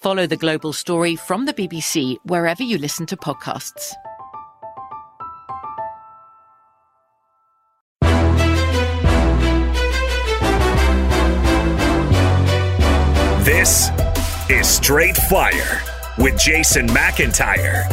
Follow 0.00 0.26
the 0.26 0.36
global 0.36 0.72
story 0.72 1.14
from 1.14 1.44
the 1.44 1.52
BBC 1.52 2.16
wherever 2.24 2.62
you 2.62 2.78
listen 2.78 3.04
to 3.04 3.18
podcasts. 3.18 3.92
This 13.44 13.90
is 14.48 14.66
Straight 14.66 15.18
Fire 15.28 15.82
with 16.16 16.38
Jason 16.38 16.86
McIntyre. 16.86 17.84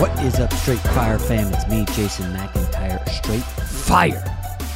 What 0.00 0.10
is 0.24 0.40
up, 0.40 0.52
Straight 0.54 0.80
Fire 0.80 1.20
fam? 1.20 1.54
It's 1.54 1.68
me, 1.68 1.84
Jason 1.92 2.32
McIntyre. 2.32 3.08
Straight 3.10 3.44
Fire 3.44 4.24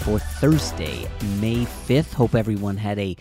for 0.05 0.21
Thursday, 0.21 1.09
May 1.41 1.65
5th. 1.65 2.13
Hope 2.13 2.37
everyone 2.37 2.77
had 2.77 3.01
a 3.01 3.17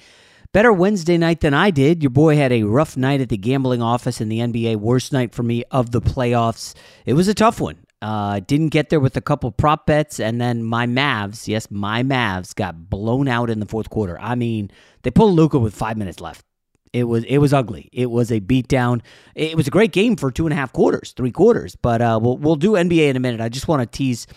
better 0.54 0.72
Wednesday 0.72 1.18
night 1.18 1.42
than 1.42 1.54
I 1.54 1.72
did. 1.72 2.02
Your 2.02 2.12
boy 2.12 2.38
had 2.38 2.54
a 2.54 2.64
rough 2.64 2.96
night 2.96 3.20
at 3.20 3.30
the 3.30 3.38
gambling 3.38 3.82
office 3.82 4.22
in 4.22 4.30
the 4.30 4.40
NBA. 4.40 4.78
Worst 4.78 5.12
night 5.12 5.34
for 5.34 5.44
me 5.44 5.66
of 5.72 5.92
the 5.92 6.00
playoffs. 6.00 6.76
It 7.06 7.14
was 7.14 7.28
a 7.28 7.34
tough 7.34 7.60
one. 7.60 7.78
Uh, 8.02 8.42
didn't 8.42 8.70
get 8.70 8.90
there 8.90 9.00
with 9.00 9.16
a 9.18 9.22
couple 9.22 9.50
prop 9.52 9.86
bets, 9.86 10.20
and 10.20 10.40
then 10.40 10.62
my 10.62 10.86
Mavs, 10.86 11.48
yes, 11.48 11.72
my 11.72 12.04
Mavs 12.04 12.54
got 12.54 12.90
blown 12.90 13.30
out 13.30 13.50
in 13.50 13.60
the 13.60 13.66
fourth 13.66 13.90
quarter. 13.90 14.20
I 14.20 14.36
mean, 14.36 14.72
they 15.04 15.12
pulled 15.12 15.36
Luka 15.36 15.58
with 15.58 15.74
five 15.74 15.98
minutes 15.98 16.20
left. 16.20 16.46
It 16.92 17.06
was 17.06 17.24
it 17.24 17.38
was 17.40 17.54
ugly. 17.54 17.90
It 17.92 18.12
was 18.12 18.32
a 18.32 18.40
beatdown. 18.40 19.02
It 19.36 19.56
was 19.56 19.68
a 19.68 19.72
great 19.72 19.94
game 19.94 20.16
for 20.16 20.32
two 20.32 20.46
and 20.46 20.54
a 20.54 20.56
half 20.56 20.74
quarters, 20.74 21.14
three 21.16 21.32
quarters. 21.32 21.76
But 21.76 22.02
uh, 22.02 22.20
we'll 22.22 22.38
we'll 22.38 22.56
do 22.56 22.74
NBA 22.74 23.10
in 23.10 23.16
a 23.16 23.20
minute. 23.20 23.42
I 23.42 23.50
just 23.50 23.68
want 23.68 23.82
to 23.82 23.98
tease 23.98 24.28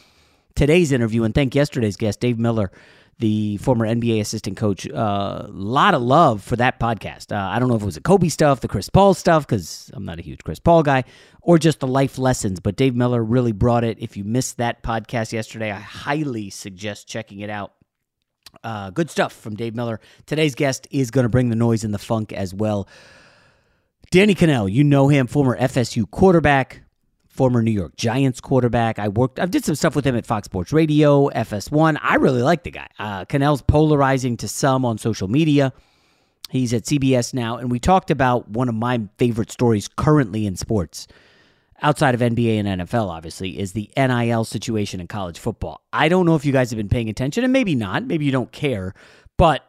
today's 0.54 0.90
interview 0.92 1.24
and 1.24 1.34
thank 1.34 1.54
yesterday's 1.54 1.96
guest, 1.96 2.20
Dave 2.20 2.38
Miller 2.38 2.70
the 3.18 3.56
former 3.58 3.86
NBA 3.86 4.20
assistant 4.20 4.56
coach. 4.56 4.86
A 4.86 4.96
uh, 4.96 5.46
lot 5.50 5.94
of 5.94 6.02
love 6.02 6.42
for 6.42 6.56
that 6.56 6.78
podcast. 6.78 7.32
Uh, 7.32 7.50
I 7.50 7.58
don't 7.58 7.68
know 7.68 7.76
if 7.76 7.82
it 7.82 7.86
was 7.86 7.94
the 7.94 8.00
Kobe 8.00 8.28
stuff, 8.28 8.60
the 8.60 8.68
Chris 8.68 8.90
Paul 8.90 9.14
stuff, 9.14 9.46
because 9.46 9.90
I'm 9.94 10.04
not 10.04 10.18
a 10.18 10.22
huge 10.22 10.44
Chris 10.44 10.58
Paul 10.58 10.82
guy, 10.82 11.04
or 11.40 11.58
just 11.58 11.80
the 11.80 11.86
life 11.86 12.18
lessons. 12.18 12.60
But 12.60 12.76
Dave 12.76 12.94
Miller 12.94 13.22
really 13.22 13.52
brought 13.52 13.84
it. 13.84 13.98
If 14.00 14.16
you 14.16 14.24
missed 14.24 14.58
that 14.58 14.82
podcast 14.82 15.32
yesterday, 15.32 15.70
I 15.70 15.80
highly 15.80 16.50
suggest 16.50 17.08
checking 17.08 17.40
it 17.40 17.50
out. 17.50 17.72
Uh, 18.62 18.90
good 18.90 19.10
stuff 19.10 19.32
from 19.32 19.56
Dave 19.56 19.74
Miller. 19.74 20.00
Today's 20.26 20.54
guest 20.54 20.86
is 20.90 21.10
going 21.10 21.24
to 21.24 21.28
bring 21.28 21.48
the 21.48 21.56
noise 21.56 21.84
and 21.84 21.94
the 21.94 21.98
funk 21.98 22.32
as 22.32 22.54
well. 22.54 22.88
Danny 24.10 24.34
Kanell, 24.34 24.70
you 24.70 24.84
know 24.84 25.08
him, 25.08 25.26
former 25.26 25.58
FSU 25.58 26.08
quarterback, 26.10 26.82
former 27.36 27.62
New 27.62 27.70
York 27.70 27.96
Giants 27.96 28.40
quarterback. 28.40 28.98
I 28.98 29.08
worked, 29.08 29.38
I 29.38 29.46
did 29.46 29.64
some 29.64 29.74
stuff 29.74 29.94
with 29.94 30.06
him 30.06 30.16
at 30.16 30.26
Fox 30.26 30.46
Sports 30.46 30.72
Radio, 30.72 31.28
FS1. 31.28 31.98
I 32.02 32.16
really 32.16 32.42
like 32.42 32.64
the 32.64 32.70
guy. 32.70 32.88
Uh, 32.98 33.24
Kanell's 33.26 33.62
polarizing 33.62 34.36
to 34.38 34.48
some 34.48 34.84
on 34.84 34.98
social 34.98 35.28
media. 35.28 35.72
He's 36.48 36.72
at 36.72 36.84
CBS 36.84 37.34
now, 37.34 37.56
and 37.56 37.70
we 37.70 37.78
talked 37.78 38.10
about 38.10 38.48
one 38.48 38.68
of 38.68 38.74
my 38.74 39.02
favorite 39.18 39.50
stories 39.50 39.88
currently 39.88 40.46
in 40.46 40.56
sports, 40.56 41.08
outside 41.82 42.14
of 42.14 42.20
NBA 42.20 42.58
and 42.64 42.80
NFL, 42.80 43.08
obviously, 43.08 43.58
is 43.58 43.72
the 43.72 43.90
NIL 43.96 44.44
situation 44.44 45.00
in 45.00 45.08
college 45.08 45.38
football. 45.38 45.82
I 45.92 46.08
don't 46.08 46.24
know 46.24 46.36
if 46.36 46.44
you 46.44 46.52
guys 46.52 46.70
have 46.70 46.76
been 46.76 46.88
paying 46.88 47.08
attention, 47.08 47.42
and 47.42 47.52
maybe 47.52 47.74
not. 47.74 48.04
Maybe 48.04 48.24
you 48.24 48.32
don't 48.32 48.52
care, 48.52 48.94
but 49.36 49.64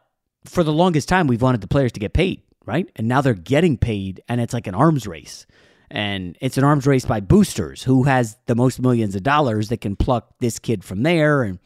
for 0.46 0.64
the 0.64 0.72
longest 0.72 1.10
time, 1.10 1.28
we've 1.28 1.42
wanted 1.42 1.62
the 1.62 1.68
players 1.68 1.92
to 1.94 2.00
get 2.00 2.14
paid, 2.14 2.44
right? 2.66 2.88
And 2.96 3.08
now 3.08 3.22
they're 3.22 3.34
getting 3.34 3.78
paid, 3.78 4.22
and 4.30 4.40
it's 4.40 4.54
like 4.54 4.68
an 4.68 4.76
arms 4.76 5.08
race 5.08 5.48
and 5.90 6.38
it's 6.42 6.58
an 6.58 6.64
arms 6.64 6.86
race 6.86 7.06
by 7.06 7.20
boosters 7.20 7.84
who 7.84 8.04
has 8.04 8.38
the 8.46 8.56
most 8.56 8.82
millions 8.82 9.16
of 9.16 9.24
dollars 9.24 9.70
that 9.70 9.82
can 9.82 9.96
pluck 9.96 10.34
this 10.40 10.60
kid 10.60 10.84
from 10.84 11.04
there 11.04 11.44
and 11.44 11.60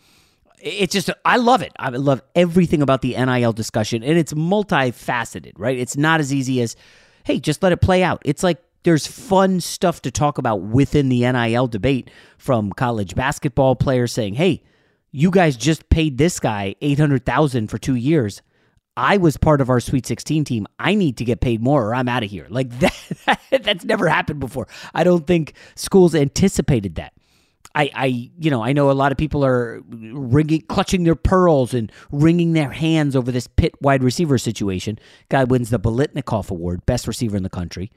it's 0.63 0.93
just 0.93 1.09
I 1.25 1.37
love 1.37 1.61
it. 1.63 1.71
I 1.79 1.89
love 1.89 2.21
everything 2.35 2.81
about 2.81 3.01
the 3.01 3.15
NIL 3.15 3.53
discussion 3.53 4.03
and 4.03 4.17
it's 4.17 4.33
multifaceted, 4.33 5.53
right? 5.57 5.77
It's 5.77 5.97
not 5.97 6.19
as 6.19 6.33
easy 6.33 6.61
as 6.61 6.75
hey, 7.23 7.39
just 7.39 7.63
let 7.63 7.71
it 7.71 7.81
play 7.81 8.03
out. 8.03 8.21
It's 8.25 8.43
like 8.43 8.61
there's 8.83 9.05
fun 9.05 9.61
stuff 9.61 10.01
to 10.03 10.11
talk 10.11 10.37
about 10.37 10.61
within 10.61 11.09
the 11.09 11.31
NIL 11.31 11.67
debate 11.67 12.09
from 12.37 12.71
college 12.71 13.15
basketball 13.15 13.75
players 13.75 14.11
saying, 14.11 14.35
"Hey, 14.35 14.63
you 15.11 15.29
guys 15.31 15.55
just 15.55 15.89
paid 15.89 16.17
this 16.17 16.39
guy 16.39 16.75
800,000 16.81 17.67
for 17.67 17.77
2 17.77 17.95
years. 17.95 18.41
I 18.97 19.17
was 19.17 19.37
part 19.37 19.61
of 19.61 19.69
our 19.69 19.79
Sweet 19.79 20.05
16 20.05 20.43
team. 20.43 20.67
I 20.77 20.95
need 20.95 21.17
to 21.17 21.25
get 21.25 21.39
paid 21.39 21.61
more 21.61 21.87
or 21.87 21.95
I'm 21.95 22.09
out 22.09 22.23
of 22.23 22.29
here. 22.29 22.47
Like 22.49 22.69
that, 22.79 23.39
that's 23.49 23.85
never 23.85 24.07
happened 24.07 24.39
before. 24.39 24.67
I 24.93 25.03
don't 25.03 25.25
think 25.25 25.53
schools 25.75 26.13
anticipated 26.13 26.95
that. 26.95 27.13
I, 27.73 27.89
I, 27.95 28.05
you 28.37 28.51
know, 28.51 28.61
I 28.61 28.73
know 28.73 28.91
a 28.91 28.93
lot 28.93 29.13
of 29.13 29.17
people 29.17 29.45
are 29.45 29.81
wringing, 29.87 30.61
clutching 30.63 31.05
their 31.05 31.15
pearls 31.15 31.73
and 31.73 31.89
wringing 32.11 32.51
their 32.51 32.71
hands 32.71 33.15
over 33.15 33.31
this 33.31 33.47
Pitt 33.47 33.73
wide 33.81 34.03
receiver 34.03 34.37
situation. 34.37 34.99
Guy 35.29 35.45
wins 35.45 35.69
the 35.69 35.79
Biletnikoff 35.79 36.51
Award, 36.51 36.85
best 36.85 37.07
receiver 37.07 37.37
in 37.37 37.43
the 37.43 37.49
country. 37.49 37.89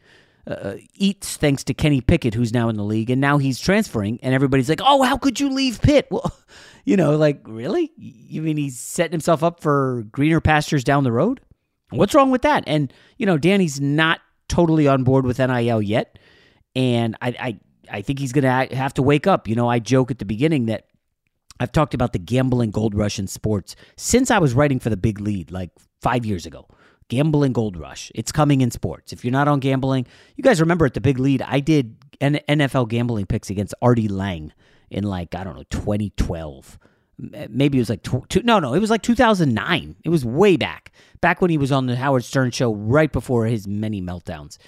Uh, 0.46 0.74
eats 0.94 1.36
thanks 1.38 1.64
to 1.64 1.72
Kenny 1.72 2.02
Pickett, 2.02 2.34
who's 2.34 2.52
now 2.52 2.68
in 2.68 2.76
the 2.76 2.84
league, 2.84 3.08
and 3.08 3.20
now 3.20 3.38
he's 3.38 3.58
transferring, 3.58 4.18
and 4.22 4.34
everybody's 4.34 4.68
like, 4.68 4.80
"Oh, 4.84 5.02
how 5.02 5.16
could 5.16 5.40
you 5.40 5.50
leave 5.50 5.80
Pitt?" 5.80 6.08
Well, 6.10 6.36
you 6.84 6.98
know, 6.98 7.16
like, 7.16 7.40
really? 7.46 7.92
You 7.96 8.42
mean 8.42 8.58
he's 8.58 8.78
setting 8.78 9.12
himself 9.12 9.42
up 9.42 9.60
for 9.60 10.04
greener 10.12 10.42
pastures 10.42 10.84
down 10.84 11.02
the 11.02 11.12
road? 11.12 11.40
What's 11.88 12.14
wrong 12.14 12.30
with 12.30 12.42
that? 12.42 12.62
And, 12.66 12.92
you 13.16 13.24
know, 13.24 13.38
Danny's 13.38 13.80
not 13.80 14.20
totally 14.48 14.86
on 14.86 15.02
board 15.02 15.24
with 15.24 15.38
NIL 15.38 15.80
yet, 15.80 16.18
and 16.76 17.16
I 17.22 17.28
I, 17.40 17.60
I 17.90 18.02
think 18.02 18.18
he's 18.18 18.32
to 18.32 18.50
have 18.50 18.94
to 18.94 19.02
wake 19.02 19.26
up. 19.26 19.48
You 19.48 19.54
know, 19.54 19.68
I 19.68 19.78
joke 19.78 20.10
at 20.10 20.18
the 20.18 20.26
beginning 20.26 20.66
that 20.66 20.88
I've 21.60 21.72
talked 21.72 21.94
about 21.94 22.12
the 22.12 22.18
gambling 22.18 22.70
gold 22.70 22.94
rush 22.94 23.18
in 23.18 23.26
sports 23.26 23.76
since 23.96 24.30
I 24.30 24.38
was 24.38 24.54
writing 24.54 24.80
for 24.80 24.90
the 24.90 24.96
Big 24.96 25.20
Lead 25.20 25.50
like 25.50 25.70
five 26.02 26.26
years 26.26 26.46
ago. 26.46 26.66
Gambling 27.08 27.52
gold 27.52 27.76
rush. 27.76 28.10
It's 28.14 28.32
coming 28.32 28.60
in 28.60 28.70
sports. 28.70 29.12
If 29.12 29.24
you're 29.24 29.32
not 29.32 29.48
on 29.48 29.60
gambling, 29.60 30.06
you 30.36 30.42
guys 30.42 30.60
remember 30.60 30.86
at 30.86 30.94
the 30.94 31.00
Big 31.00 31.18
Lead, 31.18 31.42
I 31.42 31.60
did 31.60 31.96
NFL 32.20 32.88
gambling 32.88 33.26
picks 33.26 33.50
against 33.50 33.74
Artie 33.82 34.08
Lange 34.08 34.52
in 34.90 35.04
like 35.04 35.34
I 35.34 35.44
don't 35.44 35.56
know 35.56 35.64
2012. 35.70 36.78
Maybe 37.48 37.78
it 37.78 37.80
was 37.80 37.90
like 37.90 38.02
tw- 38.02 38.28
two, 38.28 38.42
no, 38.42 38.58
no, 38.58 38.74
it 38.74 38.80
was 38.80 38.90
like 38.90 39.02
2009. 39.02 39.96
It 40.04 40.08
was 40.08 40.24
way 40.24 40.56
back, 40.56 40.92
back 41.20 41.40
when 41.40 41.50
he 41.50 41.58
was 41.58 41.70
on 41.70 41.86
the 41.86 41.94
Howard 41.94 42.24
Stern 42.24 42.50
show, 42.50 42.74
right 42.74 43.12
before 43.12 43.46
his 43.46 43.68
many 43.68 44.02
meltdowns. 44.02 44.58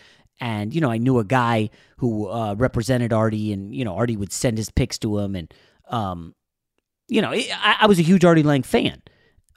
And 0.40 0.74
you 0.74 0.80
know, 0.80 0.90
I 0.90 0.98
knew 0.98 1.18
a 1.18 1.24
guy 1.24 1.70
who 1.96 2.28
uh, 2.28 2.54
represented 2.56 3.12
Artie, 3.12 3.52
and 3.52 3.74
you 3.74 3.84
know, 3.84 3.96
Artie 3.96 4.16
would 4.16 4.32
send 4.32 4.58
his 4.58 4.70
picks 4.70 4.98
to 4.98 5.18
him, 5.18 5.34
and 5.34 5.52
um, 5.88 6.34
you 7.08 7.22
know, 7.22 7.32
I, 7.32 7.76
I 7.80 7.86
was 7.86 7.98
a 7.98 8.02
huge 8.02 8.24
Artie 8.24 8.42
Lange 8.42 8.62
fan. 8.62 9.02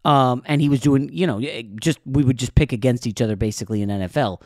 Um, 0.06 0.44
and 0.46 0.62
he 0.62 0.70
was 0.70 0.80
doing, 0.80 1.10
you 1.12 1.28
know, 1.28 1.42
just 1.80 2.00
we 2.06 2.24
would 2.24 2.38
just 2.38 2.56
pick 2.56 2.72
against 2.72 3.06
each 3.06 3.22
other 3.22 3.36
basically 3.36 3.82
in 3.82 3.90
NFL. 3.90 4.42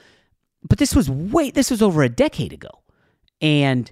But 0.68 0.80
this 0.80 0.96
was 0.96 1.10
way 1.10 1.52
this 1.52 1.70
was 1.70 1.82
over 1.82 2.04
a 2.04 2.10
decade 2.10 2.54
ago. 2.54 2.82
And 3.42 3.92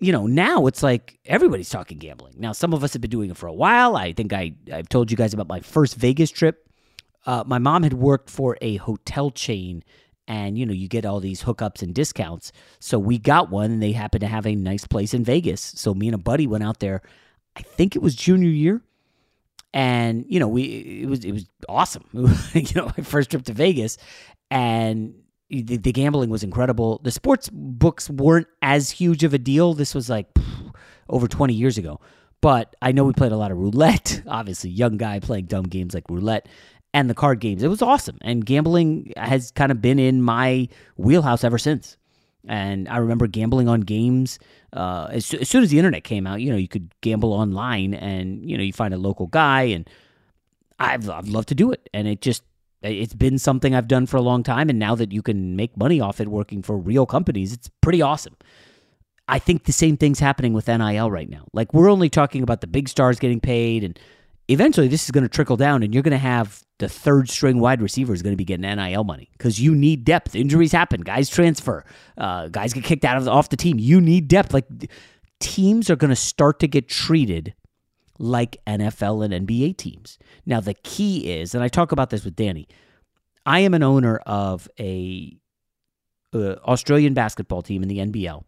you 0.00 0.12
know, 0.12 0.26
now 0.26 0.66
it's 0.66 0.82
like 0.82 1.18
everybody's 1.26 1.70
talking 1.70 1.98
gambling. 1.98 2.34
Now, 2.38 2.52
some 2.52 2.72
of 2.72 2.84
us 2.84 2.92
have 2.92 3.02
been 3.02 3.10
doing 3.10 3.30
it 3.30 3.36
for 3.36 3.46
a 3.46 3.52
while. 3.52 3.96
I 3.96 4.12
think 4.12 4.32
I, 4.32 4.52
I've 4.72 4.88
told 4.88 5.10
you 5.10 5.16
guys 5.16 5.34
about 5.34 5.48
my 5.48 5.60
first 5.60 5.96
Vegas 5.96 6.30
trip. 6.30 6.68
Uh, 7.26 7.42
my 7.46 7.58
mom 7.58 7.82
had 7.82 7.94
worked 7.94 8.30
for 8.30 8.56
a 8.62 8.76
hotel 8.76 9.30
chain, 9.30 9.82
and 10.28 10.56
you 10.56 10.64
know, 10.64 10.72
you 10.72 10.88
get 10.88 11.04
all 11.04 11.20
these 11.20 11.42
hookups 11.42 11.82
and 11.82 11.94
discounts. 11.94 12.52
So 12.78 12.98
we 12.98 13.18
got 13.18 13.50
one, 13.50 13.72
and 13.72 13.82
they 13.82 13.92
happened 13.92 14.20
to 14.20 14.28
have 14.28 14.46
a 14.46 14.54
nice 14.54 14.86
place 14.86 15.14
in 15.14 15.24
Vegas. 15.24 15.60
So 15.60 15.94
me 15.94 16.06
and 16.06 16.14
a 16.14 16.18
buddy 16.18 16.46
went 16.46 16.64
out 16.64 16.78
there. 16.78 17.02
I 17.56 17.62
think 17.62 17.96
it 17.96 18.02
was 18.02 18.14
junior 18.14 18.50
year, 18.50 18.82
and 19.74 20.24
you 20.28 20.40
know, 20.40 20.48
we 20.48 20.62
it 21.02 21.08
was 21.08 21.24
it 21.24 21.32
was 21.32 21.46
awesome. 21.68 22.04
you 22.52 22.74
know, 22.74 22.86
my 22.96 23.04
first 23.04 23.30
trip 23.30 23.44
to 23.44 23.52
Vegas, 23.52 23.98
and 24.50 25.14
the, 25.50 25.76
the, 25.76 25.92
gambling 25.92 26.30
was 26.30 26.42
incredible. 26.42 27.00
The 27.02 27.10
sports 27.10 27.48
books 27.52 28.10
weren't 28.10 28.48
as 28.62 28.90
huge 28.90 29.24
of 29.24 29.34
a 29.34 29.38
deal. 29.38 29.74
This 29.74 29.94
was 29.94 30.10
like 30.10 30.32
pff, 30.34 30.74
over 31.08 31.26
20 31.26 31.54
years 31.54 31.78
ago. 31.78 32.00
But 32.40 32.76
I 32.80 32.92
know 32.92 33.04
we 33.04 33.12
played 33.12 33.32
a 33.32 33.36
lot 33.36 33.50
of 33.50 33.58
roulette. 33.58 34.22
Obviously, 34.28 34.70
young 34.70 34.96
guy 34.96 35.20
playing 35.20 35.46
dumb 35.46 35.64
games 35.64 35.94
like 35.94 36.04
roulette 36.08 36.48
and 36.94 37.10
the 37.10 37.14
card 37.14 37.40
games. 37.40 37.62
It 37.62 37.68
was 37.68 37.82
awesome. 37.82 38.18
And 38.22 38.44
gambling 38.44 39.12
has 39.16 39.50
kind 39.50 39.72
of 39.72 39.80
been 39.80 39.98
in 39.98 40.22
my 40.22 40.68
wheelhouse 40.96 41.44
ever 41.44 41.58
since. 41.58 41.96
And 42.46 42.88
I 42.88 42.98
remember 42.98 43.26
gambling 43.26 43.68
on 43.68 43.80
games 43.80 44.38
uh, 44.72 45.08
as, 45.10 45.32
as 45.34 45.48
soon 45.48 45.62
as 45.62 45.70
the 45.70 45.78
internet 45.78 46.04
came 46.04 46.26
out. 46.26 46.40
You 46.40 46.50
know, 46.50 46.56
you 46.56 46.68
could 46.68 46.92
gamble 47.00 47.32
online, 47.32 47.94
and 47.94 48.48
you 48.48 48.56
know, 48.56 48.62
you 48.62 48.72
find 48.72 48.94
a 48.94 48.98
local 48.98 49.26
guy, 49.26 49.62
and 49.62 49.88
I've 50.78 51.08
I've 51.08 51.28
loved 51.28 51.48
to 51.48 51.54
do 51.54 51.72
it. 51.72 51.88
And 51.92 52.06
it 52.06 52.20
just 52.20 52.42
it's 52.82 53.14
been 53.14 53.38
something 53.38 53.74
I've 53.74 53.88
done 53.88 54.06
for 54.06 54.16
a 54.16 54.22
long 54.22 54.42
time, 54.42 54.68
and 54.68 54.78
now 54.78 54.94
that 54.94 55.12
you 55.12 55.22
can 55.22 55.56
make 55.56 55.76
money 55.76 56.00
off 56.00 56.20
it 56.20 56.28
working 56.28 56.62
for 56.62 56.76
real 56.76 57.06
companies, 57.06 57.52
it's 57.52 57.70
pretty 57.80 58.02
awesome. 58.02 58.36
I 59.26 59.38
think 59.38 59.64
the 59.64 59.72
same 59.72 59.96
thing's 59.96 60.20
happening 60.20 60.54
with 60.54 60.68
NIL 60.68 61.10
right 61.10 61.28
now. 61.28 61.46
Like 61.52 61.74
we're 61.74 61.90
only 61.90 62.08
talking 62.08 62.42
about 62.42 62.60
the 62.60 62.66
big 62.66 62.88
stars 62.88 63.18
getting 63.18 63.40
paid, 63.40 63.84
and 63.84 63.98
eventually 64.48 64.88
this 64.88 65.04
is 65.04 65.10
going 65.10 65.22
to 65.22 65.28
trickle 65.28 65.56
down, 65.56 65.82
and 65.82 65.94
you're 65.94 66.02
going 66.02 66.12
to 66.12 66.18
have 66.18 66.62
the 66.78 66.88
third 66.88 67.28
string 67.28 67.60
wide 67.60 67.82
receiver 67.82 68.12
is 68.12 68.22
going 68.22 68.32
to 68.32 68.36
be 68.36 68.44
getting 68.44 68.62
NIL 68.62 69.04
money 69.04 69.28
because 69.32 69.60
you 69.60 69.74
need 69.74 70.04
depth. 70.04 70.34
Injuries 70.34 70.72
happen, 70.72 71.02
guys 71.02 71.28
transfer, 71.28 71.84
uh, 72.16 72.48
guys 72.48 72.72
get 72.72 72.84
kicked 72.84 73.04
out 73.04 73.16
of 73.16 73.24
the, 73.24 73.30
off 73.30 73.48
the 73.48 73.56
team. 73.56 73.78
You 73.78 74.00
need 74.00 74.28
depth. 74.28 74.52
Like 74.52 74.66
teams 75.40 75.90
are 75.90 75.96
going 75.96 76.10
to 76.10 76.16
start 76.16 76.60
to 76.60 76.68
get 76.68 76.88
treated 76.88 77.54
like 78.18 78.56
NFL 78.66 79.24
and 79.24 79.46
NBA 79.46 79.76
teams. 79.76 80.18
Now, 80.46 80.60
the 80.60 80.74
key 80.74 81.32
is, 81.32 81.54
and 81.54 81.62
I 81.62 81.68
talk 81.68 81.92
about 81.92 82.10
this 82.10 82.24
with 82.24 82.34
Danny, 82.34 82.66
I 83.46 83.60
am 83.60 83.74
an 83.74 83.82
owner 83.82 84.16
of 84.26 84.68
a, 84.78 85.36
a 86.34 86.58
Australian 86.62 87.14
basketball 87.14 87.62
team 87.62 87.82
in 87.82 87.88
the 87.88 87.98
NBL 87.98 88.44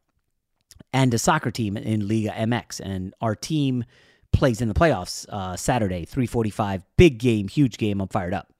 and 0.92 1.14
a 1.14 1.18
soccer 1.18 1.50
team 1.50 1.76
in 1.76 2.08
Liga 2.08 2.30
MX, 2.30 2.80
and 2.80 3.14
our 3.20 3.34
team 3.34 3.84
plays 4.32 4.60
in 4.60 4.68
the 4.68 4.74
playoffs 4.74 5.26
uh, 5.28 5.56
Saturday, 5.56 6.04
345. 6.04 6.82
Big 6.96 7.18
game, 7.18 7.48
huge 7.48 7.78
game. 7.78 8.00
I'm 8.00 8.08
fired 8.08 8.34
up. 8.34 8.52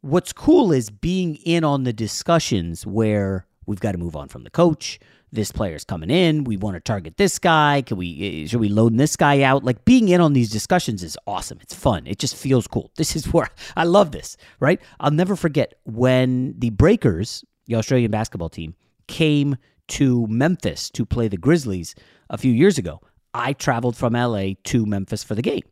What's 0.00 0.32
cool 0.32 0.72
is 0.72 0.90
being 0.90 1.36
in 1.36 1.64
on 1.64 1.84
the 1.84 1.92
discussions 1.92 2.86
where 2.86 3.46
we've 3.66 3.80
got 3.80 3.92
to 3.92 3.98
move 3.98 4.16
on 4.16 4.28
from 4.28 4.44
the 4.44 4.50
coach 4.50 4.98
this 5.32 5.52
player's 5.52 5.84
coming 5.84 6.10
in. 6.10 6.44
We 6.44 6.56
want 6.56 6.74
to 6.74 6.80
target 6.80 7.16
this 7.16 7.38
guy. 7.38 7.82
Can 7.82 7.96
we? 7.96 8.44
Eh, 8.44 8.48
should 8.48 8.60
we 8.60 8.68
loan 8.68 8.96
this 8.96 9.16
guy 9.16 9.42
out? 9.42 9.64
Like 9.64 9.84
being 9.84 10.08
in 10.08 10.20
on 10.20 10.32
these 10.32 10.50
discussions 10.50 11.02
is 11.02 11.16
awesome. 11.26 11.58
It's 11.60 11.74
fun. 11.74 12.06
It 12.06 12.18
just 12.18 12.36
feels 12.36 12.66
cool. 12.66 12.90
This 13.00 13.16
is 13.16 13.32
where 13.32 13.48
I 13.76 13.84
love 13.84 14.12
this. 14.12 14.36
Right? 14.58 14.80
I'll 14.98 15.10
never 15.10 15.36
forget 15.36 15.74
when 15.84 16.54
the 16.58 16.70
Breakers, 16.70 17.44
the 17.66 17.76
Australian 17.76 18.10
basketball 18.10 18.50
team, 18.50 18.74
came 19.06 19.56
to 19.88 20.26
Memphis 20.26 20.90
to 20.90 21.06
play 21.06 21.28
the 21.28 21.38
Grizzlies 21.38 21.94
a 22.28 22.36
few 22.36 22.52
years 22.52 22.76
ago. 22.78 23.00
I 23.34 23.52
traveled 23.52 23.96
from 23.96 24.14
LA 24.14 24.52
to 24.64 24.86
Memphis 24.86 25.22
for 25.24 25.34
the 25.34 25.42
game, 25.42 25.62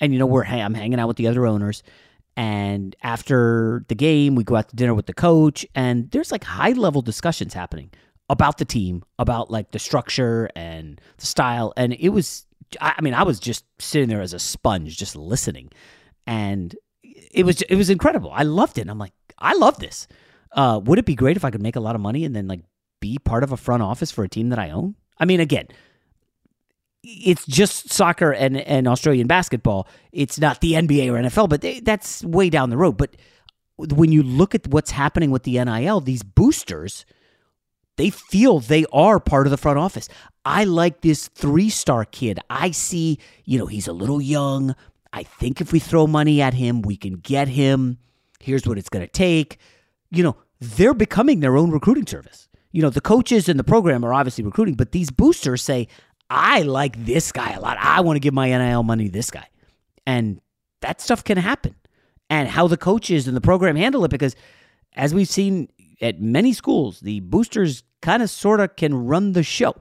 and 0.00 0.12
you 0.12 0.18
know 0.18 0.26
we're 0.26 0.44
I'm 0.44 0.74
hanging 0.74 0.98
out 0.98 1.08
with 1.08 1.16
the 1.16 1.28
other 1.28 1.46
owners. 1.46 1.82
And 2.36 2.96
after 3.02 3.84
the 3.86 3.94
game, 3.94 4.34
we 4.34 4.42
go 4.42 4.56
out 4.56 4.68
to 4.68 4.76
dinner 4.76 4.94
with 4.94 5.06
the 5.06 5.14
coach, 5.14 5.64
and 5.74 6.10
there's 6.10 6.32
like 6.32 6.42
high 6.42 6.72
level 6.72 7.00
discussions 7.00 7.54
happening 7.54 7.90
about 8.28 8.58
the 8.58 8.64
team, 8.64 9.04
about 9.18 9.50
like 9.50 9.70
the 9.70 9.78
structure 9.78 10.48
and 10.56 11.00
the 11.18 11.26
style. 11.26 11.72
And 11.76 11.92
it 11.92 12.08
was, 12.10 12.46
I 12.80 13.00
mean, 13.02 13.14
I 13.14 13.22
was 13.22 13.38
just 13.38 13.64
sitting 13.78 14.08
there 14.08 14.22
as 14.22 14.32
a 14.32 14.38
sponge, 14.38 14.96
just 14.96 15.16
listening. 15.16 15.70
And 16.26 16.74
it 17.02 17.44
was, 17.44 17.62
it 17.62 17.76
was 17.76 17.90
incredible. 17.90 18.30
I 18.32 18.42
loved 18.44 18.78
it. 18.78 18.82
And 18.82 18.90
I'm 18.90 18.98
like, 18.98 19.12
I 19.38 19.54
love 19.54 19.78
this. 19.78 20.08
Uh, 20.52 20.80
would 20.84 20.98
it 20.98 21.04
be 21.04 21.14
great 21.14 21.36
if 21.36 21.44
I 21.44 21.50
could 21.50 21.62
make 21.62 21.76
a 21.76 21.80
lot 21.80 21.94
of 21.94 22.00
money 22.00 22.24
and 22.24 22.34
then 22.34 22.48
like 22.48 22.60
be 23.00 23.18
part 23.18 23.44
of 23.44 23.52
a 23.52 23.56
front 23.56 23.82
office 23.82 24.10
for 24.10 24.24
a 24.24 24.28
team 24.28 24.48
that 24.50 24.58
I 24.58 24.70
own? 24.70 24.94
I 25.18 25.26
mean, 25.26 25.40
again, 25.40 25.68
it's 27.04 27.44
just 27.46 27.92
soccer 27.92 28.32
and, 28.32 28.56
and 28.56 28.88
Australian 28.88 29.26
basketball. 29.26 29.86
It's 30.12 30.38
not 30.38 30.60
the 30.60 30.72
NBA 30.72 31.08
or 31.08 31.22
NFL, 31.22 31.50
but 31.50 31.60
they, 31.60 31.80
that's 31.80 32.24
way 32.24 32.48
down 32.48 32.70
the 32.70 32.76
road. 32.76 32.96
But 32.96 33.16
when 33.76 34.10
you 34.10 34.22
look 34.22 34.54
at 34.54 34.66
what's 34.68 34.90
happening 34.90 35.30
with 35.30 35.42
the 35.42 35.62
NIL, 35.62 36.00
these 36.00 36.22
boosters, 36.22 37.04
they 37.96 38.10
feel 38.10 38.58
they 38.58 38.86
are 38.92 39.20
part 39.20 39.46
of 39.46 39.50
the 39.50 39.56
front 39.56 39.78
office. 39.78 40.08
I 40.44 40.64
like 40.64 41.02
this 41.02 41.28
three 41.28 41.70
star 41.70 42.04
kid. 42.04 42.38
I 42.48 42.70
see, 42.70 43.18
you 43.44 43.58
know, 43.58 43.66
he's 43.66 43.88
a 43.88 43.92
little 43.92 44.20
young. 44.20 44.74
I 45.12 45.22
think 45.22 45.60
if 45.60 45.72
we 45.72 45.78
throw 45.78 46.06
money 46.06 46.40
at 46.40 46.54
him, 46.54 46.82
we 46.82 46.96
can 46.96 47.14
get 47.14 47.48
him. 47.48 47.98
Here's 48.40 48.66
what 48.66 48.78
it's 48.78 48.88
going 48.88 49.06
to 49.06 49.12
take. 49.12 49.58
You 50.10 50.22
know, 50.22 50.36
they're 50.58 50.94
becoming 50.94 51.40
their 51.40 51.56
own 51.56 51.70
recruiting 51.70 52.06
service. 52.06 52.48
You 52.72 52.82
know, 52.82 52.90
the 52.90 53.00
coaches 53.00 53.48
and 53.48 53.58
the 53.58 53.64
program 53.64 54.04
are 54.04 54.12
obviously 54.12 54.42
recruiting, 54.42 54.74
but 54.74 54.92
these 54.92 55.10
boosters 55.10 55.62
say, 55.62 55.86
I 56.30 56.62
like 56.62 57.04
this 57.04 57.32
guy 57.32 57.52
a 57.52 57.60
lot. 57.60 57.76
I 57.78 58.00
want 58.00 58.16
to 58.16 58.20
give 58.20 58.34
my 58.34 58.48
NIL 58.48 58.82
money 58.82 59.06
to 59.06 59.10
this 59.10 59.30
guy. 59.30 59.46
And 60.06 60.40
that 60.80 61.00
stuff 61.00 61.24
can 61.24 61.38
happen. 61.38 61.74
And 62.30 62.48
how 62.48 62.66
the 62.66 62.76
coaches 62.76 63.28
and 63.28 63.36
the 63.36 63.40
program 63.40 63.76
handle 63.76 64.04
it, 64.04 64.10
because 64.10 64.34
as 64.94 65.14
we've 65.14 65.28
seen 65.28 65.68
at 66.00 66.20
many 66.20 66.52
schools, 66.52 67.00
the 67.00 67.20
boosters 67.20 67.82
kind 68.02 68.22
of 68.22 68.30
sort 68.30 68.60
of 68.60 68.76
can 68.76 68.94
run 68.94 69.32
the 69.32 69.42
show. 69.42 69.74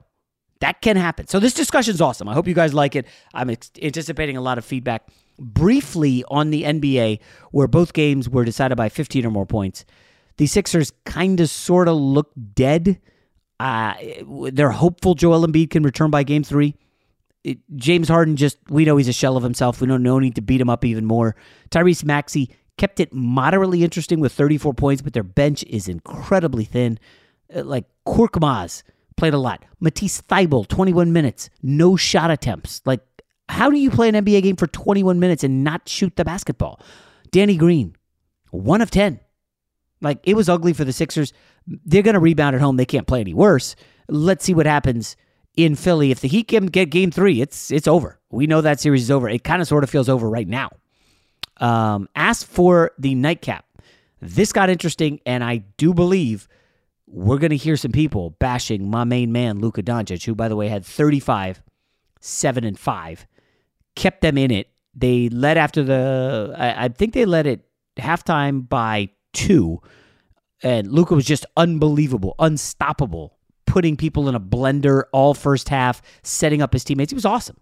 That 0.59 0.81
can 0.81 0.95
happen. 0.95 1.27
So 1.27 1.39
this 1.39 1.53
discussion 1.53 1.93
is 1.93 2.01
awesome. 2.01 2.29
I 2.29 2.33
hope 2.33 2.47
you 2.47 2.53
guys 2.53 2.73
like 2.73 2.95
it. 2.95 3.05
I'm 3.33 3.49
ex- 3.49 3.71
anticipating 3.81 4.37
a 4.37 4.41
lot 4.41 4.57
of 4.57 4.63
feedback. 4.63 5.09
Briefly 5.37 6.23
on 6.29 6.51
the 6.51 6.63
NBA, 6.63 7.19
where 7.51 7.67
both 7.67 7.91
games 7.91 8.29
were 8.29 8.45
decided 8.45 8.75
by 8.77 8.87
15 8.87 9.25
or 9.25 9.31
more 9.31 9.45
points, 9.45 9.83
the 10.37 10.47
Sixers 10.47 10.91
kind 11.05 11.39
of 11.39 11.49
sort 11.49 11.87
of 11.87 11.97
look 11.97 12.31
dead. 12.53 13.01
Uh, 13.59 13.93
they're 14.51 14.71
hopeful 14.71 15.15
Joel 15.15 15.45
Embiid 15.45 15.69
can 15.69 15.83
return 15.83 16.09
by 16.11 16.23
game 16.23 16.43
three. 16.43 16.75
It, 17.43 17.59
James 17.75 18.07
Harden 18.07 18.35
just, 18.35 18.57
we 18.69 18.85
know 18.85 18.97
he's 18.97 19.07
a 19.07 19.13
shell 19.13 19.37
of 19.37 19.43
himself. 19.43 19.81
We 19.81 19.87
don't 19.87 20.03
no 20.03 20.19
need 20.19 20.35
to 20.35 20.41
beat 20.41 20.61
him 20.61 20.69
up 20.69 20.85
even 20.85 21.05
more. 21.05 21.35
Tyrese 21.71 22.03
Maxey 22.03 22.49
kept 22.77 22.99
it 22.99 23.13
moderately 23.13 23.83
interesting 23.83 24.19
with 24.19 24.33
34 24.33 24.73
points, 24.73 25.01
but 25.01 25.13
their 25.13 25.23
bench 25.23 25.63
is 25.63 25.87
incredibly 25.87 26.65
thin. 26.65 26.99
Uh, 27.53 27.63
like 27.63 27.85
Korkmaz 28.07 28.83
played 29.15 29.33
a 29.33 29.37
lot. 29.37 29.63
Matisse 29.79 30.21
Thybulle, 30.21 30.67
21 30.67 31.13
minutes, 31.13 31.49
no 31.61 31.95
shot 31.95 32.31
attempts. 32.31 32.81
Like, 32.85 33.01
how 33.49 33.69
do 33.69 33.77
you 33.77 33.91
play 33.91 34.09
an 34.09 34.15
NBA 34.15 34.43
game 34.43 34.55
for 34.55 34.67
21 34.67 35.19
minutes 35.19 35.43
and 35.43 35.63
not 35.63 35.87
shoot 35.87 36.15
the 36.15 36.25
basketball? 36.25 36.81
Danny 37.31 37.57
Green, 37.57 37.95
one 38.51 38.81
of 38.81 38.89
10. 38.89 39.19
Like, 40.03 40.19
it 40.23 40.35
was 40.35 40.49
ugly 40.49 40.73
for 40.73 40.83
the 40.83 40.93
Sixers. 40.93 41.33
They're 41.65 42.03
going 42.03 42.13
to 42.13 42.19
rebound 42.19 42.55
at 42.55 42.61
home. 42.61 42.77
They 42.77 42.85
can't 42.85 43.07
play 43.07 43.21
any 43.21 43.33
worse. 43.33 43.75
Let's 44.07 44.45
see 44.45 44.53
what 44.53 44.65
happens 44.65 45.15
in 45.55 45.75
Philly. 45.75 46.11
If 46.11 46.19
the 46.19 46.27
Heat 46.27 46.49
can 46.49 46.67
get 46.67 46.89
game 46.89 47.09
three, 47.09 47.41
it's 47.41 47.71
it's 47.71 47.87
over. 47.87 48.19
We 48.29 48.47
know 48.47 48.61
that 48.61 48.79
series 48.79 49.03
is 49.03 49.11
over. 49.11 49.29
It 49.29 49.43
kind 49.43 49.61
of 49.61 49.67
sort 49.67 49.83
of 49.83 49.89
feels 49.89 50.09
over 50.09 50.29
right 50.29 50.47
now. 50.47 50.71
Um, 51.57 52.09
asked 52.15 52.47
for 52.47 52.91
the 52.97 53.15
nightcap. 53.15 53.65
This 54.21 54.51
got 54.51 54.69
interesting, 54.69 55.19
and 55.25 55.43
I 55.43 55.57
do 55.77 55.93
believe 55.93 56.47
we're 57.07 57.37
going 57.37 57.51
to 57.51 57.57
hear 57.57 57.77
some 57.77 57.91
people 57.91 58.31
bashing 58.31 58.89
my 58.89 59.03
main 59.03 59.31
man, 59.31 59.59
Luka 59.59 59.83
Doncic, 59.83 60.25
who, 60.25 60.33
by 60.33 60.47
the 60.47 60.55
way, 60.55 60.67
had 60.67 60.85
35, 60.85 61.61
7, 62.19 62.63
and 62.63 62.79
5, 62.79 63.27
kept 63.95 64.21
them 64.21 64.37
in 64.37 64.49
it. 64.49 64.69
They 64.95 65.29
led 65.29 65.57
after 65.57 65.83
the, 65.83 66.55
I, 66.57 66.85
I 66.85 66.87
think 66.87 67.13
they 67.13 67.25
led 67.25 67.45
it 67.45 67.65
halftime 67.97 68.67
by 68.67 69.09
two. 69.33 69.81
And 70.61 70.91
Luka 70.91 71.13
was 71.13 71.25
just 71.25 71.45
unbelievable, 71.57 72.35
unstoppable, 72.39 73.37
putting 73.65 73.97
people 73.97 74.29
in 74.29 74.35
a 74.35 74.39
blender 74.39 75.03
all 75.11 75.33
first 75.33 75.69
half, 75.69 76.01
setting 76.23 76.61
up 76.61 76.73
his 76.73 76.83
teammates. 76.83 77.11
He 77.11 77.15
was 77.15 77.25
awesome. 77.25 77.57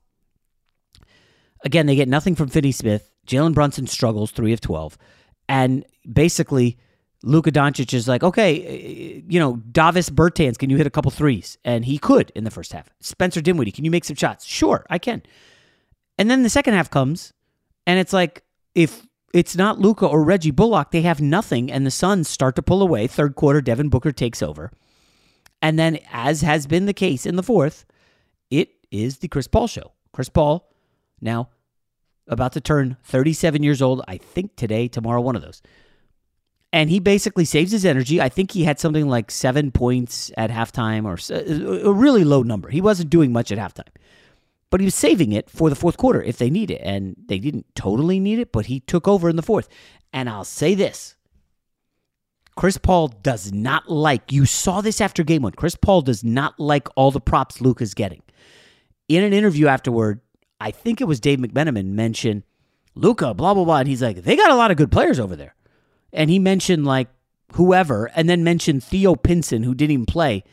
Again, 1.64 1.86
they 1.86 1.96
get 1.96 2.08
nothing 2.08 2.36
from 2.36 2.50
Finney 2.50 2.72
Smith. 2.72 3.12
Jalen 3.28 3.54
Brunson 3.54 3.88
struggles, 3.88 4.32
3 4.32 4.54
of 4.54 4.62
12. 4.62 4.98
And 5.48 5.86
basically, 6.12 6.78
Luka 7.24 7.52
Doncic 7.52 7.94
is 7.94 8.08
like, 8.08 8.24
okay, 8.24 9.22
uh, 9.22 9.24
you 9.28 9.40
know, 9.40 9.58
Davis 9.58 10.10
Bertans, 10.10 10.58
can 10.58 10.70
you 10.70 10.78
hit 10.78 10.88
a 10.88 10.92
couple 10.92 11.12
threes? 11.12 11.58
And 11.64 11.86
he 11.86 11.98
could 11.98 12.32
in 12.36 12.44
the 12.44 12.52
first 12.52 12.74
half. 12.74 12.90
Spencer 13.00 13.42
Dinwiddie, 13.42 13.72
can 13.72 13.86
you 13.86 13.92
make 13.92 14.06
some 14.06 14.16
shots? 14.16 14.46
Sure, 14.46 14.86
I 14.90 14.98
can. 14.98 15.22
And 16.18 16.30
then 16.30 16.44
the 16.44 16.50
second 16.50 16.74
half 16.74 16.90
comes, 16.90 17.34
and 17.86 18.00
it's 18.00 18.14
like, 18.14 18.44
if 18.74 19.06
it's 19.34 19.56
not 19.56 19.80
Luka 19.80 20.06
or 20.06 20.24
Reggie 20.24 20.52
Bullock, 20.52 20.92
they 20.92 21.02
have 21.02 21.22
nothing, 21.22 21.72
and 21.72 21.86
the 21.86 21.92
Suns 21.92 22.28
start 22.28 22.56
to 22.56 22.62
pull 22.62 22.82
away. 22.82 23.08
Third 23.08 23.36
quarter, 23.36 23.62
Devin 23.62 23.90
Booker 23.90 24.12
takes 24.12 24.42
over. 24.42 24.72
And 25.62 25.78
then, 25.78 26.00
as 26.12 26.42
has 26.42 26.68
been 26.68 26.86
the 26.86 26.94
case 26.94 27.26
in 27.26 27.36
the 27.36 27.44
fourth, 27.44 27.86
it 28.50 28.70
is 28.90 29.20
the 29.20 29.28
Chris 29.28 29.48
Paul 29.48 29.68
show. 29.68 29.94
Chris 30.12 30.30
Paul, 30.30 30.70
now 31.22 31.50
about 32.28 32.54
to 32.54 32.62
turn 32.62 32.98
37 33.04 33.64
years 33.64 33.82
old, 33.82 34.04
I 34.08 34.18
think 34.18 34.56
today, 34.56 34.88
tomorrow, 34.88 35.22
one 35.22 35.36
of 35.36 35.42
those 35.42 35.62
and 36.74 36.90
he 36.90 37.00
basically 37.00 37.46
saves 37.46 37.72
his 37.72 37.86
energy. 37.86 38.22
I 38.22 38.30
think 38.30 38.52
he 38.52 38.64
had 38.64 38.80
something 38.80 39.08
like 39.08 39.30
seven 39.30 39.72
points 39.72 40.32
at 40.38 40.50
halftime 40.50 41.06
or 41.06 41.18
uh, 41.34 41.90
a 41.90 41.94
really 41.94 42.24
low 42.24 42.44
number. 42.44 42.70
He 42.70 42.82
wasn't 42.82 43.10
doing 43.10 43.34
much 43.34 43.52
at 43.52 43.58
halftime, 43.58 43.90
but 44.72 44.80
he 44.80 44.86
was 44.86 44.96
saving 44.96 45.32
it 45.32 45.50
for 45.50 45.70
the 45.70 45.76
fourth 45.76 45.98
quarter 45.98 46.24
if 46.24 46.38
they 46.38 46.50
need 46.50 46.72
it. 46.72 46.82
And 46.84 47.16
they 47.28 47.38
didn't 47.38 47.68
totally 47.76 48.20
need 48.20 48.40
it, 48.40 48.52
but 48.52 48.66
he 48.66 48.80
took 48.80 49.08
over 49.08 49.30
in 49.30 49.36
the 49.36 49.44
fourth. 49.44 49.70
And 50.12 50.28
I'll 50.28 50.44
say 50.44 50.74
this 50.74 51.16
Chris 52.56 52.78
Paul 52.78 53.10
does 53.10 53.54
not 53.54 53.90
like, 53.90 54.32
you 54.32 54.46
saw 54.46 54.82
this 54.82 55.00
after 55.00 55.24
game 55.24 55.44
one. 55.44 55.54
Chris 55.54 55.76
Paul 55.76 56.02
does 56.02 56.24
not 56.24 56.60
like 56.60 56.88
all 56.96 57.12
the 57.12 57.22
props 57.22 57.62
Luke 57.62 57.82
is 57.82 57.94
getting. 57.94 58.24
In 59.08 59.24
an 59.24 59.34
interview 59.34 59.68
afterward, 59.68 60.22
I 60.60 60.72
think 60.72 61.02
it 61.02 61.06
was 61.06 61.20
Dave 61.20 61.40
McMenamin 61.40 61.88
mentioned 61.88 62.44
Luka, 62.96 63.34
blah, 63.34 63.54
blah, 63.54 63.66
blah. 63.66 63.78
And 63.78 63.88
he's 63.88 64.02
like, 64.02 64.24
they 64.24 64.36
got 64.36 64.52
a 64.52 64.56
lot 64.56 64.72
of 64.72 64.78
good 64.78 64.92
players 64.92 65.20
over 65.20 65.36
there 65.36 65.56
and 66.14 66.30
he 66.30 66.40
mentioned 66.40 66.86
like 66.86 67.08
whoever, 67.54 68.10
and 68.16 68.30
then 68.30 68.44
mentioned 68.44 68.84
Theo 68.84 69.16
Pinson, 69.16 69.64
who 69.64 69.74
didn't 69.74 69.92
even 69.92 70.06
play. 70.06 70.44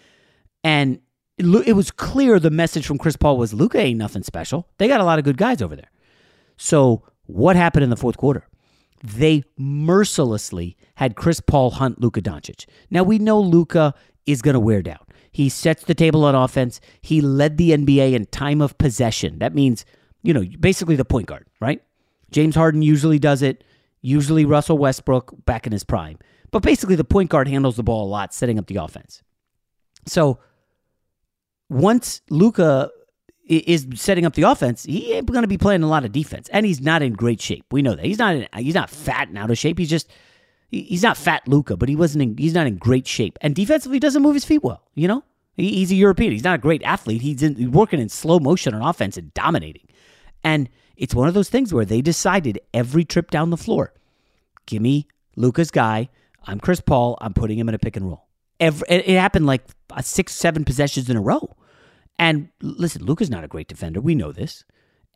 And 0.65 1.01
it 1.39 1.75
was 1.75 1.91
clear 1.91 2.39
the 2.39 2.51
message 2.51 2.87
from 2.87 2.99
Chris 2.99 3.17
Paul 3.17 3.37
was 3.37 3.55
Luka 3.55 3.79
ain't 3.79 3.99
nothing 3.99 4.23
special. 4.23 4.69
They 4.79 4.89
got 4.89 5.01
a 5.01 5.05
lot 5.05 5.19
of 5.19 5.25
good 5.25 5.37
guys 5.37 5.63
over 5.63 5.77
there. 5.77 5.91
So 6.57 7.03
what 7.27 7.57
happened 7.57 7.85
in 7.85 7.91
the 7.91 7.97
fourth 7.97 8.17
quarter? 8.17 8.47
They 9.03 9.45
mercilessly 9.57 10.77
had 10.97 11.15
Chris 11.15 11.41
Paul 11.41 11.71
hunt 11.71 12.01
Luka 12.01 12.21
Doncic. 12.21 12.67
Now 12.91 13.05
we 13.05 13.19
know 13.19 13.41
Luka 13.41 13.95
is 14.27 14.43
going 14.43 14.55
to 14.55 14.61
wear 14.61 14.83
down. 14.83 14.99
He 15.31 15.49
sets 15.49 15.85
the 15.85 15.95
table 15.95 16.25
on 16.25 16.35
offense. 16.35 16.81
He 17.01 17.21
led 17.21 17.59
the 17.59 17.71
NBA 17.71 18.15
in 18.15 18.27
time 18.27 18.61
of 18.61 18.77
possession. 18.79 19.39
That 19.39 19.55
means, 19.55 19.85
you 20.23 20.35
know, 20.35 20.45
basically 20.59 20.97
the 20.97 21.05
point 21.05 21.27
guard, 21.27 21.47
right? 21.61 21.81
James 22.33 22.57
Harden 22.57 22.83
usually 22.83 23.19
does 23.19 23.43
it 23.43 23.63
usually 24.01 24.45
Russell 24.45 24.79
Westbrook 24.79 25.45
back 25.45 25.67
in 25.67 25.73
his 25.73 25.85
prime. 25.85 26.19
But 26.51 26.63
basically, 26.63 26.97
the 26.97 27.05
point 27.05 27.31
guard 27.31 27.49
handles 27.49 27.77
the 27.77 27.83
ball 27.83 28.07
a 28.07 28.09
lot, 28.09 28.33
setting 28.33 28.59
up 28.59 28.67
the 28.67 28.77
offense. 28.77 29.23
So 30.07 30.39
once 31.69 32.23
Luka 32.31 32.91
is 33.49 33.87
setting 33.95 34.27
up 34.27 34.35
the 34.35 34.43
offense, 34.43 34.85
he 34.85 35.13
ain't 35.15 35.27
going 35.27 35.43
to 35.43 35.49
be 35.49 35.59
playing 35.59 35.83
a 35.83 35.89
lot 35.89 36.05
of 36.05 36.13
defense, 36.13 36.49
and 36.53 36.67
he's 36.67 36.81
not 36.81 37.03
in 37.03 37.15
great 37.15 37.41
shape. 37.41 37.65
We 37.71 37.83
know 37.83 37.95
that 37.95 38.05
he's 38.05 38.19
not. 38.19 38.35
In, 38.35 38.49
he's 38.57 38.75
not 38.75 38.91
fat 38.91 39.29
and 39.29 39.39
out 39.39 39.51
of 39.51 39.59
shape. 39.59 39.79
He's 39.79 39.91
just 39.91 40.11
he's 40.71 41.03
not 41.03 41.17
fat 41.17 41.49
Luka, 41.49 41.77
but 41.77 41.89
he 41.89 41.97
wasn't. 41.97 42.23
In, 42.23 42.37
he's 42.37 42.55
not 42.55 42.67
in 42.67 42.77
great 42.77 43.07
shape, 43.07 43.39
and 43.41 43.55
defensively 43.55 43.99
doesn't 43.99 44.23
move 44.23 44.35
his 44.35 44.45
feet 44.45 44.63
well. 44.63 44.83
You 44.95 45.09
know, 45.09 45.25
he, 45.55 45.75
he's 45.77 45.91
a 45.91 45.95
European. 45.95 46.33
He's 46.33 46.45
not 46.45 46.57
a 46.57 46.63
great 46.63 46.83
athlete. 46.83 47.23
He's, 47.23 47.43
in, 47.43 47.57
he's 47.57 47.69
working 47.69 48.01
in 48.01 48.09
slow 48.09 48.39
motion 48.39 48.75
on 48.75 48.83
offense 48.83 49.17
and 49.17 49.33
dominating, 49.33 49.89
and 50.45 50.69
it's 50.97 51.15
one 51.15 51.29
of 51.29 51.35
those 51.35 51.49
things 51.49 51.73
where 51.73 51.85
they 51.85 52.03
decided 52.03 52.61
every 52.75 53.05
trip 53.05 53.31
down 53.31 53.51
the 53.51 53.57
floor, 53.57 53.95
give 54.67 54.83
me 54.83 55.07
Luka's 55.37 55.71
guy. 55.71 56.09
I'm 56.45 56.61
Chris 56.61 56.81
Paul. 56.81 57.17
I'm 57.21 57.35
putting 57.35 57.59
him 57.59 57.69
in 57.69 57.75
a 57.75 57.79
pick 57.79 57.97
and 57.97 58.07
roll. 58.07 58.27
Every, 58.61 58.87
it 58.89 59.19
happened 59.19 59.47
like 59.47 59.63
uh, 59.91 60.03
six, 60.03 60.35
seven 60.35 60.65
possessions 60.65 61.09
in 61.09 61.17
a 61.17 61.21
row. 61.21 61.55
And 62.19 62.49
listen, 62.61 63.05
Luka's 63.05 63.31
not 63.31 63.45
a 63.45 63.49
great 63.49 63.69
defender. 63.69 64.01
We 64.01 64.15
know 64.15 64.33
this. 64.33 64.65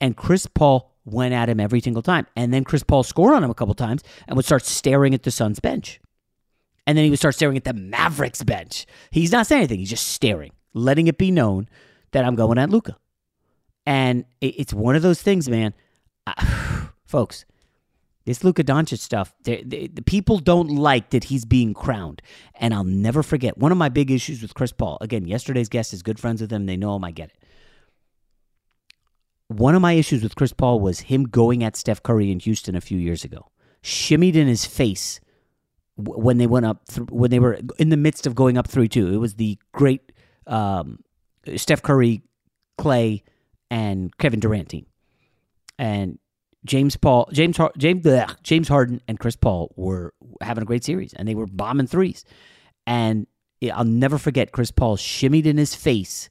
And 0.00 0.16
Chris 0.16 0.46
Paul 0.46 0.92
went 1.04 1.34
at 1.34 1.48
him 1.48 1.60
every 1.60 1.80
single 1.80 2.02
time. 2.02 2.26
And 2.36 2.52
then 2.52 2.64
Chris 2.64 2.82
Paul 2.82 3.02
scored 3.02 3.34
on 3.34 3.44
him 3.44 3.50
a 3.50 3.54
couple 3.54 3.74
times 3.74 4.02
and 4.26 4.36
would 4.36 4.44
start 4.44 4.64
staring 4.64 5.14
at 5.14 5.22
the 5.22 5.30
Suns 5.30 5.60
bench. 5.60 6.00
And 6.86 6.96
then 6.96 7.04
he 7.04 7.10
would 7.10 7.18
start 7.18 7.34
staring 7.34 7.56
at 7.56 7.64
the 7.64 7.72
Mavericks 7.72 8.42
bench. 8.42 8.86
He's 9.10 9.32
not 9.32 9.46
saying 9.46 9.60
anything. 9.60 9.78
He's 9.78 9.90
just 9.90 10.08
staring, 10.08 10.52
letting 10.74 11.06
it 11.06 11.18
be 11.18 11.30
known 11.30 11.68
that 12.12 12.24
I'm 12.24 12.34
going 12.34 12.58
at 12.58 12.70
Luka. 12.70 12.96
And 13.86 14.24
it's 14.40 14.72
one 14.72 14.96
of 14.96 15.02
those 15.02 15.22
things, 15.22 15.48
man. 15.48 15.74
folks, 17.06 17.44
this 18.24 18.44
Luka 18.44 18.62
Doncic 18.62 18.98
stuff, 18.98 19.34
they, 19.42 19.62
they, 19.62 19.86
the 19.88 20.02
people 20.02 20.38
don't 20.38 20.68
like 20.68 21.10
that 21.10 21.24
he's 21.24 21.44
being 21.44 21.74
crowned. 21.74 22.22
And 22.54 22.72
I'll 22.72 22.84
never 22.84 23.22
forget 23.22 23.58
one 23.58 23.72
of 23.72 23.78
my 23.78 23.88
big 23.88 24.10
issues 24.10 24.42
with 24.42 24.54
Chris 24.54 24.72
Paul. 24.72 24.98
Again, 25.00 25.26
yesterday's 25.26 25.68
guest 25.68 25.92
is 25.92 26.02
good 26.02 26.20
friends 26.20 26.40
with 26.40 26.52
him. 26.52 26.66
They 26.66 26.76
know 26.76 26.94
him. 26.94 27.04
I 27.04 27.10
get 27.10 27.30
it. 27.30 27.38
One 29.48 29.74
of 29.74 29.82
my 29.82 29.92
issues 29.94 30.22
with 30.22 30.34
Chris 30.34 30.52
Paul 30.52 30.80
was 30.80 31.00
him 31.00 31.24
going 31.24 31.62
at 31.62 31.76
Steph 31.76 32.02
Curry 32.02 32.30
in 32.30 32.40
Houston 32.40 32.74
a 32.74 32.80
few 32.80 32.98
years 32.98 33.24
ago, 33.24 33.50
shimmied 33.82 34.34
in 34.34 34.46
his 34.46 34.64
face 34.64 35.20
when 35.96 36.38
they 36.38 36.46
went 36.46 36.64
up, 36.64 36.86
th- 36.86 37.08
when 37.10 37.30
they 37.30 37.38
were 37.38 37.58
in 37.78 37.90
the 37.90 37.98
midst 37.98 38.26
of 38.26 38.34
going 38.34 38.56
up 38.56 38.66
3 38.66 38.88
2. 38.88 39.12
It 39.12 39.16
was 39.18 39.34
the 39.34 39.58
great 39.72 40.12
um, 40.46 41.00
Steph 41.56 41.82
Curry, 41.82 42.22
Klay, 42.78 43.22
and 43.70 44.16
Kevin 44.16 44.40
Durant 44.40 44.70
team. 44.70 44.86
And 45.78 46.18
James 46.64 46.96
Paul, 46.96 47.28
James 47.32 47.58
James 47.76 48.04
bleh, 48.04 48.42
James 48.42 48.68
Harden 48.68 49.00
and 49.08 49.18
Chris 49.18 49.36
Paul 49.36 49.72
were 49.76 50.14
having 50.40 50.62
a 50.62 50.66
great 50.66 50.84
series, 50.84 51.12
and 51.12 51.26
they 51.26 51.34
were 51.34 51.46
bombing 51.46 51.86
threes. 51.86 52.24
And 52.86 53.26
I'll 53.72 53.84
never 53.84 54.18
forget 54.18 54.52
Chris 54.52 54.70
Paul 54.70 54.96
shimmied 54.96 55.46
in 55.46 55.56
his 55.56 55.74
face. 55.74 56.30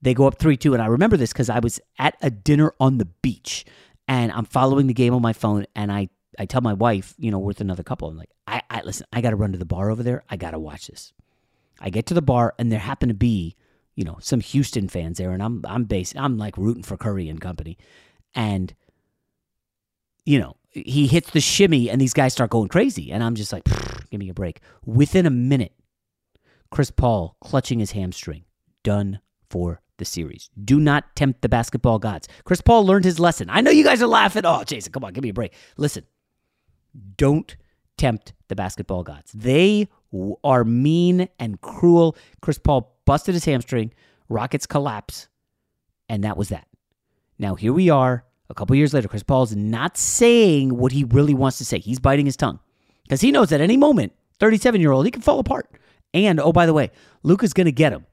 They 0.00 0.14
go 0.14 0.26
up 0.26 0.38
three 0.38 0.56
two, 0.56 0.74
and 0.74 0.82
I 0.82 0.86
remember 0.86 1.16
this 1.16 1.32
because 1.32 1.50
I 1.50 1.58
was 1.58 1.80
at 1.98 2.16
a 2.22 2.30
dinner 2.30 2.74
on 2.80 2.98
the 2.98 3.06
beach, 3.06 3.64
and 4.06 4.32
I'm 4.32 4.44
following 4.44 4.86
the 4.86 4.94
game 4.94 5.14
on 5.14 5.22
my 5.22 5.32
phone, 5.32 5.66
and 5.74 5.90
I 5.90 6.08
I 6.38 6.46
tell 6.46 6.60
my 6.60 6.74
wife, 6.74 7.14
you 7.18 7.30
know, 7.30 7.38
with 7.38 7.60
another 7.60 7.82
couple, 7.82 8.08
I'm 8.08 8.16
like, 8.16 8.30
I, 8.46 8.62
I 8.70 8.82
listen, 8.82 9.06
I 9.12 9.20
got 9.20 9.30
to 9.30 9.36
run 9.36 9.52
to 9.52 9.58
the 9.58 9.64
bar 9.64 9.90
over 9.90 10.02
there. 10.02 10.24
I 10.30 10.36
got 10.36 10.52
to 10.52 10.58
watch 10.58 10.86
this. 10.86 11.12
I 11.80 11.90
get 11.90 12.06
to 12.06 12.14
the 12.14 12.22
bar, 12.22 12.54
and 12.58 12.70
there 12.70 12.78
happen 12.78 13.08
to 13.08 13.14
be 13.14 13.56
you 13.94 14.04
know, 14.04 14.18
some 14.20 14.40
Houston 14.40 14.88
fans 14.88 15.18
there, 15.18 15.30
and 15.30 15.42
I'm 15.42 15.64
I'm 15.66 15.84
based 15.84 16.16
I'm 16.16 16.38
like 16.38 16.56
rooting 16.56 16.82
for 16.82 16.96
Curry 16.96 17.28
and 17.28 17.40
company. 17.40 17.76
And 18.34 18.74
you 20.24 20.38
know, 20.38 20.56
he 20.70 21.06
hits 21.06 21.30
the 21.30 21.40
shimmy 21.40 21.90
and 21.90 22.00
these 22.00 22.14
guys 22.14 22.32
start 22.32 22.50
going 22.50 22.68
crazy. 22.68 23.12
And 23.12 23.22
I'm 23.22 23.34
just 23.34 23.52
like, 23.52 23.64
give 24.10 24.18
me 24.18 24.28
a 24.28 24.34
break. 24.34 24.60
Within 24.84 25.26
a 25.26 25.30
minute, 25.30 25.74
Chris 26.70 26.90
Paul 26.90 27.36
clutching 27.40 27.80
his 27.80 27.92
hamstring, 27.92 28.44
done 28.82 29.20
for 29.50 29.82
the 29.98 30.04
series. 30.04 30.48
Do 30.64 30.80
not 30.80 31.14
tempt 31.14 31.42
the 31.42 31.48
basketball 31.48 31.98
gods. 31.98 32.26
Chris 32.44 32.62
Paul 32.62 32.86
learned 32.86 33.04
his 33.04 33.20
lesson. 33.20 33.50
I 33.50 33.60
know 33.60 33.70
you 33.70 33.84
guys 33.84 34.02
are 34.02 34.06
laughing. 34.06 34.46
Oh, 34.46 34.64
Jason, 34.64 34.92
come 34.92 35.04
on, 35.04 35.12
give 35.12 35.22
me 35.22 35.28
a 35.28 35.34
break. 35.34 35.52
Listen, 35.76 36.04
don't 37.16 37.54
tempt 37.98 38.32
the 38.48 38.56
basketball 38.56 39.02
gods. 39.02 39.32
They 39.32 39.88
are 40.42 40.64
mean 40.64 41.28
and 41.38 41.60
cruel. 41.60 42.16
Chris 42.40 42.58
Paul 42.58 42.96
busted 43.04 43.34
his 43.34 43.44
hamstring, 43.44 43.92
Rockets 44.28 44.66
collapse, 44.66 45.28
and 46.08 46.24
that 46.24 46.36
was 46.36 46.48
that. 46.48 46.66
Now 47.38 47.54
here 47.54 47.72
we 47.72 47.90
are, 47.90 48.24
a 48.52 48.54
couple 48.54 48.76
years 48.76 48.94
later. 48.94 49.08
Chris 49.08 49.22
Paul's 49.22 49.56
not 49.56 49.96
saying 49.96 50.76
what 50.76 50.92
he 50.92 51.04
really 51.04 51.34
wants 51.34 51.58
to 51.58 51.64
say. 51.64 51.78
He's 51.78 51.98
biting 51.98 52.26
his 52.26 52.36
tongue 52.36 52.60
because 53.04 53.20
he 53.20 53.32
knows 53.32 53.50
at 53.50 53.60
any 53.60 53.76
moment, 53.76 54.12
37 54.38 54.80
year 54.80 54.92
old, 54.92 55.04
he 55.04 55.10
can 55.10 55.22
fall 55.22 55.40
apart. 55.40 55.68
And 56.14 56.38
oh, 56.38 56.52
by 56.52 56.66
the 56.66 56.74
way, 56.74 56.90
Luka's 57.22 57.54
going 57.54 57.64
to 57.64 57.72
get 57.72 57.92
him 57.92 58.06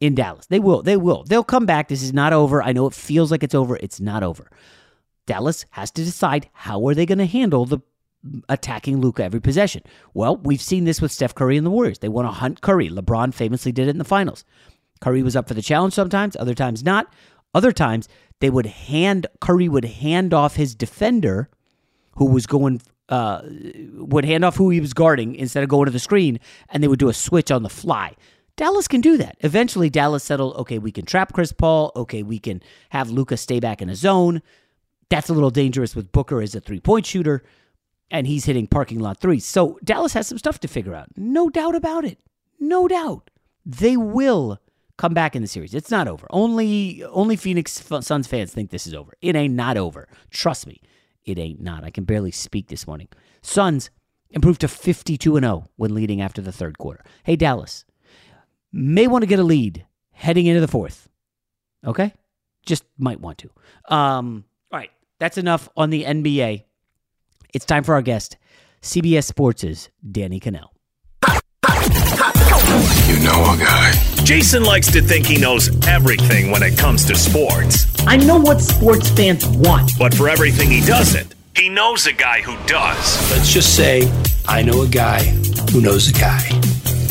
in 0.00 0.14
Dallas. 0.14 0.46
They 0.46 0.58
will. 0.58 0.82
They 0.82 0.96
will. 0.96 1.24
They'll 1.24 1.44
come 1.44 1.66
back. 1.66 1.88
This 1.88 2.02
is 2.02 2.12
not 2.12 2.32
over. 2.32 2.62
I 2.62 2.72
know 2.72 2.86
it 2.86 2.94
feels 2.94 3.30
like 3.30 3.42
it's 3.42 3.54
over. 3.54 3.76
It's 3.76 4.00
not 4.00 4.22
over. 4.22 4.50
Dallas 5.26 5.66
has 5.70 5.90
to 5.92 6.04
decide 6.04 6.48
how 6.52 6.86
are 6.88 6.94
they 6.94 7.04
going 7.06 7.18
to 7.18 7.26
handle 7.26 7.66
the 7.66 7.80
attacking 8.48 9.00
Luka 9.00 9.22
every 9.22 9.40
possession. 9.40 9.82
Well, 10.14 10.36
we've 10.36 10.62
seen 10.62 10.84
this 10.84 11.00
with 11.00 11.12
Steph 11.12 11.34
Curry 11.34 11.56
and 11.56 11.66
the 11.66 11.70
Warriors. 11.70 11.98
They 11.98 12.08
want 12.08 12.26
to 12.26 12.32
hunt 12.32 12.60
Curry. 12.60 12.88
LeBron 12.88 13.34
famously 13.34 13.72
did 13.72 13.88
it 13.88 13.90
in 13.90 13.98
the 13.98 14.04
finals. 14.04 14.44
Curry 15.00 15.22
was 15.22 15.36
up 15.36 15.46
for 15.46 15.54
the 15.54 15.62
challenge 15.62 15.92
sometimes, 15.92 16.36
other 16.36 16.54
times 16.54 16.82
not. 16.82 17.12
Other 17.54 17.72
times 17.72 18.08
they 18.40 18.50
would 18.50 18.66
hand 18.66 19.26
Curry 19.40 19.68
would 19.68 19.84
hand 19.84 20.34
off 20.34 20.56
his 20.56 20.74
defender 20.74 21.48
who 22.16 22.26
was 22.26 22.46
going 22.46 22.80
uh, 23.08 23.42
would 23.94 24.24
hand 24.24 24.44
off 24.44 24.56
who 24.56 24.70
he 24.70 24.80
was 24.80 24.92
guarding 24.92 25.34
instead 25.34 25.62
of 25.62 25.68
going 25.68 25.86
to 25.86 25.92
the 25.92 25.98
screen, 25.98 26.40
and 26.68 26.82
they 26.82 26.88
would 26.88 26.98
do 26.98 27.08
a 27.08 27.14
switch 27.14 27.50
on 27.50 27.62
the 27.62 27.68
fly. 27.68 28.14
Dallas 28.56 28.88
can 28.88 29.00
do 29.00 29.16
that. 29.18 29.36
Eventually, 29.40 29.90
Dallas 29.90 30.24
settled. 30.24 30.56
Okay, 30.56 30.78
we 30.78 30.90
can 30.90 31.04
trap 31.04 31.32
Chris 31.32 31.52
Paul. 31.52 31.92
Okay, 31.94 32.22
we 32.22 32.38
can 32.38 32.62
have 32.90 33.10
Luka 33.10 33.36
stay 33.36 33.60
back 33.60 33.82
in 33.82 33.90
a 33.90 33.94
zone. 33.94 34.42
That's 35.08 35.28
a 35.28 35.34
little 35.34 35.50
dangerous 35.50 35.94
with 35.94 36.10
Booker 36.10 36.40
as 36.40 36.54
a 36.54 36.60
three 36.60 36.80
point 36.80 37.06
shooter, 37.06 37.44
and 38.10 38.26
he's 38.26 38.46
hitting 38.46 38.66
parking 38.66 38.98
lot 38.98 39.20
threes. 39.20 39.44
So 39.44 39.78
Dallas 39.84 40.14
has 40.14 40.26
some 40.26 40.38
stuff 40.38 40.58
to 40.60 40.68
figure 40.68 40.94
out. 40.94 41.08
No 41.16 41.48
doubt 41.50 41.74
about 41.74 42.04
it. 42.04 42.18
No 42.58 42.88
doubt. 42.88 43.30
They 43.64 43.96
will 43.96 44.58
come 44.96 45.14
back 45.14 45.36
in 45.36 45.42
the 45.42 45.48
series. 45.48 45.74
It's 45.74 45.90
not 45.90 46.08
over. 46.08 46.26
Only 46.30 47.04
only 47.04 47.36
Phoenix 47.36 47.72
Suns 48.00 48.26
fans 48.26 48.52
think 48.52 48.70
this 48.70 48.86
is 48.86 48.94
over. 48.94 49.12
It 49.20 49.36
ain't 49.36 49.54
not 49.54 49.76
over. 49.76 50.08
Trust 50.30 50.66
me, 50.66 50.80
it 51.24 51.38
ain't 51.38 51.60
not. 51.60 51.84
I 51.84 51.90
can 51.90 52.04
barely 52.04 52.30
speak 52.30 52.68
this 52.68 52.86
morning. 52.86 53.08
Suns 53.42 53.90
improved 54.30 54.60
to 54.62 54.68
52 54.68 55.36
and 55.36 55.44
0 55.44 55.68
when 55.76 55.94
leading 55.94 56.20
after 56.20 56.42
the 56.42 56.52
third 56.52 56.78
quarter. 56.78 57.04
Hey 57.24 57.36
Dallas, 57.36 57.84
may 58.72 59.06
want 59.06 59.22
to 59.22 59.26
get 59.26 59.38
a 59.38 59.44
lead 59.44 59.86
heading 60.12 60.46
into 60.46 60.60
the 60.60 60.68
fourth. 60.68 61.08
Okay? 61.84 62.12
Just 62.64 62.84
might 62.98 63.20
want 63.20 63.38
to. 63.38 63.50
Um, 63.88 64.44
all 64.72 64.80
right, 64.80 64.90
that's 65.20 65.38
enough 65.38 65.68
on 65.76 65.90
the 65.90 66.04
NBA. 66.04 66.64
It's 67.54 67.64
time 67.64 67.84
for 67.84 67.94
our 67.94 68.02
guest, 68.02 68.36
CBS 68.82 69.24
Sports' 69.24 69.90
Danny 70.10 70.40
Kanell. 70.40 70.70
You 71.86 73.24
know 73.24 73.42
a 73.52 73.56
guy. 73.58 73.92
Jason 74.24 74.64
likes 74.64 74.90
to 74.90 75.00
think 75.00 75.26
he 75.26 75.38
knows 75.38 75.70
everything 75.86 76.50
when 76.50 76.62
it 76.62 76.76
comes 76.76 77.04
to 77.04 77.14
sports. 77.14 77.86
I 78.06 78.16
know 78.16 78.38
what 78.38 78.60
sports 78.60 79.08
fans 79.10 79.46
want. 79.46 79.92
But 79.98 80.12
for 80.14 80.28
everything 80.28 80.70
he 80.70 80.80
doesn't, 80.80 81.34
he 81.54 81.68
knows 81.68 82.06
a 82.06 82.12
guy 82.12 82.42
who 82.42 82.56
does. 82.66 83.30
Let's 83.30 83.52
just 83.52 83.76
say 83.76 84.10
I 84.48 84.62
know 84.62 84.82
a 84.82 84.88
guy 84.88 85.22
who 85.72 85.80
knows 85.80 86.08
a 86.08 86.12
guy 86.12 86.40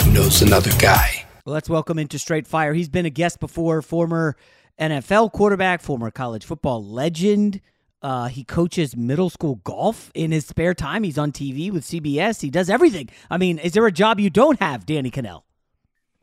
who 0.03 0.12
knows 0.12 0.41
another 0.41 0.72
guy. 0.77 1.25
Well, 1.46 1.53
let's 1.53 1.70
welcome 1.70 1.98
into 2.00 2.20
Straight 2.20 2.48
Fire. 2.48 2.74
He's 2.74 2.89
been 2.89 3.05
a 3.05 3.10
guest 3.10 3.39
before, 3.39 3.82
former 3.82 4.36
NFL 4.79 5.32
quarterback, 5.32 5.82
former 5.82 6.12
college 6.12 6.44
football 6.44 6.84
legend. 6.84 7.62
Uh, 8.05 8.27
he 8.27 8.43
coaches 8.43 8.95
middle 8.95 9.31
school 9.31 9.55
golf 9.63 10.12
in 10.13 10.31
his 10.31 10.45
spare 10.45 10.75
time. 10.75 11.01
He's 11.01 11.17
on 11.17 11.31
TV 11.31 11.71
with 11.71 11.83
CBS. 11.83 12.39
He 12.39 12.51
does 12.51 12.69
everything. 12.69 13.09
I 13.31 13.39
mean, 13.39 13.57
is 13.57 13.74
there 13.74 13.88
a 13.88 13.91
job 13.91 14.19
you 14.19 14.29
don't 14.29 14.59
have, 14.59 14.85
Danny 14.85 15.09
Kanell? 15.09 15.41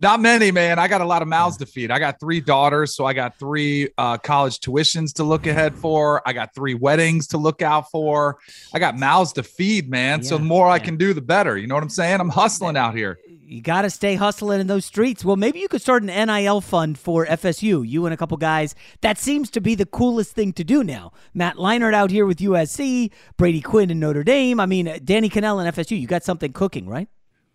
Not 0.03 0.19
many, 0.19 0.51
man. 0.51 0.81
I 0.81 0.89
got 0.89 1.01
a 1.01 1.05
lot 1.05 1.23
of 1.23 1.29
mouths 1.29 1.57
to 1.59 1.67
feed. 1.67 1.93
I 1.93 2.01
got 2.01 2.19
three 2.19 2.41
daughters, 2.41 2.97
so 2.97 3.07
I 3.07 3.13
got 3.13 3.39
three 3.39 3.89
uh, 3.97 4.19
college 4.19 4.59
tuitions 4.59 5.13
to 5.15 5.23
look 5.23 5.47
ahead 5.47 5.77
for. 5.77 6.21
I 6.27 6.33
got 6.33 6.57
three 6.57 6.75
weddings 6.75 7.29
to 7.29 7.39
look 7.39 7.63
out 7.63 7.89
for. 7.89 8.39
I 8.75 8.81
got 8.81 8.99
mouths 8.99 9.33
to 9.35 9.45
feed, 9.45 9.89
man. 9.89 10.19
Yeah, 10.19 10.31
so 10.31 10.39
the 10.39 10.45
more 10.45 10.67
yeah. 10.67 10.73
I 10.73 10.79
can 10.81 10.97
do, 10.97 11.15
the 11.15 11.21
better. 11.21 11.57
You 11.57 11.69
know 11.69 11.77
what 11.77 11.85
I'm 11.85 11.89
saying? 11.89 12.19
I'm 12.19 12.31
hustling 12.31 12.77
out 12.77 12.97
here. 12.97 13.21
You 13.29 13.63
got 13.63 13.83
to 13.83 13.91
stay 13.91 14.17
hustling 14.17 14.61
in 14.61 14.67
those 14.67 14.85
streets. 14.85 15.25
Well, 15.25 15.37
maybe 15.37 15.61
you 15.61 15.69
could 15.69 15.83
start 15.83 16.03
an 16.03 16.09
NIL 16.09 16.61
fund 16.63 16.99
for 16.99 17.25
FSU. 17.25 17.89
You 17.89 18.05
and 18.05 18.13
a 18.13 18.17
couple 18.17 18.37
guys. 18.39 18.75
That 19.03 19.19
seems 19.19 19.51
to 19.51 19.61
be 19.61 19.77
the 19.77 19.87
coolest 19.87 20.33
thing 20.33 20.53
to 20.55 20.65
do 20.65 20.83
now. 20.83 21.13
Matt 21.33 21.59
Leinart 21.59 21.95
out 21.95 22.11
here 22.11 22.27
with 22.27 22.39
USC, 22.39 23.13
Brady 23.37 23.61
Quinn 23.61 23.89
in 23.89 24.01
Notre 24.01 24.25
Dame. 24.25 24.59
I 24.59 24.67
mean, 24.67 24.99
Danny 25.05 25.31
Kanell 25.31 25.65
and 25.65 25.77
FSU. 25.77 26.01
You 26.01 26.09
got 26.09 26.25
something 26.25 26.53
cooking, 26.53 26.89
right? 26.89 27.07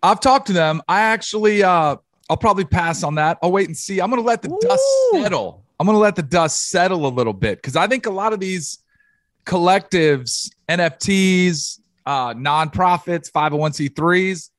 I've 0.02 0.22
talked 0.22 0.48
to 0.48 0.54
them. 0.54 0.82
I 0.88 1.02
actually. 1.02 1.62
uh 1.62 1.98
I'll 2.30 2.38
probably 2.38 2.66
pass 2.66 3.04
on 3.04 3.16
that. 3.16 3.38
I'll 3.42 3.52
wait 3.52 3.68
and 3.68 3.78
see. 3.78 4.00
I'm 4.00 4.10
going 4.10 4.22
to 4.22 4.28
let 4.28 4.42
the 4.42 4.50
Ooh. 4.50 4.60
dust 4.62 4.84
settle. 5.14 5.64
I'm 5.80 5.86
going 5.86 5.96
to 5.96 6.00
let 6.00 6.16
the 6.16 6.24
dust 6.24 6.70
settle 6.70 7.06
a 7.06 7.10
little 7.10 7.34
bit 7.34 7.60
because 7.60 7.76
I 7.76 7.88
think 7.88 8.06
a 8.06 8.12
lot 8.12 8.34
of 8.34 8.40
these 8.40 8.80
collectives, 9.46 10.52
NFTs, 10.68 11.80
uh, 12.06 12.34
nonprofits, 12.34 13.32
501c3s, 13.32 14.50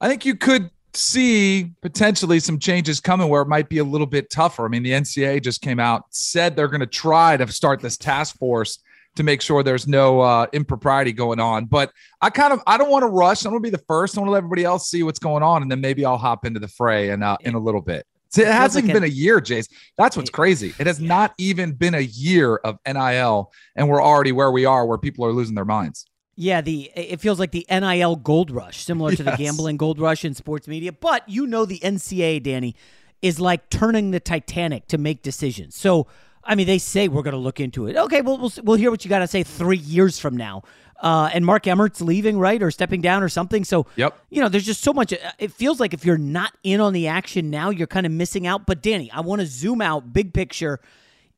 I 0.00 0.08
think 0.08 0.24
you 0.24 0.36
could 0.36 0.70
see 0.94 1.72
potentially 1.80 2.40
some 2.40 2.58
changes 2.58 3.00
coming 3.00 3.28
where 3.28 3.42
it 3.42 3.48
might 3.48 3.68
be 3.68 3.78
a 3.78 3.84
little 3.84 4.06
bit 4.06 4.30
tougher. 4.30 4.64
I 4.64 4.68
mean, 4.68 4.82
the 4.82 4.92
NCA 4.92 5.42
just 5.42 5.60
came 5.62 5.78
out, 5.78 6.04
said 6.10 6.56
they're 6.56 6.68
going 6.68 6.80
to 6.80 6.86
try 6.86 7.36
to 7.36 7.46
start 7.52 7.80
this 7.80 7.96
task 7.96 8.36
force 8.36 8.80
to 9.18 9.24
make 9.24 9.42
sure 9.42 9.62
there's 9.62 9.86
no 9.86 10.20
uh, 10.20 10.46
impropriety 10.52 11.12
going 11.12 11.40
on. 11.40 11.66
But 11.66 11.92
I 12.22 12.30
kind 12.30 12.52
of 12.52 12.60
I 12.66 12.78
don't 12.78 12.88
want 12.88 13.02
to 13.02 13.08
rush. 13.08 13.44
I'm 13.44 13.50
gonna 13.50 13.60
be 13.60 13.68
the 13.68 13.82
first. 13.86 14.16
I 14.16 14.20
want 14.20 14.28
to 14.28 14.32
let 14.32 14.38
everybody 14.38 14.64
else 14.64 14.88
see 14.88 15.02
what's 15.02 15.18
going 15.18 15.42
on, 15.42 15.60
and 15.60 15.70
then 15.70 15.80
maybe 15.80 16.04
I'll 16.04 16.18
hop 16.18 16.46
into 16.46 16.60
the 16.60 16.68
fray 16.68 17.10
and 17.10 17.22
uh, 17.22 17.36
in 17.40 17.54
a 17.54 17.58
little 17.58 17.82
bit. 17.82 18.06
So 18.30 18.42
it, 18.42 18.48
hasn't 18.48 18.86
like 18.86 18.94
been 18.94 19.04
a 19.04 19.06
year, 19.06 19.40
Jace. 19.40 19.68
That's 19.96 20.16
what's 20.16 20.30
crazy. 20.30 20.72
It 20.78 20.86
has 20.86 21.00
not 21.00 21.34
even 21.38 21.72
been 21.72 21.94
a 21.94 22.00
year 22.00 22.56
of 22.56 22.78
NIL, 22.86 23.52
and 23.74 23.88
we're 23.88 24.02
already 24.02 24.32
where 24.32 24.52
we 24.52 24.64
are, 24.64 24.86
where 24.86 24.98
people 24.98 25.24
are 25.24 25.32
losing 25.32 25.54
their 25.54 25.64
minds. 25.64 26.06
Yeah, 26.36 26.60
the 26.60 26.90
it 26.94 27.20
feels 27.20 27.40
like 27.40 27.50
the 27.50 27.66
NIL 27.68 28.16
gold 28.16 28.52
rush, 28.52 28.84
similar 28.84 29.16
to 29.16 29.24
the 29.24 29.34
gambling 29.36 29.76
gold 29.76 29.98
rush 29.98 30.24
in 30.24 30.34
sports 30.34 30.68
media. 30.68 30.92
But 30.92 31.28
you 31.28 31.46
know, 31.46 31.64
the 31.64 31.80
NCAA, 31.80 32.42
Danny, 32.44 32.76
is 33.20 33.40
like 33.40 33.68
turning 33.68 34.12
the 34.12 34.20
Titanic 34.20 34.86
to 34.88 34.98
make 34.98 35.22
decisions. 35.22 35.74
So 35.74 36.06
I 36.48 36.54
mean, 36.54 36.66
they 36.66 36.78
say 36.78 37.08
we're 37.08 37.22
going 37.22 37.32
to 37.32 37.38
look 37.38 37.60
into 37.60 37.86
it. 37.86 37.96
Okay, 37.96 38.22
well, 38.22 38.38
we'll 38.38 38.52
we'll 38.64 38.78
hear 38.78 38.90
what 38.90 39.04
you 39.04 39.10
got 39.10 39.18
to 39.18 39.26
say 39.26 39.42
three 39.42 39.76
years 39.76 40.18
from 40.18 40.36
now. 40.36 40.62
Uh, 41.00 41.30
and 41.32 41.46
Mark 41.46 41.66
Emmert's 41.68 42.00
leaving, 42.00 42.38
right, 42.38 42.60
or 42.60 42.72
stepping 42.72 43.00
down, 43.00 43.22
or 43.22 43.28
something. 43.28 43.62
So, 43.62 43.86
yep. 43.94 44.18
you 44.30 44.40
know, 44.40 44.48
there's 44.48 44.66
just 44.66 44.82
so 44.82 44.92
much. 44.92 45.12
Uh, 45.12 45.16
it 45.38 45.52
feels 45.52 45.78
like 45.78 45.92
if 45.92 46.04
you're 46.04 46.18
not 46.18 46.54
in 46.64 46.80
on 46.80 46.94
the 46.94 47.06
action 47.06 47.50
now, 47.50 47.70
you're 47.70 47.86
kind 47.86 48.06
of 48.06 48.10
missing 48.10 48.46
out. 48.46 48.66
But 48.66 48.82
Danny, 48.82 49.10
I 49.12 49.20
want 49.20 49.40
to 49.40 49.46
zoom 49.46 49.80
out, 49.80 50.12
big 50.12 50.32
picture. 50.32 50.80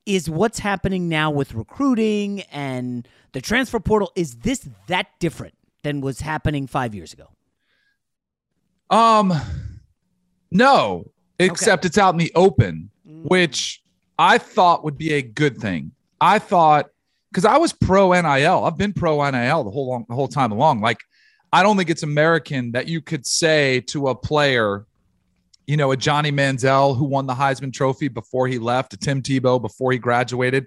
Is 0.06 0.30
what's 0.30 0.60
happening 0.60 1.08
now 1.08 1.30
with 1.30 1.54
recruiting 1.54 2.42
and 2.52 3.06
the 3.32 3.40
transfer 3.40 3.80
portal? 3.80 4.12
Is 4.16 4.36
this 4.36 4.66
that 4.86 5.08
different 5.18 5.54
than 5.82 6.00
was 6.00 6.20
happening 6.20 6.66
five 6.66 6.94
years 6.94 7.12
ago? 7.12 7.28
Um, 8.88 9.34
no, 10.50 11.10
except 11.38 11.84
okay. 11.84 11.88
it's 11.88 11.98
out 11.98 12.14
in 12.14 12.18
the 12.18 12.32
open, 12.34 12.90
mm. 13.06 13.28
which 13.28 13.82
I 14.20 14.36
thought 14.36 14.84
would 14.84 14.98
be 14.98 15.14
a 15.14 15.22
good 15.22 15.56
thing. 15.56 15.92
I 16.20 16.38
thought 16.38 16.90
because 17.30 17.46
I 17.46 17.56
was 17.56 17.72
pro 17.72 18.12
NIL. 18.12 18.64
I've 18.64 18.76
been 18.76 18.92
pro 18.92 19.18
NIL 19.30 19.64
the 19.64 19.70
whole 19.70 19.88
long, 19.88 20.04
the 20.10 20.14
whole 20.14 20.28
time 20.28 20.52
along. 20.52 20.82
Like 20.82 20.98
I 21.54 21.62
don't 21.62 21.78
think 21.78 21.88
it's 21.88 22.02
American 22.02 22.72
that 22.72 22.86
you 22.86 23.00
could 23.00 23.26
say 23.26 23.80
to 23.88 24.08
a 24.08 24.14
player, 24.14 24.84
you 25.66 25.78
know, 25.78 25.92
a 25.92 25.96
Johnny 25.96 26.30
Manziel 26.30 26.98
who 26.98 27.06
won 27.06 27.26
the 27.26 27.32
Heisman 27.32 27.72
Trophy 27.72 28.08
before 28.08 28.46
he 28.46 28.58
left, 28.58 28.92
a 28.92 28.98
Tim 28.98 29.22
Tebow 29.22 29.58
before 29.58 29.90
he 29.90 29.96
graduated 29.96 30.66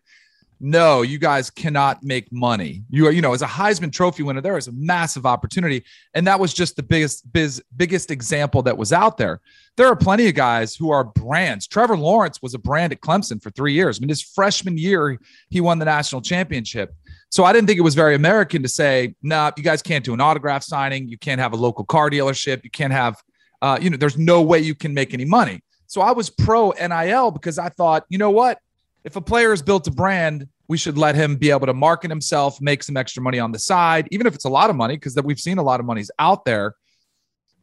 no, 0.65 1.01
you 1.01 1.17
guys 1.17 1.49
cannot 1.49 2.03
make 2.03 2.31
money. 2.31 2.83
You 2.89 3.07
are, 3.07 3.11
you 3.11 3.21
know, 3.21 3.33
as 3.33 3.41
a 3.41 3.47
Heisman 3.47 3.91
Trophy 3.91 4.23
winner, 4.23 4.39
there 4.39 4.57
is 4.57 4.69
a 4.69 4.71
massive 4.71 5.25
opportunity, 5.25 5.83
and 6.13 6.25
that 6.25 6.39
was 6.39 6.53
just 6.53 6.77
the 6.77 6.83
biggest 6.83 7.31
biz, 7.33 7.61
biggest 7.75 8.11
example 8.11 8.61
that 8.61 8.77
was 8.77 8.93
out 8.93 9.17
there. 9.17 9.41
There 9.75 9.87
are 9.87 9.95
plenty 9.97 10.25
of 10.29 10.35
guys 10.35 10.73
who 10.73 10.89
are 10.89 11.03
brands. 11.03 11.67
Trevor 11.67 11.97
Lawrence 11.97 12.41
was 12.41 12.53
a 12.53 12.59
brand 12.59 12.93
at 12.93 13.01
Clemson 13.01 13.43
for 13.43 13.49
three 13.49 13.73
years. 13.73 13.99
I 13.99 13.99
mean, 13.99 14.07
his 14.07 14.21
freshman 14.21 14.77
year, 14.77 15.19
he 15.49 15.59
won 15.59 15.79
the 15.79 15.85
national 15.85 16.21
championship. 16.21 16.95
So 17.29 17.43
I 17.43 17.51
didn't 17.51 17.67
think 17.67 17.77
it 17.77 17.83
was 17.83 17.95
very 17.95 18.15
American 18.15 18.63
to 18.63 18.69
say, 18.69 19.15
"Nah, 19.21 19.51
you 19.57 19.63
guys 19.63 19.81
can't 19.81 20.05
do 20.05 20.13
an 20.13 20.21
autograph 20.21 20.63
signing. 20.63 21.09
You 21.09 21.17
can't 21.17 21.41
have 21.41 21.51
a 21.51 21.57
local 21.57 21.83
car 21.83 22.09
dealership. 22.09 22.63
You 22.63 22.69
can't 22.69 22.93
have, 22.93 23.21
uh, 23.61 23.79
you 23.81 23.89
know, 23.89 23.97
there's 23.97 24.17
no 24.17 24.41
way 24.41 24.59
you 24.59 24.75
can 24.75 24.93
make 24.93 25.13
any 25.13 25.25
money." 25.25 25.61
So 25.87 25.99
I 25.99 26.13
was 26.13 26.29
pro 26.29 26.71
NIL 26.71 27.31
because 27.31 27.59
I 27.59 27.67
thought, 27.67 28.05
you 28.07 28.17
know 28.17 28.31
what? 28.31 28.59
If 29.03 29.17
a 29.17 29.21
player 29.21 29.49
has 29.49 29.61
built 29.61 29.85
a 29.87 29.91
brand, 29.91 30.47
we 30.67 30.77
should 30.77 30.97
let 30.97 31.15
him 31.15 31.35
be 31.35 31.51
able 31.51 31.67
to 31.67 31.73
market 31.73 32.09
himself, 32.09 32.61
make 32.61 32.83
some 32.83 32.97
extra 32.97 33.21
money 33.21 33.39
on 33.39 33.51
the 33.51 33.59
side, 33.59 34.07
even 34.11 34.27
if 34.27 34.33
it's 34.33 34.45
a 34.45 34.49
lot 34.49 34.69
of 34.69 34.75
money, 34.75 34.95
because 34.95 35.13
that 35.15 35.25
we've 35.25 35.39
seen 35.39 35.57
a 35.57 35.63
lot 35.63 35.79
of 35.79 35.85
money's 35.85 36.11
out 36.19 36.45
there. 36.45 36.75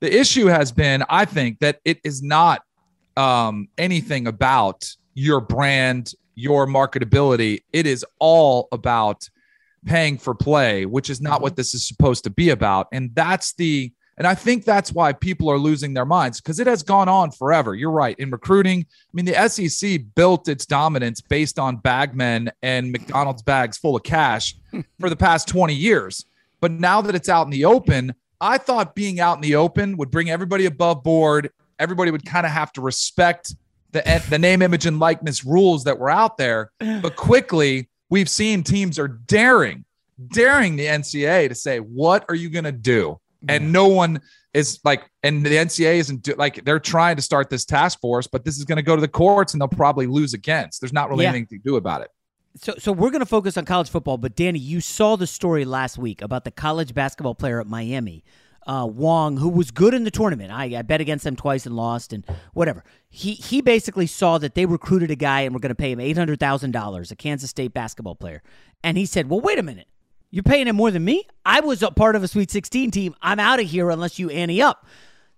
The 0.01 0.15
issue 0.15 0.47
has 0.47 0.73
been, 0.73 1.05
I 1.09 1.25
think, 1.25 1.59
that 1.61 1.81
it 1.85 1.99
is 2.05 2.23
not 2.23 2.63
um, 3.17 3.69
anything 3.79 4.27
about 4.27 4.89
your 5.15 5.41
brand, 5.41 6.13
your 6.35 6.67
marketability. 6.67 7.61
It 7.73 7.87
is 7.87 8.05
all 8.19 8.69
about 8.73 9.29
paying 9.87 10.19
for 10.19 10.35
play, 10.35 10.87
which 10.87 11.11
is 11.11 11.21
not 11.21 11.35
mm-hmm. 11.35 11.43
what 11.45 11.57
this 11.57 11.75
is 11.75 11.87
supposed 11.87 12.25
to 12.25 12.31
be 12.31 12.51
about. 12.51 12.89
And 12.93 13.15
that's 13.15 13.55
the 13.55 13.93
and 14.21 14.27
I 14.27 14.35
think 14.35 14.67
that's 14.67 14.93
why 14.93 15.15
people 15.15 15.51
are 15.51 15.57
losing 15.57 15.95
their 15.95 16.05
minds 16.05 16.43
because 16.43 16.61
it 16.61 16.67
has 16.67 16.83
gone 16.83 17.09
on 17.09 17.31
forever. 17.31 17.75
You're 17.75 17.91
right. 17.91 18.15
In 18.19 18.31
recruiting, 18.31 18.81
I 18.81 19.11
mean, 19.15 19.25
the 19.25 19.49
SEC 19.49 20.03
built 20.15 20.47
its 20.47 20.67
dominance 20.67 21.23
based 21.23 21.59
on 21.59 21.79
bagmen 21.79 22.53
and 22.63 22.93
McDonald's 22.93 23.41
bags 23.41 23.79
full 23.79 23.97
of 23.97 24.03
cash 24.03 24.57
for 25.01 25.09
the 25.09 25.17
past 25.17 25.49
20 25.49 25.73
years. 25.73 26.27
But 26.61 26.71
now 26.71 27.01
that 27.01 27.15
it's 27.15 27.31
out 27.31 27.47
in 27.47 27.51
the 27.51 27.65
open, 27.65 28.15
I 28.43 28.59
thought 28.59 28.95
being 28.95 29.21
out 29.21 29.37
in 29.37 29.41
the 29.41 29.55
open 29.55 29.97
would 29.97 30.11
bring 30.11 30.29
everybody 30.29 30.67
above 30.67 31.03
board. 31.03 31.51
Everybody 31.79 32.11
would 32.11 32.27
kind 32.27 32.45
of 32.45 32.53
have 32.53 32.75
to 32.75 32.83
respect 32.83 33.55
the, 33.93 34.23
the 34.29 34.39
name, 34.39 34.61
image, 34.61 34.85
and 34.85 34.99
likeness 34.99 35.47
rules 35.47 35.85
that 35.85 35.99
were 35.99 36.11
out 36.11 36.37
there. 36.37 36.73
But 37.01 37.17
quickly, 37.17 37.89
we've 38.11 38.29
seen 38.29 38.65
teams 38.65 38.99
are 38.99 39.09
daring, 39.09 39.87
daring 40.29 40.77
the 40.77 40.85
NCAA 40.85 41.49
to 41.49 41.55
say, 41.55 41.79
What 41.79 42.27
are 42.29 42.35
you 42.35 42.51
going 42.51 42.65
to 42.65 42.73
do? 42.73 43.19
And 43.49 43.73
no 43.73 43.87
one 43.87 44.21
is 44.53 44.81
like 44.85 45.09
and 45.23 45.45
the 45.45 45.51
ncaa 45.51 45.95
isn't 45.95 46.23
do, 46.23 46.35
like 46.35 46.65
they're 46.65 46.81
trying 46.81 47.17
to 47.17 47.23
start 47.23 47.49
this 47.51 47.65
task 47.65 48.01
force 48.01 48.27
but 48.27 48.45
this 48.45 48.59
is 48.59 48.65
going 48.65 48.77
to 48.77 48.83
go 48.83 48.95
to 48.95 49.01
the 49.01 49.09
courts 49.09 49.55
and 49.55 49.61
they'll 49.61 49.69
probably 49.69 50.07
lose 50.07 50.35
against 50.35 50.81
there's 50.81 50.93
not 50.93 51.09
really 51.09 51.25
yeah. 51.25 51.31
anything 51.31 51.59
to 51.59 51.59
do 51.65 51.77
about 51.77 52.03
it 52.03 52.11
So, 52.59 52.75
so 52.79 52.91
we're 52.93 53.11
going 53.11 53.21
to 53.21 53.27
focus 53.27 53.57
on 53.57 53.65
college 53.65 53.89
football. 53.89 54.19
But 54.19 54.35
Danny, 54.35 54.59
you 54.59 54.81
saw 54.81 55.15
the 55.17 55.27
story 55.27 55.65
last 55.65 55.99
week 55.99 56.21
about 56.21 56.43
the 56.45 56.51
college 56.51 56.95
basketball 56.95 57.37
player 57.37 57.61
at 57.61 57.69
Miami, 57.69 58.25
uh, 58.67 58.89
Wong, 58.91 59.37
who 59.37 59.49
was 59.49 59.71
good 59.71 59.95
in 59.95 60.03
the 60.03 60.11
tournament. 60.11 60.51
I, 60.51 60.65
I 60.79 60.83
bet 60.83 61.01
against 61.01 61.23
them 61.25 61.37
twice 61.37 61.65
and 61.65 61.77
lost, 61.77 62.13
and 62.13 62.25
whatever. 62.53 62.83
He 63.09 63.35
he 63.35 63.63
basically 63.63 64.07
saw 64.07 64.39
that 64.39 64.55
they 64.57 64.67
recruited 64.67 65.11
a 65.13 65.17
guy 65.17 65.43
and 65.43 65.55
were 65.55 65.61
going 65.61 65.71
to 65.71 65.77
pay 65.77 65.93
him 65.93 66.01
eight 66.01 66.19
hundred 66.19 66.41
thousand 66.41 66.73
dollars, 66.73 67.13
a 67.13 67.17
Kansas 67.17 67.51
State 67.51 67.73
basketball 67.73 68.17
player, 68.17 68.43
and 68.83 68.99
he 68.99 69.07
said, 69.07 69.31
"Well, 69.31 69.41
wait 69.41 69.59
a 69.59 69.63
minute." 69.63 69.87
You're 70.31 70.45
paying 70.45 70.69
him 70.69 70.77
more 70.77 70.91
than 70.91 71.05
me? 71.05 71.27
I 71.45 71.61
was 71.61 71.83
a 71.83 71.91
part 71.91 72.15
of 72.15 72.23
a 72.23 72.29
Sweet 72.29 72.51
16 72.51 72.91
team. 72.93 73.17
I'm 73.21 73.41
out 73.41 73.61
of 73.61 73.67
here 73.67 73.91
unless 73.91 74.19
you 74.19 74.31
ante 74.31 74.63
up. 74.63 74.87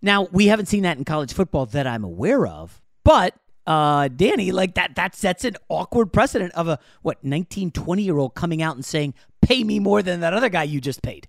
Now, 0.03 0.29
we 0.33 0.49
haven't 0.49 0.67
seen 0.67 0.83
that 0.83 0.99
in 0.99 1.05
college 1.05 1.33
football 1.33 1.67
that 1.67 1.87
I'm 1.87 2.05
aware 2.05 2.47
of, 2.47 2.83
but 3.05 3.35
uh, 3.67 4.09
Danny, 4.09 4.53
like 4.53 4.75
that, 4.75 4.97
that 4.97 5.15
sets 5.15 5.45
an 5.45 5.57
awkward 5.69 6.13
precedent 6.13 6.53
of 6.55 6.69
a 6.69 6.79
what 7.03 7.23
19, 7.23 7.71
20 7.71 8.03
year 8.03 8.19
old 8.19 8.35
coming 8.35 8.61
out 8.61 8.75
and 8.75 8.85
saying, 8.85 9.15
"Pay 9.41 9.63
me 9.63 9.79
more 9.79 10.03
than 10.03 10.21
that 10.21 10.35
other 10.35 10.49
guy 10.49 10.65
you 10.65 10.81
just 10.81 11.03
paid." 11.03 11.29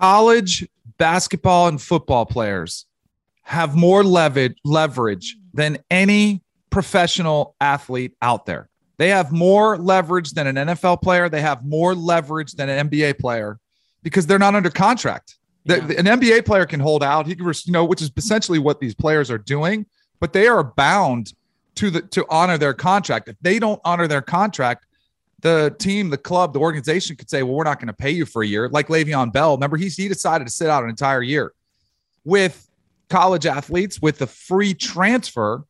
College 0.00 0.66
basketball 0.96 1.68
and 1.68 1.80
football 1.80 2.24
players 2.24 2.86
have 3.42 3.76
more 3.76 4.02
leverage 4.02 4.56
leverage 4.64 5.36
than 5.52 5.76
any 5.90 6.42
professional 6.70 7.54
athlete 7.60 8.16
out 8.22 8.46
there. 8.46 8.70
They 8.96 9.08
have 9.08 9.32
more 9.32 9.76
leverage 9.76 10.32
than 10.32 10.46
an 10.46 10.68
NFL 10.68 11.02
player. 11.02 11.28
They 11.28 11.40
have 11.40 11.64
more 11.64 11.94
leverage 11.94 12.52
than 12.52 12.68
an 12.68 12.88
NBA 12.88 13.18
player 13.18 13.58
because 14.02 14.26
they're 14.26 14.38
not 14.38 14.54
under 14.54 14.70
contract. 14.70 15.36
The, 15.66 15.80
the, 15.80 15.98
an 15.98 16.04
NBA 16.04 16.44
player 16.44 16.66
can 16.66 16.78
hold 16.80 17.02
out. 17.02 17.26
He 17.26 17.34
can, 17.34 17.46
you 17.46 17.72
know, 17.72 17.84
which 17.84 18.02
is 18.02 18.12
essentially 18.16 18.58
what 18.58 18.80
these 18.80 18.94
players 18.94 19.30
are 19.30 19.38
doing. 19.38 19.86
But 20.20 20.32
they 20.32 20.46
are 20.46 20.62
bound 20.62 21.32
to 21.76 21.90
the 21.90 22.02
to 22.02 22.24
honor 22.28 22.58
their 22.58 22.74
contract. 22.74 23.28
If 23.28 23.36
they 23.40 23.58
don't 23.58 23.80
honor 23.84 24.06
their 24.06 24.22
contract, 24.22 24.86
the 25.40 25.74
team, 25.78 26.10
the 26.10 26.18
club, 26.18 26.52
the 26.52 26.60
organization 26.60 27.16
could 27.16 27.28
say, 27.28 27.42
"Well, 27.42 27.54
we're 27.54 27.64
not 27.64 27.78
going 27.78 27.88
to 27.88 27.92
pay 27.92 28.10
you 28.10 28.24
for 28.24 28.42
a 28.42 28.46
year." 28.46 28.68
Like 28.68 28.88
Le'Veon 28.88 29.32
Bell. 29.32 29.54
Remember, 29.56 29.76
he 29.76 29.88
he 29.88 30.08
decided 30.08 30.46
to 30.46 30.52
sit 30.52 30.68
out 30.68 30.84
an 30.84 30.90
entire 30.90 31.22
year. 31.22 31.52
With 32.24 32.68
college 33.08 33.44
athletes, 33.44 34.00
with 34.00 34.18
the 34.18 34.26
free 34.26 34.72
transfer, 34.72 35.64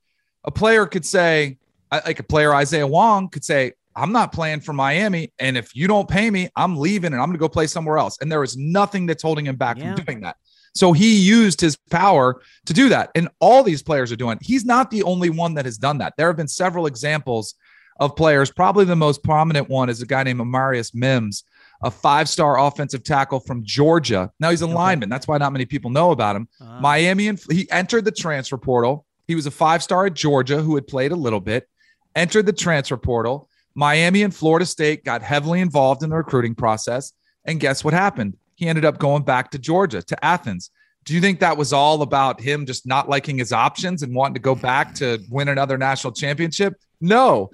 a 0.45 0.51
player 0.51 0.87
could 0.87 1.05
say, 1.05 1.59
like 2.05 2.19
a 2.19 2.25
player 2.25 2.55
Isaiah 2.55 2.87
Wong 2.87 3.29
could 3.29 3.45
say, 3.45 3.73
I'm 3.97 4.13
not 4.13 4.33
playing 4.33 4.61
for 4.61 4.73
Miami. 4.73 5.33
And 5.39 5.57
if 5.57 5.77
you 5.77 5.87
don't 5.87 6.09
pay 6.09 6.31
me, 6.31 6.49
I'm 6.57 6.77
leaving 6.77 7.13
and 7.13 7.23
I'm 7.23 7.29
going 7.29 7.39
to 7.39 7.41
go 7.41 7.49
play 7.49 7.67
somewhere 7.67 7.99
else. 7.99 8.19
And 8.21 8.31
there 8.31 8.43
is 8.43 8.57
nothing 8.57 9.07
that's 9.07 9.23
holding 9.23 9.47
him 9.47 9.57
back 9.57 9.79
yeah. 9.79 9.95
from 9.95 10.05
doing 10.05 10.21
that. 10.23 10.37
So 10.75 10.93
he 10.93 11.17
used 11.21 11.61
his 11.61 11.77
power 11.91 12.43
to 12.67 12.73
do 12.73 12.89
that. 12.89 13.11
And 13.15 13.29
all 13.39 13.63
these 13.63 13.83
players 13.83 14.11
are 14.11 14.17
doing. 14.17 14.39
He's 14.41 14.65
not 14.65 14.91
the 14.91 15.05
only 15.05 15.31
one 15.31 15.55
that 15.55 15.65
has 15.65 15.79
done 15.79 15.99
that. 15.99 16.15
There 16.17 16.27
have 16.27 16.37
been 16.37 16.49
several 16.49 16.87
examples 16.87 17.55
of 18.01 18.17
players. 18.17 18.51
Probably 18.51 18.85
the 18.85 18.97
most 18.97 19.23
prominent 19.23 19.69
one 19.69 19.89
is 19.89 20.03
a 20.03 20.07
guy 20.07 20.25
named 20.25 20.41
Amarius 20.41 20.93
Mims, 20.93 21.45
a 21.85 21.93
five-star 21.93 22.59
offensive 22.59 23.05
tackle 23.05 23.39
from 23.39 23.63
Georgia. 23.65 24.33
Now 24.41 24.51
he's 24.51 24.63
a 24.63 24.65
okay. 24.65 24.75
lineman. 24.75 25.09
That's 25.09 25.29
why 25.29 25.39
not 25.39 25.53
many 25.53 25.67
people 25.67 25.93
know 25.93 26.11
about 26.11 26.35
him. 26.35 26.49
Uh-huh. 26.61 26.81
Miami 26.81 27.29
and 27.29 27.41
he 27.49 27.71
entered 27.71 28.05
the 28.05 28.11
transfer 28.11 28.59
portal. 28.59 29.07
He 29.29 29.37
was 29.37 29.47
a 29.47 29.53
five-star 29.53 30.07
at 30.07 30.15
Georgia 30.15 30.61
who 30.61 30.75
had 30.75 30.89
played 30.89 31.13
a 31.13 31.17
little 31.17 31.41
bit, 31.41 31.69
entered 32.15 32.47
the 32.47 32.53
transfer 32.53 32.97
portal 32.97 33.49
Miami 33.75 34.23
and 34.23 34.35
Florida 34.35 34.67
State 34.67 35.05
got 35.05 35.23
heavily 35.23 35.61
involved 35.61 36.03
in 36.03 36.11
the 36.11 36.17
recruiting 36.17 36.55
process. 36.55 37.13
And 37.45 37.61
guess 37.61 37.85
what 37.85 37.93
happened? 37.93 38.37
He 38.55 38.69
ended 38.69 38.85
up 38.85 38.99
going 38.99 39.25
back 39.25 39.51
to 39.51 39.59
Georgia, 39.59 40.01
to 40.03 40.25
Athens. 40.25 40.71
Do 41.05 41.15
you 41.15 41.21
think 41.21 41.41
that 41.41 41.57
was 41.57 41.73
all 41.73 42.01
about 42.03 42.41
him 42.41 42.67
just 42.67 42.87
not 42.87 43.09
liking 43.09 43.37
his 43.37 43.53
options 43.53 44.03
and 44.03 44.15
wanting 44.15 44.35
to 44.35 44.41
go 44.41 44.55
back 44.55 44.95
to 44.97 45.19
win 45.29 45.49
another 45.49 45.77
national 45.77 46.13
championship? 46.13 46.75
No. 47.01 47.51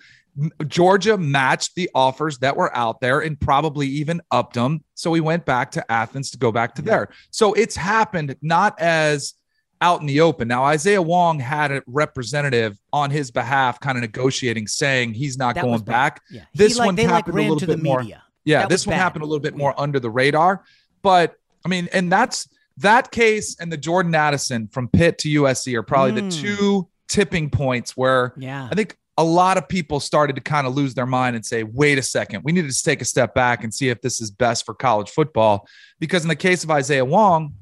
Georgia 0.69 1.19
matched 1.19 1.75
the 1.75 1.91
offers 1.95 2.39
that 2.39 2.57
were 2.57 2.75
out 2.77 3.01
there 3.01 3.21
and 3.21 3.41
probably 3.41 3.89
even 3.89 4.21
upped 4.31 4.55
them. 4.55 4.85
So 4.95 5.13
he 5.15 5.21
went 5.21 5.45
back 5.45 5.73
to 5.73 5.91
Athens 5.91 6.31
to 6.31 6.39
go 6.39 6.53
back 6.53 6.75
to 6.77 6.83
there. 6.83 7.09
So 7.31 7.53
it's 7.55 7.75
happened 7.75 8.37
not 8.41 8.79
as 8.79 9.35
out 9.81 10.01
in 10.01 10.07
the 10.07 10.21
open. 10.21 10.49
Now, 10.49 10.65
Isaiah 10.65 11.03
Wong 11.03 11.39
had 11.39 11.73
a 11.73 11.83
representative 11.87 12.79
on 12.93 13.11
his 13.11 13.31
behalf, 13.31 13.81
kind 13.81 13.97
of 13.97 14.03
negotiating, 14.03 14.67
saying 14.67 15.15
he's 15.15 15.39
not 15.39 15.55
that 15.55 15.65
going 15.65 15.83
back. 15.83 16.23
Yeah. 16.31 16.45
This 16.55 16.77
like, 16.77 16.87
one 16.87 16.97
happened 16.97 17.37
like 17.37 17.47
a 17.47 17.53
little 17.53 17.67
bit 17.67 17.83
more. 17.83 18.03
Yeah, 18.45 18.61
that 18.61 18.69
this 18.69 18.87
one 18.87 18.95
bad. 18.95 19.03
happened 19.03 19.23
a 19.23 19.27
little 19.27 19.41
bit 19.41 19.57
more 19.57 19.79
under 19.79 20.01
the 20.01 20.11
radar. 20.11 20.65
But 21.03 21.37
I 21.65 21.69
mean, 21.69 21.89
and 21.93 22.11
that's 22.11 22.49
that 22.79 23.11
case 23.11 23.57
and 23.61 23.71
the 23.71 23.77
Jordan 23.77 24.15
Addison 24.15 24.69
from 24.69 24.89
Pitt 24.89 25.19
to 25.19 25.29
USC 25.29 25.75
are 25.75 25.83
probably 25.83 26.21
mm. 26.21 26.31
the 26.31 26.37
two 26.37 26.89
tipping 27.09 27.51
points 27.51 27.97
where 27.97 28.33
yeah. 28.39 28.69
I 28.71 28.75
think 28.75 28.97
a 29.19 29.25
lot 29.25 29.59
of 29.59 29.69
people 29.69 30.01
started 30.01 30.37
to 30.37 30.43
kind 30.43 30.67
of 30.67 30.75
lose 30.75 30.95
their 30.95 31.07
mind 31.07 31.37
and 31.37 31.45
say, 31.45 31.63
wait 31.63 31.99
a 31.99 32.03
second, 32.03 32.43
we 32.43 32.53
need 32.53 32.71
to 32.71 32.83
take 32.83 33.03
a 33.03 33.05
step 33.05 33.35
back 33.35 33.63
and 33.63 33.75
see 33.75 33.91
if 33.91 34.01
this 34.01 34.21
is 34.21 34.31
best 34.31 34.65
for 34.65 34.73
college 34.73 35.11
football. 35.11 35.69
Because 35.99 36.23
in 36.23 36.29
the 36.29 36.37
case 36.37 36.65
of 36.65 36.71
Isaiah 36.71 37.05
Wong, 37.05 37.53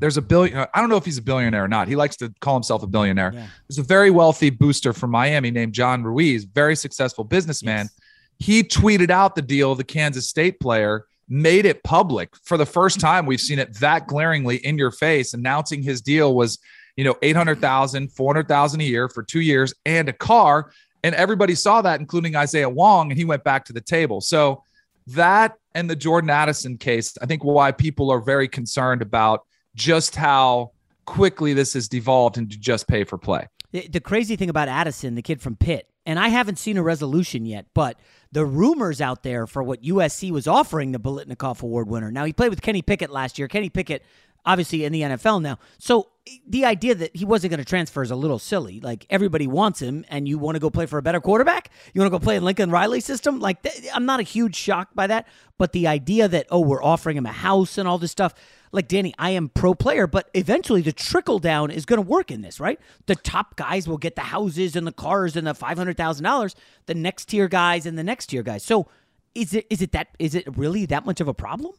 there's 0.00 0.16
a 0.16 0.22
billion. 0.22 0.56
Uh, 0.56 0.66
I 0.74 0.80
don't 0.80 0.88
know 0.88 0.96
if 0.96 1.04
he's 1.04 1.18
a 1.18 1.22
billionaire 1.22 1.64
or 1.64 1.68
not. 1.68 1.86
He 1.86 1.94
likes 1.94 2.16
to 2.16 2.32
call 2.40 2.54
himself 2.54 2.82
a 2.82 2.86
billionaire. 2.86 3.32
Yeah. 3.32 3.46
There's 3.68 3.78
a 3.78 3.82
very 3.82 4.10
wealthy 4.10 4.50
booster 4.50 4.92
from 4.92 5.10
Miami 5.10 5.50
named 5.50 5.74
John 5.74 6.02
Ruiz, 6.02 6.44
very 6.44 6.74
successful 6.74 7.22
businessman. 7.22 7.86
Yes. 7.86 8.00
He 8.38 8.62
tweeted 8.62 9.10
out 9.10 9.34
the 9.34 9.42
deal 9.42 9.70
of 9.70 9.78
the 9.78 9.84
Kansas 9.84 10.26
State 10.28 10.58
player, 10.58 11.04
made 11.28 11.66
it 11.66 11.84
public 11.84 12.34
for 12.42 12.56
the 12.56 12.66
first 12.66 12.98
time. 12.98 13.26
We've 13.26 13.40
seen 13.40 13.58
it 13.58 13.78
that 13.78 14.06
glaringly 14.08 14.56
in 14.56 14.78
your 14.78 14.90
face, 14.90 15.34
announcing 15.34 15.82
his 15.82 16.00
deal 16.00 16.34
was, 16.34 16.58
you 16.96 17.04
know, 17.04 17.16
800,000, 17.20 18.10
400,000 18.10 18.80
a 18.80 18.84
year 18.84 19.08
for 19.08 19.22
two 19.22 19.40
years 19.40 19.74
and 19.84 20.08
a 20.08 20.14
car. 20.14 20.72
And 21.04 21.14
everybody 21.14 21.54
saw 21.54 21.82
that, 21.82 22.00
including 22.00 22.34
Isaiah 22.34 22.68
Wong, 22.68 23.10
and 23.10 23.18
he 23.18 23.24
went 23.24 23.44
back 23.44 23.66
to 23.66 23.72
the 23.74 23.80
table. 23.80 24.20
So 24.22 24.64
that 25.08 25.54
and 25.74 25.88
the 25.88 25.96
Jordan 25.96 26.30
Addison 26.30 26.78
case, 26.78 27.16
I 27.20 27.26
think 27.26 27.44
why 27.44 27.72
people 27.72 28.10
are 28.10 28.20
very 28.20 28.48
concerned 28.48 29.02
about 29.02 29.46
just 29.74 30.16
how 30.16 30.72
quickly 31.06 31.52
this 31.54 31.74
has 31.74 31.88
devolved 31.88 32.38
into 32.38 32.58
just 32.58 32.86
pay 32.86 33.04
for 33.04 33.18
play. 33.18 33.46
The 33.72 34.00
crazy 34.00 34.36
thing 34.36 34.50
about 34.50 34.68
Addison, 34.68 35.14
the 35.14 35.22
kid 35.22 35.40
from 35.40 35.56
Pitt, 35.56 35.88
and 36.04 36.18
I 36.18 36.28
haven't 36.28 36.58
seen 36.58 36.76
a 36.76 36.82
resolution 36.82 37.46
yet, 37.46 37.66
but 37.74 37.98
the 38.32 38.44
rumors 38.44 39.00
out 39.00 39.22
there 39.22 39.46
for 39.46 39.62
what 39.62 39.82
USC 39.82 40.30
was 40.30 40.48
offering 40.48 40.92
the 40.92 40.98
Biletnikoff 40.98 41.62
Award 41.62 41.88
winner. 41.88 42.10
Now, 42.10 42.24
he 42.24 42.32
played 42.32 42.48
with 42.48 42.62
Kenny 42.62 42.82
Pickett 42.82 43.10
last 43.10 43.38
year. 43.38 43.48
Kenny 43.48 43.68
Pickett, 43.68 44.02
obviously 44.44 44.84
in 44.84 44.92
the 44.92 45.02
NFL 45.02 45.42
now. 45.42 45.58
So 45.78 46.08
the 46.46 46.64
idea 46.64 46.94
that 46.94 47.14
he 47.14 47.24
wasn't 47.24 47.50
going 47.50 47.58
to 47.58 47.64
transfer 47.64 48.02
is 48.02 48.10
a 48.10 48.16
little 48.16 48.38
silly. 48.38 48.80
Like 48.80 49.06
everybody 49.10 49.46
wants 49.46 49.80
him, 49.80 50.04
and 50.08 50.28
you 50.28 50.38
want 50.38 50.56
to 50.56 50.60
go 50.60 50.70
play 50.70 50.86
for 50.86 50.98
a 50.98 51.02
better 51.02 51.20
quarterback. 51.20 51.70
You 51.92 52.00
want 52.00 52.12
to 52.12 52.18
go 52.18 52.22
play 52.22 52.36
in 52.36 52.44
Lincoln 52.44 52.70
Riley 52.70 53.00
system. 53.00 53.40
Like 53.40 53.66
I'm 53.94 54.06
not 54.06 54.20
a 54.20 54.24
huge 54.24 54.56
shock 54.56 54.88
by 54.94 55.06
that, 55.06 55.26
but 55.58 55.72
the 55.72 55.86
idea 55.86 56.28
that 56.28 56.46
oh 56.50 56.60
we're 56.60 56.82
offering 56.82 57.16
him 57.16 57.26
a 57.26 57.32
house 57.32 57.78
and 57.78 57.88
all 57.88 57.98
this 57.98 58.12
stuff 58.12 58.34
like 58.72 58.86
Danny, 58.86 59.12
I 59.18 59.30
am 59.30 59.48
pro 59.48 59.74
player, 59.74 60.06
but 60.06 60.30
eventually 60.34 60.80
the 60.82 60.92
trickle 60.92 61.40
down 61.40 61.70
is 61.70 61.84
going 61.84 62.00
to 62.00 62.08
work 62.08 62.30
in 62.30 62.40
this, 62.40 62.60
right? 62.60 62.78
The 63.06 63.16
top 63.16 63.56
guys 63.56 63.88
will 63.88 63.98
get 63.98 64.14
the 64.14 64.22
houses 64.22 64.76
and 64.76 64.86
the 64.86 64.92
cars 64.92 65.36
and 65.36 65.46
the 65.46 65.54
five 65.54 65.76
hundred 65.76 65.96
thousand 65.96 66.24
dollars. 66.24 66.54
The 66.86 66.94
next 66.94 67.26
tier 67.26 67.48
guys 67.48 67.86
and 67.86 67.98
the 67.98 68.04
next 68.04 68.26
tier 68.26 68.42
guys. 68.42 68.62
So 68.62 68.88
is 69.34 69.54
it 69.54 69.66
is 69.70 69.82
it 69.82 69.92
that 69.92 70.08
is 70.18 70.34
it 70.34 70.44
really 70.56 70.86
that 70.86 71.04
much 71.04 71.20
of 71.20 71.28
a 71.28 71.34
problem? 71.34 71.72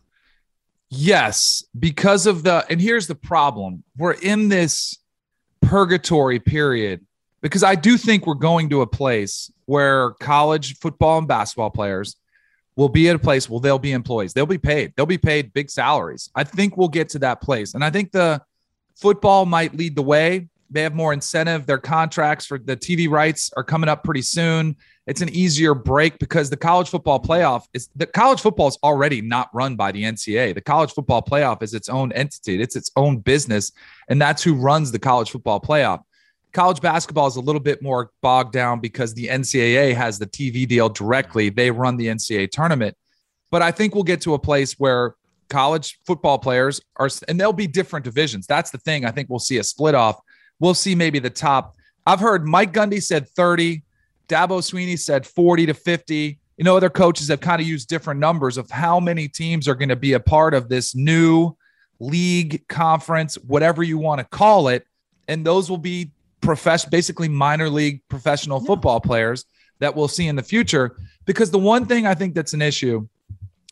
Yes, 0.93 1.63
because 1.77 2.25
of 2.27 2.43
the 2.43 2.65
and 2.69 2.81
here's 2.81 3.07
the 3.07 3.15
problem: 3.15 3.83
we're 3.97 4.11
in 4.11 4.49
this 4.49 4.99
purgatory 5.61 6.39
period 6.39 7.05
because 7.41 7.63
I 7.63 7.75
do 7.75 7.97
think 7.97 8.27
we're 8.27 8.33
going 8.33 8.69
to 8.69 8.81
a 8.81 8.87
place 8.87 9.49
where 9.65 10.11
college 10.19 10.77
football 10.79 11.17
and 11.17 11.27
basketball 11.27 11.69
players 11.69 12.17
will 12.75 12.89
be 12.89 13.07
at 13.07 13.15
a 13.15 13.19
place 13.19 13.49
where 13.49 13.61
they'll 13.61 13.79
be 13.79 13.93
employees. 13.93 14.33
They'll 14.33 14.45
be 14.45 14.57
paid. 14.57 14.93
They'll 14.95 15.05
be 15.05 15.17
paid 15.17 15.53
big 15.53 15.69
salaries. 15.69 16.29
I 16.35 16.43
think 16.43 16.75
we'll 16.75 16.89
get 16.89 17.09
to 17.09 17.19
that 17.19 17.41
place. 17.41 17.73
And 17.73 17.83
I 17.85 17.89
think 17.89 18.11
the 18.11 18.41
football 18.95 19.45
might 19.45 19.75
lead 19.75 19.95
the 19.95 20.01
way. 20.01 20.49
They 20.71 20.81
have 20.83 20.95
more 20.95 21.13
incentive. 21.13 21.65
Their 21.65 21.77
contracts 21.77 22.45
for 22.45 22.57
the 22.57 22.77
TV 22.77 23.09
rights 23.09 23.51
are 23.57 23.63
coming 23.63 23.89
up 23.89 24.03
pretty 24.03 24.21
soon. 24.21 24.77
It's 25.05 25.21
an 25.21 25.29
easier 25.29 25.73
break 25.73 26.19
because 26.19 26.49
the 26.49 26.57
college 26.57 26.89
football 26.89 27.19
playoff 27.19 27.65
is 27.73 27.89
the 27.95 28.05
college 28.05 28.39
football 28.39 28.67
is 28.67 28.77
already 28.83 29.21
not 29.21 29.49
run 29.53 29.75
by 29.75 29.91
the 29.91 30.03
NCAA. 30.03 30.55
The 30.55 30.61
college 30.61 30.91
football 30.91 31.21
playoff 31.21 31.61
is 31.61 31.73
its 31.73 31.89
own 31.89 32.11
entity. 32.13 32.61
It's 32.61 32.75
its 32.75 32.91
own 32.95 33.17
business. 33.17 33.71
And 34.07 34.21
that's 34.21 34.43
who 34.43 34.53
runs 34.53 34.91
the 34.91 34.99
college 34.99 35.31
football 35.31 35.59
playoff. 35.59 36.03
College 36.53 36.81
basketball 36.81 37.27
is 37.27 37.35
a 37.35 37.41
little 37.41 37.61
bit 37.61 37.81
more 37.81 38.11
bogged 38.21 38.53
down 38.53 38.79
because 38.79 39.13
the 39.13 39.27
NCAA 39.27 39.95
has 39.95 40.19
the 40.19 40.27
TV 40.27 40.67
deal 40.67 40.89
directly. 40.89 41.49
They 41.49 41.71
run 41.71 41.97
the 41.97 42.07
NCAA 42.07 42.51
tournament. 42.51 42.95
But 43.49 43.61
I 43.61 43.71
think 43.71 43.95
we'll 43.95 44.03
get 44.03 44.21
to 44.21 44.33
a 44.33 44.39
place 44.39 44.73
where 44.73 45.15
college 45.49 45.99
football 46.05 46.39
players 46.39 46.81
are, 46.95 47.09
and 47.27 47.39
there'll 47.39 47.53
be 47.53 47.67
different 47.67 48.05
divisions. 48.05 48.47
That's 48.47 48.71
the 48.71 48.77
thing. 48.77 49.05
I 49.05 49.11
think 49.11 49.29
we'll 49.29 49.39
see 49.39 49.57
a 49.57 49.63
split 49.63 49.95
off. 49.95 50.19
We'll 50.61 50.75
see 50.75 50.95
maybe 50.95 51.19
the 51.19 51.29
top. 51.29 51.75
I've 52.05 52.19
heard 52.19 52.47
Mike 52.47 52.71
Gundy 52.71 53.01
said 53.03 53.27
30, 53.27 53.81
Dabo 54.29 54.59
Swinney 54.61 54.97
said 54.97 55.25
40 55.25 55.65
to 55.65 55.73
50. 55.73 56.37
You 56.55 56.63
know, 56.63 56.77
other 56.77 56.89
coaches 56.89 57.27
have 57.29 57.41
kind 57.41 57.59
of 57.59 57.67
used 57.67 57.89
different 57.89 58.19
numbers 58.19 58.57
of 58.57 58.69
how 58.69 58.99
many 58.99 59.27
teams 59.27 59.67
are 59.67 59.73
going 59.75 59.89
to 59.89 59.95
be 59.95 60.13
a 60.13 60.19
part 60.19 60.53
of 60.53 60.69
this 60.69 60.95
new 60.95 61.57
league, 61.99 62.67
conference, 62.67 63.35
whatever 63.35 63.81
you 63.81 63.97
want 63.97 64.19
to 64.19 64.25
call 64.25 64.67
it. 64.67 64.85
And 65.27 65.43
those 65.43 65.69
will 65.69 65.79
be 65.79 66.11
profession, 66.41 66.89
basically 66.91 67.27
minor 67.27 67.67
league 67.67 68.01
professional 68.07 68.59
football 68.59 69.01
players. 69.01 69.45
that 69.79 69.95
we'll 69.95 70.07
see 70.07 70.27
in 70.27 70.35
the 70.35 70.43
future. 70.43 70.95
Because 71.25 71.51
the 71.51 71.59
one 71.59 71.85
thing 71.85 72.05
I 72.05 72.13
think 72.13 72.35
that's 72.35 72.53
an 72.53 72.61
issue 72.61 73.07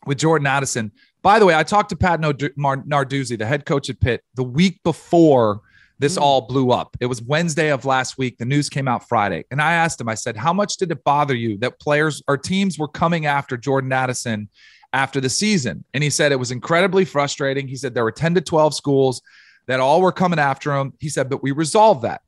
with 0.06 0.18
Jordan 0.18 0.46
Addison, 0.46 0.90
by 1.22 1.38
the 1.38 1.46
way, 1.46 1.54
I 1.54 1.62
talked 1.62 1.90
to 1.90 1.96
Pat 1.96 2.20
Narduzzi, 2.20 3.38
the 3.38 3.46
head 3.46 3.64
coach 3.64 3.88
at 3.88 4.00
Pitt, 4.00 4.24
the 4.34 4.42
week 4.42 4.82
before 4.82 5.60
this 6.00 6.16
mm. 6.16 6.22
all 6.22 6.40
blew 6.40 6.72
up. 6.72 6.96
It 6.98 7.06
was 7.06 7.22
Wednesday 7.22 7.70
of 7.70 7.84
last 7.84 8.18
week. 8.18 8.38
The 8.38 8.44
news 8.44 8.68
came 8.68 8.88
out 8.88 9.08
Friday. 9.08 9.44
And 9.50 9.62
I 9.62 9.74
asked 9.74 10.00
him, 10.00 10.08
I 10.08 10.14
said, 10.14 10.36
How 10.36 10.52
much 10.52 10.76
did 10.78 10.90
it 10.90 11.04
bother 11.04 11.34
you 11.34 11.58
that 11.58 11.78
players 11.78 12.22
or 12.26 12.36
teams 12.36 12.78
were 12.78 12.88
coming 12.88 13.26
after 13.26 13.56
Jordan 13.56 13.92
Addison 13.92 14.48
after 14.92 15.20
the 15.20 15.28
season? 15.28 15.84
And 15.94 16.02
he 16.02 16.10
said 16.10 16.32
it 16.32 16.36
was 16.36 16.50
incredibly 16.50 17.04
frustrating. 17.04 17.68
He 17.68 17.76
said 17.76 17.94
there 17.94 18.04
were 18.04 18.10
10 18.10 18.34
to 18.34 18.40
12 18.40 18.74
schools 18.74 19.22
that 19.66 19.78
all 19.78 20.00
were 20.00 20.10
coming 20.10 20.38
after 20.38 20.74
him. 20.74 20.94
He 20.98 21.10
said, 21.10 21.28
But 21.28 21.42
we 21.42 21.52
resolved 21.52 22.02
that. 22.02 22.22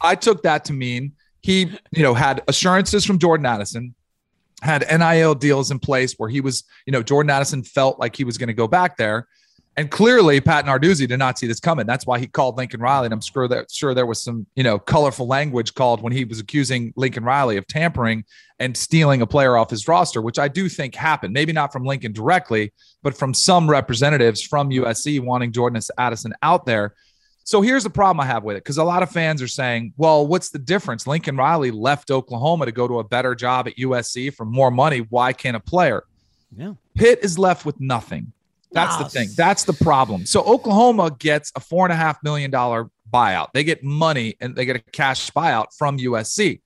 I 0.00 0.14
took 0.14 0.44
that 0.44 0.64
to 0.66 0.72
mean 0.72 1.12
he, 1.42 1.70
you 1.90 2.02
know, 2.02 2.14
had 2.14 2.42
assurances 2.48 3.04
from 3.04 3.18
Jordan 3.18 3.46
Addison 3.46 3.94
had 4.62 4.86
NIL 4.90 5.34
deals 5.34 5.70
in 5.70 5.78
place 5.78 6.14
where 6.16 6.30
he 6.30 6.40
was, 6.40 6.64
you 6.86 6.92
know, 6.92 7.02
Jordan 7.02 7.30
Addison 7.30 7.62
felt 7.62 7.98
like 7.98 8.16
he 8.16 8.24
was 8.24 8.38
going 8.38 8.46
to 8.48 8.54
go 8.54 8.66
back 8.66 8.96
there. 8.96 9.28
And 9.78 9.90
clearly, 9.90 10.40
Pat 10.40 10.64
Narduzzi 10.64 11.06
did 11.06 11.18
not 11.18 11.38
see 11.38 11.46
this 11.46 11.60
coming. 11.60 11.84
That's 11.86 12.06
why 12.06 12.18
he 12.18 12.26
called 12.26 12.56
Lincoln 12.56 12.80
Riley. 12.80 13.06
And 13.06 13.12
I'm 13.12 13.20
sure 13.20 13.46
that 13.48 13.70
sure 13.70 13.92
there 13.92 14.06
was 14.06 14.22
some, 14.22 14.46
you 14.56 14.62
know, 14.62 14.78
colorful 14.78 15.26
language 15.26 15.74
called 15.74 16.00
when 16.00 16.14
he 16.14 16.24
was 16.24 16.40
accusing 16.40 16.94
Lincoln 16.96 17.24
Riley 17.24 17.58
of 17.58 17.66
tampering 17.66 18.24
and 18.58 18.74
stealing 18.74 19.20
a 19.20 19.26
player 19.26 19.54
off 19.54 19.68
his 19.68 19.86
roster, 19.86 20.22
which 20.22 20.38
I 20.38 20.48
do 20.48 20.70
think 20.70 20.94
happened. 20.94 21.34
Maybe 21.34 21.52
not 21.52 21.74
from 21.74 21.84
Lincoln 21.84 22.12
directly, 22.12 22.72
but 23.02 23.14
from 23.14 23.34
some 23.34 23.68
representatives 23.68 24.40
from 24.40 24.70
USC 24.70 25.20
wanting 25.20 25.52
Jordan 25.52 25.80
Addison 25.98 26.32
out 26.42 26.64
there. 26.64 26.94
So 27.44 27.60
here's 27.60 27.84
the 27.84 27.90
problem 27.90 28.20
I 28.20 28.26
have 28.26 28.44
with 28.44 28.56
it 28.56 28.64
because 28.64 28.78
a 28.78 28.82
lot 28.82 29.02
of 29.02 29.10
fans 29.10 29.42
are 29.42 29.46
saying, 29.46 29.92
well, 29.98 30.26
what's 30.26 30.50
the 30.50 30.58
difference? 30.58 31.06
Lincoln 31.06 31.36
Riley 31.36 31.70
left 31.70 32.10
Oklahoma 32.10 32.64
to 32.64 32.72
go 32.72 32.88
to 32.88 32.98
a 32.98 33.04
better 33.04 33.34
job 33.34 33.68
at 33.68 33.76
USC 33.76 34.34
for 34.34 34.46
more 34.46 34.70
money. 34.70 35.06
Why 35.10 35.34
can't 35.34 35.56
a 35.56 35.60
player? 35.60 36.04
Yeah. 36.56 36.72
Pitt 36.94 37.20
is 37.22 37.38
left 37.38 37.66
with 37.66 37.78
nothing. 37.78 38.32
That's 38.76 38.96
the 38.96 39.08
thing. 39.08 39.28
That's 39.36 39.64
the 39.64 39.72
problem. 39.72 40.26
So 40.26 40.42
Oklahoma 40.42 41.14
gets 41.18 41.52
a 41.56 41.60
four 41.60 41.84
and 41.84 41.92
a 41.92 41.96
half 41.96 42.22
million 42.22 42.50
dollar 42.50 42.90
buyout. 43.12 43.48
They 43.52 43.64
get 43.64 43.82
money 43.82 44.36
and 44.40 44.54
they 44.54 44.64
get 44.64 44.76
a 44.76 44.80
cash 44.92 45.30
buyout 45.30 45.66
from 45.76 45.98
USC. 45.98 46.60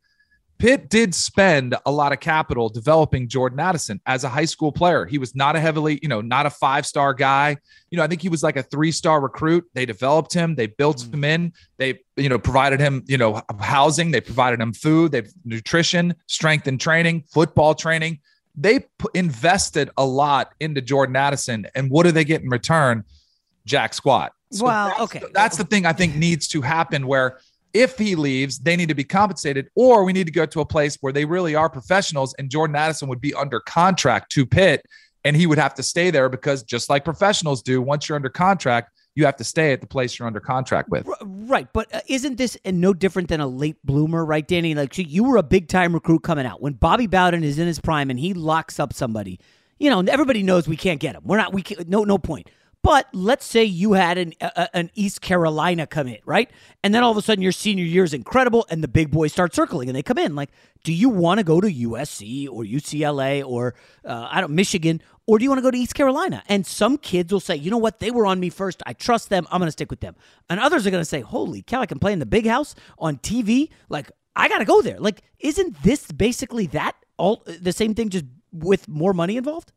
Pitt 0.61 0.91
did 0.91 1.15
spend 1.15 1.75
a 1.87 1.91
lot 1.91 2.13
of 2.13 2.21
capital 2.21 2.69
developing 2.69 3.29
Jordan 3.29 3.59
Addison 3.59 3.99
as 4.05 4.25
a 4.25 4.29
high 4.29 4.45
school 4.45 4.71
player. 4.71 5.07
He 5.07 5.17
was 5.17 5.35
not 5.35 5.57
a 5.57 5.61
heavily, 5.61 5.99
you 6.03 6.09
know, 6.09 6.21
not 6.21 6.45
a 6.45 6.51
five 6.51 6.85
star 6.85 7.15
guy. 7.15 7.57
You 7.91 7.97
know, 7.97 8.05
I 8.05 8.07
think 8.07 8.21
he 8.21 8.29
was 8.29 8.43
like 8.43 8.57
a 8.57 8.63
three 8.63 8.93
star 8.93 9.23
recruit. 9.23 9.65
They 9.73 9.87
developed 9.87 10.35
him, 10.35 10.55
they 10.55 10.67
built 10.67 10.99
mm. 10.99 11.15
him 11.15 11.25
in, 11.25 11.53
they, 11.79 12.01
you 12.17 12.29
know, 12.29 12.39
provided 12.39 12.79
him, 12.79 13.03
you 13.07 13.17
know, 13.17 13.41
housing, 13.59 14.11
they 14.11 14.21
provided 14.21 14.61
him 14.61 14.75
food, 14.75 15.13
they've 15.13 15.33
nutrition, 15.47 16.15
strength 16.27 16.67
and 16.67 16.79
training, 16.79 17.25
football 17.33 17.75
training. 17.75 18.21
They 18.61 18.81
p- 18.81 19.09
invested 19.15 19.91
a 19.97 20.05
lot 20.05 20.53
into 20.61 20.81
Jordan 20.81 21.17
Addison. 21.17 21.67
And 21.75 21.91
what 21.91 22.05
do 22.05 22.13
they 22.13 22.25
get 22.25 22.43
in 22.43 22.49
return? 22.49 23.05
Jack 23.65 23.95
squat. 23.95 24.33
So 24.53 24.65
well, 24.65 24.89
that's, 24.89 25.01
okay. 25.01 25.23
That's 25.33 25.57
the 25.57 25.65
thing 25.65 25.87
I 25.87 25.93
think 25.93 26.17
needs 26.17 26.49
to 26.49 26.61
happen 26.61 27.07
where 27.07 27.39
if 27.73 27.97
he 27.97 28.17
leaves, 28.17 28.59
they 28.59 28.77
need 28.77 28.89
to 28.89 28.95
be 28.95 29.05
compensated, 29.05 29.69
or 29.77 30.05
we 30.05 30.13
need 30.13 30.27
to 30.27 30.33
go 30.33 30.45
to 30.45 30.61
a 30.61 30.67
place 30.67 30.99
where 31.01 31.13
they 31.13 31.25
really 31.25 31.55
are 31.55 31.71
professionals 31.71 32.35
and 32.35 32.51
Jordan 32.51 32.77
Addison 32.77 33.09
would 33.09 33.21
be 33.21 33.33
under 33.35 33.61
contract 33.61 34.33
to 34.33 34.45
Pitt 34.45 34.85
and 35.25 35.37
he 35.37 35.47
would 35.47 35.59
have 35.59 35.75
to 35.75 35.83
stay 35.83 36.11
there 36.11 36.29
because 36.29 36.63
just 36.63 36.91
like 36.91 37.05
professionals 37.05 37.63
do, 37.63 37.81
once 37.81 38.09
you're 38.09 38.17
under 38.17 38.29
contract, 38.29 38.91
you 39.15 39.25
have 39.25 39.37
to 39.37 39.45
stay 39.45 39.73
at 39.73 39.81
the 39.81 39.87
place 39.87 40.19
you're 40.19 40.27
under 40.27 40.41
contract 40.41 40.89
with. 40.89 41.09
Right. 41.23 41.71
But 41.73 41.95
uh, 41.95 42.01
isn't 42.07 42.37
this 42.37 42.57
no 42.65 42.95
different 42.95 43.29
than 43.29 43.41
a 43.41 43.47
late 43.47 43.77
bloomer, 43.85 44.25
right, 44.25 44.47
Danny? 44.47 44.75
Like 44.75 44.97
you 44.97 45.25
were 45.25 45.37
a 45.37 45.43
big 45.43 45.69
time 45.69 45.93
recruit 45.93 46.23
coming 46.23 46.47
out. 46.47 46.63
When 46.63 46.75
Bobby 46.75 47.07
Bowden 47.07 47.43
is 47.45 47.59
in 47.59 47.67
his 47.67 47.81
prime 47.81 48.11
and 48.11 48.19
he 48.19 48.35
locks 48.35 48.79
up 48.79 48.93
somebody, 48.93 49.41
you 49.79 49.91
know, 49.91 50.01
everybody 50.01 50.43
knows 50.43 50.69
we 50.69 50.77
can't 50.77 51.01
get 51.01 51.15
him. 51.15 51.23
We're 51.25 51.39
not, 51.39 51.53
we 51.53 51.63
can, 51.63 51.89
no, 51.89 52.05
no 52.05 52.19
point. 52.19 52.51
But 52.83 53.09
let's 53.13 53.45
say 53.45 53.65
you 53.65 53.93
had 53.93 54.17
an 54.17 54.33
a, 54.41 54.75
an 54.75 54.91
East 54.95 55.21
Carolina 55.21 55.87
come 55.87 56.09
in, 56.09 56.19
right? 56.25 56.51
And 56.83 56.95
then 56.95 57.03
all 57.03 57.11
of 57.11 57.17
a 57.17 57.23
sudden 57.23 57.43
your 57.43 57.53
senior 57.53 57.85
year 57.85 58.05
is 58.05 58.15
incredible 58.15 58.67
and 58.71 58.83
the 58.83 58.89
big 58.89 59.11
boys 59.11 59.33
start 59.33 59.55
circling 59.55 59.89
and 59.89 59.97
they 59.97 60.03
come 60.03 60.19
in. 60.19 60.35
Like, 60.35 60.51
do 60.83 60.93
you 60.93 61.11
want 61.11 61.39
to 61.39 61.45
go 61.45 61.61
to 61.61 61.69
USC 61.69 62.49
or 62.49 62.65
UCLA 62.65 63.45
or 63.45 63.75
uh, 64.05 64.29
I 64.31 64.41
don't 64.41 64.53
Michigan 64.53 65.03
or 65.27 65.39
do 65.39 65.45
you 65.45 65.51
want 65.51 65.59
to 65.59 65.63
go 65.63 65.71
to 65.71 65.79
East 65.79 65.95
Carolina? 65.95 66.43
And 66.49 66.67
some 66.67 66.99
kids 66.99 67.33
will 67.33 67.39
say, 67.39 67.55
you 67.55 67.71
know 67.71 67.79
what, 67.79 68.01
they 68.01 68.11
were 68.11 68.27
on 68.27 68.41
me 68.41 68.51
first. 68.51 68.83
I 68.87 68.95
trust 68.95 69.29
them. 69.29 69.47
I'm 69.51 69.61
going 69.61 69.69
to 69.69 69.73
stick 69.73 69.91
with 69.91 70.01
them. 70.01 70.17
And 70.49 70.59
others 70.59 70.87
are 70.87 70.91
going 70.91 71.03
to 71.03 71.09
say, 71.09 71.21
holy 71.21 71.63
cow, 71.63 71.83
I 71.83 71.87
can 71.87 71.99
play 71.99 72.13
in 72.13 72.19
the 72.19 72.27
big 72.27 72.47
house 72.47 72.75
on 72.99 73.19
TV. 73.19 73.69
Like, 73.89 74.11
I 74.35 74.49
got 74.49 74.59
to 74.59 74.65
go 74.65 74.83
there. 74.83 74.99
Like, 74.99 75.23
isn't 75.39 75.83
this 75.83 76.11
basically 76.11 76.67
that 76.69 76.97
all 77.17 77.45
the 77.47 77.73
same 77.73 77.95
thing, 77.95 78.09
just 78.09 78.25
with 78.53 78.89
more 78.89 79.13
money 79.13 79.37
involved? 79.37 79.73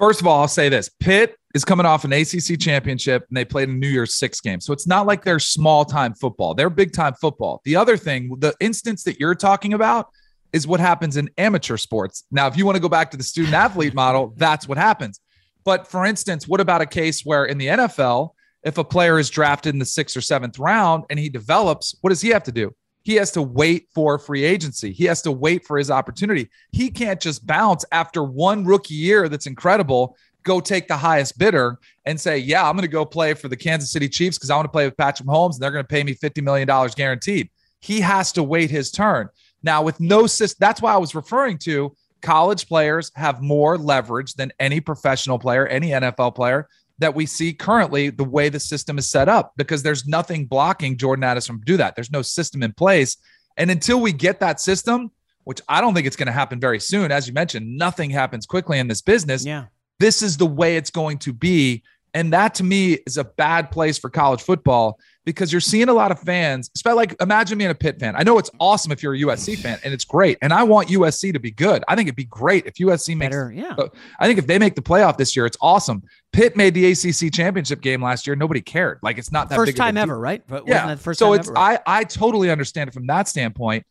First 0.00 0.22
of 0.22 0.26
all, 0.26 0.40
I'll 0.40 0.48
say 0.48 0.70
this 0.70 0.88
Pitt 0.98 1.36
is 1.54 1.62
coming 1.62 1.84
off 1.84 2.04
an 2.04 2.12
ACC 2.14 2.58
championship 2.58 3.26
and 3.28 3.36
they 3.36 3.44
played 3.44 3.68
a 3.68 3.72
New 3.72 3.86
Year's 3.86 4.14
Six 4.14 4.40
game. 4.40 4.58
So 4.58 4.72
it's 4.72 4.86
not 4.86 5.04
like 5.06 5.24
they're 5.24 5.38
small 5.38 5.84
time 5.84 6.14
football, 6.14 6.54
they're 6.54 6.70
big 6.70 6.94
time 6.94 7.12
football. 7.20 7.60
The 7.64 7.76
other 7.76 7.98
thing, 7.98 8.34
the 8.38 8.54
instance 8.60 9.04
that 9.04 9.20
you're 9.20 9.34
talking 9.34 9.74
about 9.74 10.08
is 10.54 10.66
what 10.66 10.80
happens 10.80 11.18
in 11.18 11.28
amateur 11.36 11.76
sports. 11.76 12.24
Now, 12.30 12.46
if 12.46 12.56
you 12.56 12.64
want 12.64 12.76
to 12.76 12.82
go 12.82 12.88
back 12.88 13.10
to 13.10 13.18
the 13.18 13.22
student 13.22 13.54
athlete 13.54 13.92
model, 13.92 14.32
that's 14.38 14.66
what 14.66 14.78
happens. 14.78 15.20
But 15.64 15.86
for 15.86 16.06
instance, 16.06 16.48
what 16.48 16.60
about 16.60 16.80
a 16.80 16.86
case 16.86 17.22
where 17.22 17.44
in 17.44 17.58
the 17.58 17.66
NFL, 17.66 18.30
if 18.64 18.78
a 18.78 18.84
player 18.84 19.18
is 19.18 19.28
drafted 19.28 19.74
in 19.74 19.78
the 19.78 19.84
sixth 19.84 20.16
or 20.16 20.22
seventh 20.22 20.58
round 20.58 21.04
and 21.10 21.18
he 21.18 21.28
develops, 21.28 21.94
what 22.00 22.08
does 22.08 22.22
he 22.22 22.30
have 22.30 22.44
to 22.44 22.52
do? 22.52 22.74
He 23.02 23.14
has 23.14 23.30
to 23.32 23.42
wait 23.42 23.88
for 23.94 24.18
free 24.18 24.44
agency. 24.44 24.92
He 24.92 25.04
has 25.04 25.22
to 25.22 25.32
wait 25.32 25.66
for 25.66 25.78
his 25.78 25.90
opportunity. 25.90 26.50
He 26.72 26.90
can't 26.90 27.20
just 27.20 27.46
bounce 27.46 27.84
after 27.92 28.22
one 28.22 28.64
rookie 28.64 28.94
year 28.94 29.28
that's 29.28 29.46
incredible, 29.46 30.16
go 30.42 30.60
take 30.60 30.88
the 30.88 30.96
highest 30.96 31.38
bidder 31.38 31.78
and 32.04 32.20
say, 32.20 32.38
Yeah, 32.38 32.66
I'm 32.66 32.74
going 32.76 32.82
to 32.82 32.88
go 32.88 33.04
play 33.04 33.34
for 33.34 33.48
the 33.48 33.56
Kansas 33.56 33.92
City 33.92 34.08
Chiefs 34.08 34.38
because 34.38 34.50
I 34.50 34.56
want 34.56 34.66
to 34.66 34.72
play 34.72 34.84
with 34.84 34.96
Patrick 34.96 35.28
Mahomes 35.28 35.54
and 35.54 35.62
they're 35.62 35.70
going 35.70 35.84
to 35.84 35.88
pay 35.88 36.04
me 36.04 36.14
$50 36.14 36.42
million 36.42 36.68
guaranteed. 36.94 37.50
He 37.80 38.00
has 38.00 38.32
to 38.32 38.42
wait 38.42 38.70
his 38.70 38.90
turn. 38.90 39.28
Now, 39.62 39.82
with 39.82 40.00
no 40.00 40.26
system, 40.26 40.58
that's 40.60 40.82
why 40.82 40.94
I 40.94 40.98
was 40.98 41.14
referring 41.14 41.58
to 41.58 41.94
college 42.22 42.68
players 42.68 43.10
have 43.14 43.40
more 43.40 43.78
leverage 43.78 44.34
than 44.34 44.52
any 44.60 44.80
professional 44.80 45.38
player, 45.38 45.66
any 45.66 45.90
NFL 45.90 46.34
player 46.34 46.68
that 47.00 47.14
we 47.14 47.26
see 47.26 47.52
currently 47.52 48.10
the 48.10 48.24
way 48.24 48.48
the 48.48 48.60
system 48.60 48.98
is 48.98 49.08
set 49.08 49.28
up 49.28 49.52
because 49.56 49.82
there's 49.82 50.06
nothing 50.06 50.46
blocking 50.46 50.96
Jordan 50.96 51.24
Addison 51.24 51.56
from 51.56 51.64
do 51.64 51.76
that. 51.78 51.96
There's 51.96 52.10
no 52.10 52.22
system 52.22 52.62
in 52.62 52.72
place. 52.72 53.16
And 53.56 53.70
until 53.70 54.00
we 54.00 54.12
get 54.12 54.40
that 54.40 54.60
system, 54.60 55.10
which 55.44 55.60
I 55.68 55.80
don't 55.80 55.94
think 55.94 56.06
it's 56.06 56.16
going 56.16 56.26
to 56.26 56.32
happen 56.32 56.60
very 56.60 56.78
soon, 56.78 57.10
as 57.10 57.26
you 57.26 57.32
mentioned, 57.32 57.76
nothing 57.76 58.10
happens 58.10 58.46
quickly 58.46 58.78
in 58.78 58.86
this 58.86 59.00
business. 59.00 59.44
Yeah. 59.44 59.66
This 59.98 60.22
is 60.22 60.36
the 60.36 60.46
way 60.46 60.76
it's 60.76 60.90
going 60.90 61.18
to 61.18 61.32
be. 61.32 61.82
And 62.12 62.32
that 62.32 62.54
to 62.56 62.64
me 62.64 62.94
is 63.06 63.16
a 63.16 63.24
bad 63.24 63.70
place 63.70 63.98
for 63.98 64.10
college 64.10 64.42
football 64.42 64.98
because 65.30 65.52
you're 65.52 65.60
seeing 65.60 65.88
a 65.88 65.92
lot 65.92 66.10
of 66.10 66.18
fans, 66.20 66.70
like 66.84 67.14
imagine 67.20 67.58
being 67.58 67.70
a 67.70 67.74
Pitt 67.74 67.98
fan. 68.00 68.14
I 68.16 68.22
know 68.22 68.38
it's 68.38 68.50
awesome 68.58 68.92
if 68.92 69.02
you're 69.02 69.14
a 69.14 69.18
USC 69.18 69.56
fan 69.58 69.78
and 69.84 69.94
it's 69.94 70.04
great. 70.04 70.38
And 70.42 70.52
I 70.52 70.62
want 70.62 70.88
USC 70.88 71.32
to 71.32 71.38
be 71.38 71.50
good. 71.50 71.84
I 71.88 71.94
think 71.94 72.08
it'd 72.08 72.16
be 72.16 72.24
great 72.24 72.66
if 72.66 72.74
USC 72.74 73.16
makes 73.16 73.30
Better, 73.30 73.52
yeah. 73.52 73.74
I 74.18 74.26
think 74.26 74.38
if 74.38 74.46
they 74.46 74.58
make 74.58 74.74
the 74.74 74.82
playoff 74.82 75.16
this 75.16 75.36
year, 75.36 75.46
it's 75.46 75.56
awesome. 75.60 76.02
Pitt 76.32 76.56
made 76.56 76.74
the 76.74 76.90
ACC 76.90 77.32
championship 77.32 77.80
game 77.80 78.02
last 78.02 78.26
year. 78.26 78.36
Nobody 78.36 78.60
cared. 78.60 78.98
Like 79.02 79.18
it's 79.18 79.32
not 79.32 79.48
that 79.48 79.56
first 79.56 79.76
time 79.76 79.96
ever, 79.96 80.18
right? 80.18 80.42
But 80.46 80.66
yeah. 80.66 80.94
first 80.96 81.18
so 81.18 81.32
it's 81.32 81.48
ever, 81.48 81.54
right? 81.54 81.80
I 81.86 82.00
I 82.00 82.04
totally 82.04 82.50
understand 82.50 82.88
it 82.88 82.94
from 82.94 83.06
that 83.06 83.28
standpoint. 83.28 83.86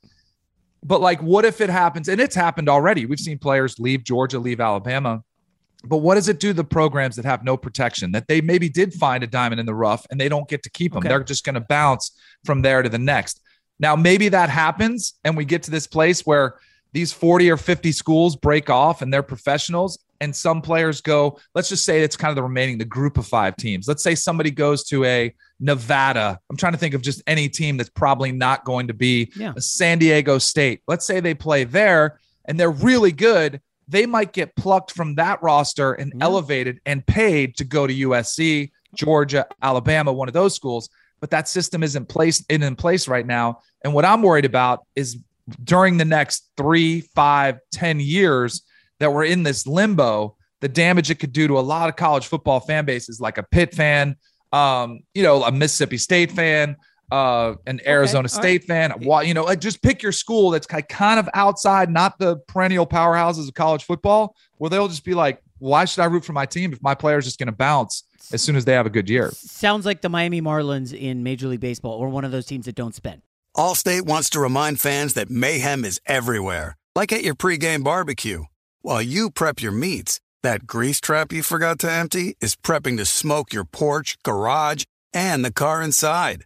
But 0.84 1.02
like, 1.02 1.22
what 1.22 1.46
if 1.46 1.62
it 1.62 1.70
happens? 1.70 2.08
And 2.08 2.22
it's 2.22 2.36
happened 2.36 2.70
already. 2.70 3.06
We've 3.06 3.20
seen 3.20 3.38
players 3.38 3.80
leave 3.80 4.04
Georgia, 4.04 4.40
leave 4.40 4.62
Alabama 4.62 5.24
but 5.84 5.98
what 5.98 6.16
does 6.16 6.28
it 6.28 6.40
do 6.40 6.50
to 6.50 6.54
the 6.54 6.64
programs 6.64 7.16
that 7.16 7.26
have 7.26 7.44
no 7.44 7.56
protection 7.56 8.12
that 8.12 8.28
they 8.28 8.42
maybe 8.42 8.70
did 8.70 8.94
find 8.94 9.24
a 9.24 9.28
diamond 9.28 9.60
in 9.60 9.66
the 9.66 9.74
rough 9.74 10.06
and 10.12 10.20
they 10.20 10.30
don't 10.30 10.48
get 10.50 10.64
to 10.64 10.70
keep 10.70 10.92
them? 10.92 11.00
Okay. 11.00 11.10
They're 11.10 11.24
just 11.24 11.46
going 11.46 11.56
to 11.56 11.62
bounce 11.62 12.12
from 12.44 12.62
there 12.62 12.82
to 12.82 12.90
the 12.90 12.98
next. 12.98 13.42
Now, 13.80 13.96
maybe 13.96 14.30
that 14.30 14.50
happens 14.50 15.14
and 15.24 15.38
we 15.38 15.46
get 15.46 15.64
to 15.64 15.72
this 15.72 15.88
place 15.88 16.26
where 16.26 16.60
these 16.92 17.14
40 17.14 17.50
or 17.52 17.58
50 17.58 17.92
schools 17.92 18.36
break 18.36 18.70
off 18.70 19.02
and 19.02 19.14
they're 19.14 19.24
professionals 19.24 20.00
and 20.22 20.36
some 20.36 20.62
players 20.62 21.00
go, 21.00 21.40
let's 21.56 21.70
just 21.70 21.86
say 21.86 22.02
it's 22.02 22.18
kind 22.18 22.30
of 22.30 22.36
the 22.36 22.44
remaining, 22.44 22.78
the 22.78 22.84
group 22.86 23.18
of 23.18 23.26
five 23.26 23.56
teams. 23.56 23.88
Let's 23.88 24.04
say 24.04 24.16
somebody 24.16 24.52
goes 24.52 24.84
to 24.86 25.06
a 25.06 25.34
Nevada. 25.62 26.40
I'm 26.50 26.58
trying 26.58 26.74
to 26.74 26.78
think 26.78 26.94
of 26.94 27.02
just 27.02 27.22
any 27.26 27.48
team 27.48 27.78
that's 27.78 27.90
probably 27.90 28.34
not 28.34 28.66
going 28.66 28.88
to 28.88 28.94
be 28.94 29.32
yeah. 29.36 29.54
a 29.56 29.62
San 29.62 29.98
Diego 29.98 30.38
State. 30.40 30.82
Let's 30.88 31.06
say 31.06 31.22
they 31.22 31.36
play 31.36 31.64
there 31.64 32.20
and 32.46 32.60
they're 32.60 32.72
really 32.72 33.14
good 33.14 33.62
they 33.90 34.06
might 34.06 34.32
get 34.32 34.56
plucked 34.56 34.92
from 34.92 35.16
that 35.16 35.42
roster 35.42 35.94
and 35.94 36.12
mm-hmm. 36.12 36.22
elevated 36.22 36.80
and 36.86 37.06
paid 37.06 37.58
to 37.58 37.64
go 37.64 37.88
to 37.88 37.94
USC, 37.94 38.72
Georgia, 38.96 39.48
Alabama, 39.62 40.14
one 40.14 40.30
of 40.30 40.34
those 40.34 40.56
schools. 40.56 40.90
But 41.20 41.32
that 41.32 41.50
system 41.50 41.84
isn't 41.84 42.08
place 42.08 42.46
in, 42.50 42.64
in 42.64 42.76
place 42.76 43.08
right 43.08 43.26
now. 43.26 43.60
And 43.84 43.94
what 43.94 44.06
I'm 44.06 44.22
worried 44.22 44.46
about 44.46 44.86
is 44.96 45.18
during 45.64 45.98
the 45.98 46.06
next 46.06 46.50
three, 46.56 47.02
five, 47.02 47.60
ten 47.72 48.00
years 48.00 48.62
that 49.00 49.12
we're 49.12 49.26
in 49.26 49.44
this 49.44 49.66
limbo, 49.66 50.38
the 50.62 50.70
damage 50.70 51.10
it 51.10 51.16
could 51.16 51.34
do 51.34 51.48
to 51.48 51.58
a 51.58 51.62
lot 51.62 51.90
of 51.90 51.96
college 51.96 52.28
football 52.28 52.60
fan 52.60 52.86
bases, 52.86 53.20
like 53.20 53.38
a 53.38 53.44
Pitt 53.44 53.74
fan, 53.74 54.16
um, 54.54 55.00
you 55.14 55.24
know, 55.24 55.44
a 55.44 55.52
Mississippi 55.52 55.98
State 55.98 56.32
fan, 56.32 56.76
uh, 57.12 57.56
an 57.66 57.82
Arizona 57.86 58.26
Okay, 58.26 58.36
all 58.36 58.42
State 58.42 58.64
fan. 58.66 58.92
Why, 59.00 59.24
you 59.24 59.34
know, 59.34 59.44
like 59.44 59.60
just 59.60 59.82
pick 59.82 60.02
your 60.02 60.12
school 60.12 60.52
that's 60.52 60.68
kind 60.68 61.20
of 61.20 61.30
outside, 61.34 61.90
not 61.90 62.20
the 62.20 62.38
perennial 62.48 62.86
powerhouses 62.88 63.48
of 63.48 63.54
college 63.54 63.84
football, 63.84 64.36
where 64.58 64.70
they'll 64.70 64.88
just 64.88 65.06
be 65.06 65.14
like, 65.14 65.42
why 65.60 65.86
should 65.86 66.02
I 66.02 66.06
root 66.06 66.26
for 66.26 66.34
my 66.34 66.46
team 66.46 66.74
if 66.74 66.82
my 66.82 66.96
player's 66.96 67.26
just 67.26 67.40
going 67.40 67.48
to 67.48 67.54
bounce 67.54 68.04
as 68.32 68.42
soon 68.42 68.56
as 68.56 68.66
they 68.66 68.74
have 68.74 68.86
a 68.86 68.90
good 68.90 69.10
year? 69.10 69.32
Sounds 69.32 69.86
like 69.86 70.02
the 70.02 70.10
Miami 70.10 70.42
Marlins 70.42 70.98
in 70.98 71.24
Major 71.24 71.48
League 71.48 71.60
Baseball 71.60 71.94
or 71.94 72.10
one 72.10 72.26
of 72.26 72.32
those 72.32 72.46
teams 72.46 72.66
that 72.66 72.76
don't 72.76 72.96
spend. 72.96 73.22
Allstate 73.58 74.04
wants 74.04 74.30
to 74.32 74.40
remind 74.40 74.80
fans 74.80 75.16
that 75.16 75.30
mayhem 75.30 75.84
is 75.84 76.00
everywhere, 76.06 76.78
like 76.96 77.12
at 77.12 77.24
your 77.24 77.36
pregame 77.36 77.84
barbecue. 77.84 78.44
While 78.82 79.02
you 79.02 79.30
prep 79.32 79.62
your 79.62 79.74
meats, 79.74 80.22
that 80.44 80.66
grease 80.66 81.02
trap 81.02 81.34
you 81.34 81.44
forgot 81.44 81.80
to 81.80 81.92
empty 81.92 82.38
is 82.40 82.56
prepping 82.56 82.98
to 82.98 83.06
smoke 83.06 83.52
your 83.52 83.66
porch, 83.66 84.18
garage, 84.24 84.86
and 85.14 85.44
the 85.44 85.52
car 85.52 85.82
inside. 85.82 86.46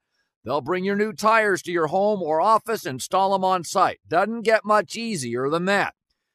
They'll 0.43 0.61
bring 0.61 0.83
your 0.83 0.95
new 0.95 1.13
tires 1.13 1.61
to 1.63 1.71
your 1.71 1.87
home 1.87 2.21
or 2.21 2.41
office, 2.41 2.85
install 2.85 3.31
them 3.31 3.43
on 3.43 3.63
site. 3.63 3.99
Doesn't 4.07 4.41
get 4.41 4.65
much 4.65 4.95
easier 4.95 5.49
than 5.49 5.65
that. 5.65 5.93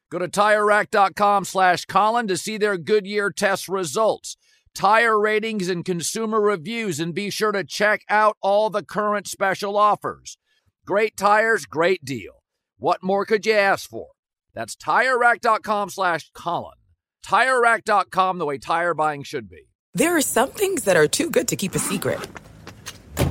Go 0.09 0.19
to 0.19 0.27
TireRack.com 0.27 1.43
slash 1.43 1.85
Colin 1.85 2.27
to 2.27 2.37
see 2.37 2.57
their 2.57 2.77
Goodyear 2.77 3.29
test 3.29 3.67
results, 3.67 4.37
tire 4.73 5.19
ratings, 5.19 5.67
and 5.67 5.83
consumer 5.83 6.39
reviews, 6.39 6.99
and 7.01 7.13
be 7.13 7.29
sure 7.29 7.51
to 7.51 7.65
check 7.65 8.03
out 8.07 8.37
all 8.41 8.69
the 8.69 8.83
current 8.83 9.27
special 9.27 9.77
offers. 9.77 10.37
Great 10.85 11.17
tires, 11.17 11.65
great 11.65 12.05
deal. 12.05 12.43
What 12.77 13.03
more 13.03 13.25
could 13.25 13.45
you 13.45 13.53
ask 13.53 13.89
for? 13.89 14.07
That's 14.53 14.77
TireRack.com 14.77 15.89
slash 15.89 16.31
Colin. 16.33 16.77
TireRack.com, 17.25 18.37
the 18.37 18.45
way 18.45 18.57
tire 18.57 18.93
buying 18.93 19.23
should 19.23 19.49
be. 19.49 19.67
There 19.93 20.15
are 20.15 20.21
some 20.21 20.51
things 20.51 20.85
that 20.85 20.95
are 20.95 21.07
too 21.07 21.29
good 21.29 21.49
to 21.49 21.57
keep 21.57 21.75
a 21.75 21.79
secret. 21.79 22.19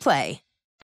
Play. 0.00 0.42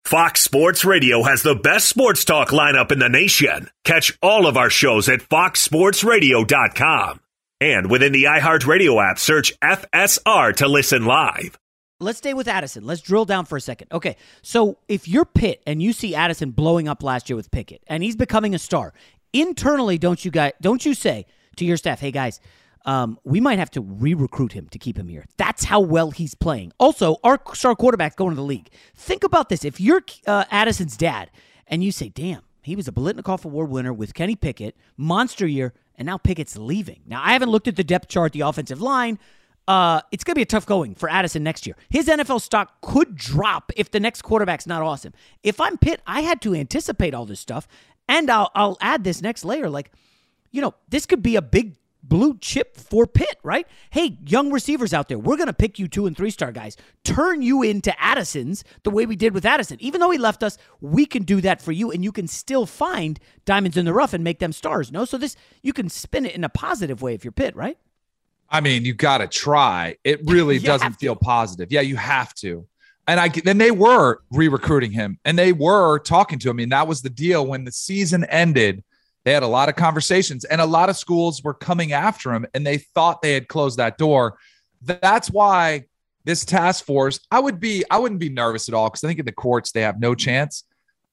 Fox 0.04 0.42
Sports 0.42 0.84
Radio 0.84 1.24
has 1.24 1.44
the 1.44 1.56
best 1.56 1.88
sports 1.88 2.26
talk 2.26 2.50
lineup 2.50 2.92
in 2.92 3.00
the 3.00 3.08
nation. 3.08 3.70
Catch 3.86 4.18
all 4.22 4.48
of 4.48 4.58
our 4.58 4.70
shows 4.70 5.08
at 5.08 5.20
foxsportsradio.com. 5.22 7.20
And 7.62 7.92
within 7.92 8.12
the 8.12 8.24
iHeartRadio 8.24 9.12
app, 9.12 9.20
search 9.20 9.54
FSR 9.62 10.56
to 10.58 10.68
listen 10.68 11.06
live. 11.06 11.58
Let's 12.00 12.18
stay 12.18 12.34
with 12.34 12.48
Addison. 12.48 12.84
Let's 12.84 13.02
drill 13.02 13.26
down 13.26 13.46
for 13.46 13.58
a 13.58 13.62
second. 13.62 13.90
Okay, 13.92 14.18
so 14.42 14.78
if 14.88 15.08
you're 15.08 15.24
Pitt 15.26 15.62
and 15.68 15.84
you 15.84 15.94
see 15.94 16.16
Addison 16.16 16.50
blowing 16.50 16.88
up 16.88 17.04
last 17.04 17.30
year 17.30 17.38
with 17.38 17.52
Pickett 17.52 17.84
and 17.86 18.02
he's 18.02 18.16
becoming 18.16 18.56
a 18.56 18.60
star, 18.60 18.94
internally, 19.34 20.00
don't 20.00 20.26
you 20.26 20.32
guys? 20.32 20.54
Don't 20.60 20.84
you 20.84 20.96
say 20.96 21.28
to 21.58 21.66
your 21.66 21.78
staff, 21.78 22.00
"Hey 22.00 22.10
guys, 22.10 22.40
um, 22.86 23.20
we 23.24 23.40
might 23.40 23.60
have 23.60 23.72
to 23.72 23.82
re-recruit 23.82 24.54
him 24.54 24.68
to 24.70 24.80
keep 24.80 24.98
him 24.98 25.08
here." 25.08 25.26
That's 25.38 25.66
how 25.66 25.80
well 25.80 26.12
he's 26.12 26.36
playing. 26.36 26.74
Also, 26.80 27.18
our 27.24 27.40
star 27.54 27.76
quarterback 27.76 28.16
going 28.16 28.32
to 28.32 28.36
the 28.36 28.42
league. 28.44 28.70
Think 28.96 29.24
about 29.24 29.50
this: 29.50 29.64
if 29.66 29.80
you're 29.80 30.04
uh, 30.28 30.46
Addison's 30.52 30.98
dad 30.98 31.32
and 31.68 31.84
you 31.84 31.92
say, 31.92 32.10
"Damn, 32.10 32.42
he 32.62 32.76
was 32.76 32.88
a 32.88 32.92
Biletnikoff 32.92 33.46
Award 33.46 33.70
winner 33.70 33.94
with 33.94 34.14
Kenny 34.14 34.36
Pickett, 34.36 34.76
monster 34.98 35.48
year, 35.48 35.74
and 35.96 36.06
now 36.06 36.18
Pickett's 36.18 36.58
leaving." 36.58 37.02
Now, 37.06 37.22
I 37.24 37.34
haven't 37.34 37.50
looked 37.50 37.68
at 37.68 37.76
the 37.76 37.84
depth 37.84 38.08
chart, 38.08 38.34
the 38.34 38.42
offensive 38.42 38.82
line. 38.82 39.20
Uh, 39.68 40.02
it's 40.12 40.24
going 40.24 40.34
to 40.34 40.40
be 40.40 40.42
a 40.42 40.46
tough 40.46 40.66
going 40.66 40.96
for 40.96 41.08
Addison 41.10 41.44
next 41.44 41.68
year. 41.68 41.76
His 41.90 42.08
NFL 42.08 42.42
stock 42.42 42.82
could 42.82 43.16
drop 43.16 43.72
if 43.78 43.92
the 43.92 44.00
next 44.00 44.24
quarterback's 44.24 44.66
not 44.66 44.82
awesome. 44.82 45.14
If 45.44 45.62
I'm 45.62 45.78
Pitt, 45.78 46.02
I 46.08 46.22
had 46.22 46.42
to 46.42 46.56
anticipate 46.56 47.14
all 47.14 47.26
this 47.26 47.40
stuff, 47.40 47.68
and 48.08 48.30
I'll 48.30 48.52
I'll 48.56 48.78
add 48.82 49.04
this 49.04 49.22
next 49.22 49.46
layer. 49.46 49.70
Like, 49.70 49.92
you 50.52 50.62
know, 50.62 50.74
this 50.90 51.06
could 51.06 51.22
be 51.22 51.36
a 51.36 51.42
big 51.42 51.76
blue 52.04 52.38
chip 52.40 52.78
for 52.78 53.06
Pitt, 53.08 53.38
right? 53.44 53.68
Hey, 53.90 54.18
young 54.26 54.52
receivers 54.52 54.94
out 54.94 55.08
there, 55.08 55.20
we're 55.20 55.38
going 55.38 55.48
to 55.48 55.54
pick 55.54 55.80
you 55.80 55.88
two 55.88 56.06
and 56.06 56.16
three 56.16 56.32
star 56.32 56.52
guys, 56.52 56.78
turn 57.04 57.42
you 57.42 57.62
into 57.62 57.94
Addisons 58.02 58.64
the 58.84 58.90
way 58.90 59.06
we 59.06 59.16
did 59.16 59.34
with 59.34 59.46
Addison. 59.46 59.78
Even 59.80 60.02
though 60.02 60.10
he 60.10 60.18
left 60.18 60.44
us, 60.44 60.58
we 60.80 61.06
can 61.06 61.24
do 61.24 61.42
that 61.42 61.62
for 61.62 61.72
you, 61.72 61.92
and 61.92 62.04
you 62.04 62.12
can 62.12 62.28
still 62.28 62.66
find 62.66 63.20
diamonds 63.46 63.78
in 63.78 63.86
the 63.86 63.94
rough 63.94 64.14
and 64.14 64.24
make 64.24 64.40
them 64.40 64.52
stars. 64.52 64.92
No, 64.92 65.06
so 65.06 65.18
this 65.18 65.36
you 65.62 65.74
can 65.74 65.90
spin 65.90 66.26
it 66.26 66.36
in 66.36 66.44
a 66.44 66.50
positive 66.50 67.02
way 67.02 67.14
if 67.14 67.24
you're 67.24 67.32
Pitt, 67.32 67.56
right? 67.56 67.78
I 68.50 68.60
mean, 68.60 68.84
you 68.84 68.94
got 68.94 69.20
to 69.20 69.28
try. 69.28 69.96
It 70.04 70.20
really 70.26 70.60
doesn't 70.72 70.94
feel 70.94 71.16
positive. 71.16 71.72
Yeah, 71.72 71.82
you 71.82 71.96
have 71.96 72.34
to. 72.36 72.68
And 73.08 73.20
I 73.20 73.30
then 73.30 73.58
they 73.58 73.72
were 73.72 74.22
re-recruiting 74.32 74.92
him, 74.92 75.18
and 75.26 75.38
they 75.38 75.54
were 75.54 76.00
talking 76.00 76.40
to 76.40 76.50
him. 76.50 76.56
I 76.56 76.58
mean, 76.58 76.70
that 76.70 76.88
was 76.88 77.02
the 77.02 77.10
deal 77.10 77.46
when 77.48 77.64
the 77.64 77.72
season 77.72 78.26
ended. 78.26 78.84
They 79.24 79.34
had 79.34 79.44
a 79.44 79.48
lot 79.48 79.70
of 79.70 79.76
conversations, 79.76 80.46
and 80.46 80.60
a 80.60 80.66
lot 80.66 80.90
of 80.90 80.98
schools 80.98 81.44
were 81.44 81.54
coming 81.54 81.94
after 81.94 82.34
him, 82.34 82.46
and 82.54 82.66
they 82.66 82.78
thought 82.78 83.22
they 83.22 83.34
had 83.34 83.48
closed 83.48 83.78
that 83.78 83.98
door. 83.98 84.38
That's 84.82 85.30
why 85.30 85.86
this 86.24 86.44
task 86.46 86.86
force, 86.86 87.20
I 87.30 87.40
would 87.40 87.60
be, 87.60 87.84
I 87.90 88.00
wouldn't 88.00 88.20
be 88.20 88.30
nervous 88.30 88.68
at 88.68 88.76
all 88.76 88.90
because 88.90 89.04
I 89.04 89.08
think 89.08 89.20
in 89.20 89.26
the 89.26 89.32
courts 89.32 89.72
they 89.72 89.82
have 89.82 90.00
no 90.00 90.16
chance. 90.16 90.64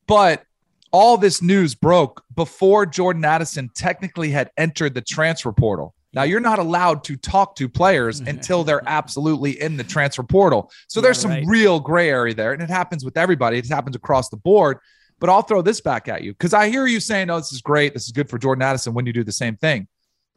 But 0.06 0.42
all 0.90 1.18
this 1.18 1.42
news 1.42 1.74
broke 1.74 2.24
before 2.34 2.86
Jordan 2.86 3.24
Addison 3.24 3.70
technically 3.74 4.30
had 4.30 4.50
entered 4.56 4.94
the 4.94 5.02
transfer 5.02 5.52
portal. 5.52 5.94
Now 6.14 6.22
you're 6.22 6.40
not 6.40 6.58
allowed 6.58 7.04
to 7.04 7.16
talk 7.16 7.56
to 7.56 7.68
players 7.68 8.20
until 8.26 8.64
they're 8.64 8.82
absolutely 8.86 9.60
in 9.60 9.76
the 9.76 9.84
transfer 9.84 10.22
portal. 10.22 10.70
So 10.88 11.00
there's 11.00 11.18
some 11.18 11.30
right. 11.30 11.44
real 11.46 11.80
gray 11.80 12.08
area 12.08 12.34
there, 12.34 12.52
and 12.52 12.62
it 12.62 12.70
happens 12.70 13.04
with 13.04 13.16
everybody. 13.16 13.58
It 13.58 13.68
happens 13.68 13.96
across 13.96 14.28
the 14.30 14.36
board. 14.36 14.78
But 15.20 15.30
I'll 15.30 15.42
throw 15.42 15.62
this 15.62 15.80
back 15.80 16.08
at 16.08 16.22
you 16.22 16.32
because 16.32 16.54
I 16.54 16.68
hear 16.68 16.86
you 16.86 17.00
saying, 17.00 17.28
"Oh, 17.30 17.38
this 17.38 17.52
is 17.52 17.60
great. 17.60 17.92
This 17.94 18.04
is 18.06 18.12
good 18.12 18.28
for 18.28 18.38
Jordan 18.38 18.62
Addison." 18.62 18.94
When 18.94 19.04
you 19.06 19.12
do 19.12 19.24
the 19.24 19.32
same 19.32 19.56
thing, 19.56 19.88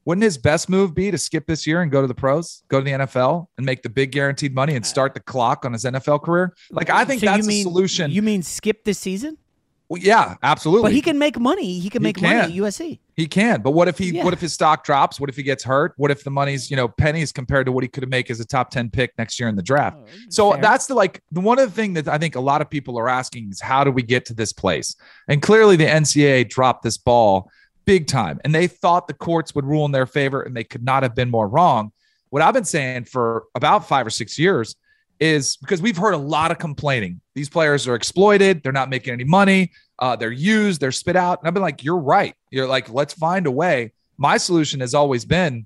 wouldn't 0.06 0.24
his 0.24 0.38
best 0.38 0.70
move 0.70 0.96
be 0.96 1.12
to 1.12 1.18
skip 1.18 1.46
this 1.46 1.68
year 1.68 1.82
and 1.84 1.92
go 1.92 2.02
to 2.02 2.08
the 2.08 2.16
pros, 2.16 2.64
go 2.68 2.80
to 2.80 2.84
the 2.84 2.92
NFL, 2.92 3.48
and 3.58 3.66
make 3.66 3.84
the 3.84 3.90
big 3.90 4.12
guaranteed 4.12 4.56
money 4.56 4.76
and 4.76 4.84
uh, 4.84 4.88
start 4.88 5.14
the 5.14 5.20
clock 5.20 5.66
on 5.66 5.74
his 5.74 5.86
NFL 5.86 6.24
career? 6.24 6.56
Like 6.72 6.90
I 6.90 7.06
think 7.06 7.22
So 7.22 7.28
you 7.28 7.36
that's 7.38 7.48
mean- 7.48 7.68
a 7.68 7.70
solution. 7.70 8.10
You 8.12 8.22
mean 8.24 8.42
skip 8.42 8.84
this 8.84 8.98
season? 8.98 9.38
Well, 9.92 10.02
yeah, 10.02 10.36
absolutely. 10.42 10.84
But 10.84 10.94
he 10.94 11.02
can 11.02 11.20
make 11.20 11.38
money. 11.38 11.78
He 11.80 11.90
can 11.90 12.02
He 12.02 12.04
make 12.08 12.22
money 12.22 12.36
at 12.36 12.48
can. 12.48 12.58
USC. 12.60 13.00
He 13.14 13.28
can, 13.28 13.62
but 13.62 13.72
what 13.72 13.90
if 13.90 13.98
he? 13.98 14.12
Yeah. 14.12 14.24
What 14.24 14.32
if 14.32 14.40
his 14.40 14.54
stock 14.54 14.86
drops? 14.86 15.20
What 15.20 15.30
if 15.30 15.36
he 15.36 15.44
gets 15.44 15.66
hurt? 15.66 15.92
What 15.98 16.12
if 16.12 16.24
the 16.24 16.30
money's 16.32 16.72
you 16.72 16.78
know 16.78 16.88
pennies 16.88 17.34
compared 17.34 17.66
to 17.66 17.74
what 17.74 17.84
he 17.84 17.90
could 17.90 18.04
have 18.04 18.10
make 18.10 18.32
as 18.32 18.40
a 18.40 18.46
top 18.46 18.70
ten 18.70 18.90
pick 18.90 19.12
next 19.18 19.38
year 19.38 19.50
in 19.50 19.58
the 19.58 19.62
draft? 19.62 19.98
Oh, 20.00 20.08
so 20.30 20.52
fair. 20.54 20.62
that's 20.62 20.88
the 20.88 20.96
like 20.96 21.22
the 21.34 21.42
one 21.42 21.60
of 21.60 21.68
the 21.68 21.76
thing 21.76 21.92
that 21.96 22.08
I 22.08 22.18
think 22.18 22.36
a 22.36 22.40
lot 22.40 22.62
of 22.62 22.70
people 22.70 22.98
are 22.98 23.10
asking 23.10 23.50
is 23.50 23.60
how 23.60 23.84
do 23.84 23.92
we 23.92 24.02
get 24.02 24.24
to 24.28 24.34
this 24.34 24.54
place? 24.54 24.96
And 25.28 25.42
clearly 25.42 25.76
the 25.76 25.88
NCAA 25.88 26.48
dropped 26.48 26.84
this 26.84 26.98
ball 26.98 27.52
big 27.84 28.08
time, 28.08 28.40
and 28.46 28.56
they 28.56 28.68
thought 28.68 29.10
the 29.10 29.14
courts 29.14 29.54
would 29.56 29.66
rule 29.66 29.84
in 29.84 29.92
their 29.92 30.06
favor, 30.06 30.42
and 30.42 30.56
they 30.56 30.64
could 30.64 30.86
not 30.86 31.04
have 31.04 31.16
been 31.16 31.30
more 31.30 31.50
wrong. 31.50 31.92
What 32.30 32.42
I've 32.42 32.54
been 32.54 32.64
saying 32.64 33.06
for 33.06 33.44
about 33.56 33.90
five 33.90 34.08
or 34.08 34.12
six 34.12 34.40
years 34.40 34.78
is 35.20 35.58
because 35.58 35.82
we've 35.82 35.98
heard 35.98 36.14
a 36.14 36.18
lot 36.18 36.52
of 36.52 36.58
complaining. 36.58 37.21
These 37.36 37.50
players 37.50 37.88
are 37.88 37.96
exploited. 37.96 38.64
They're 38.64 38.72
not 38.72 38.90
making 38.90 39.14
any 39.14 39.24
money. 39.24 39.72
Uh, 40.00 40.16
they're 40.16 40.32
used. 40.32 40.82
They're 40.82 40.92
spit 40.92 41.16
out. 41.16 41.40
And 41.40 41.48
I've 41.48 41.54
been 41.54 41.64
like, 41.64 41.84
you're 41.84 41.98
right. 41.98 42.36
You're 42.50 42.68
like, 42.68 42.90
let's 42.90 43.14
find 43.14 43.46
a 43.48 43.52
way. 43.52 43.94
My 44.18 44.38
solution 44.38 44.80
has 44.82 44.94
always 44.94 45.26
been 45.26 45.66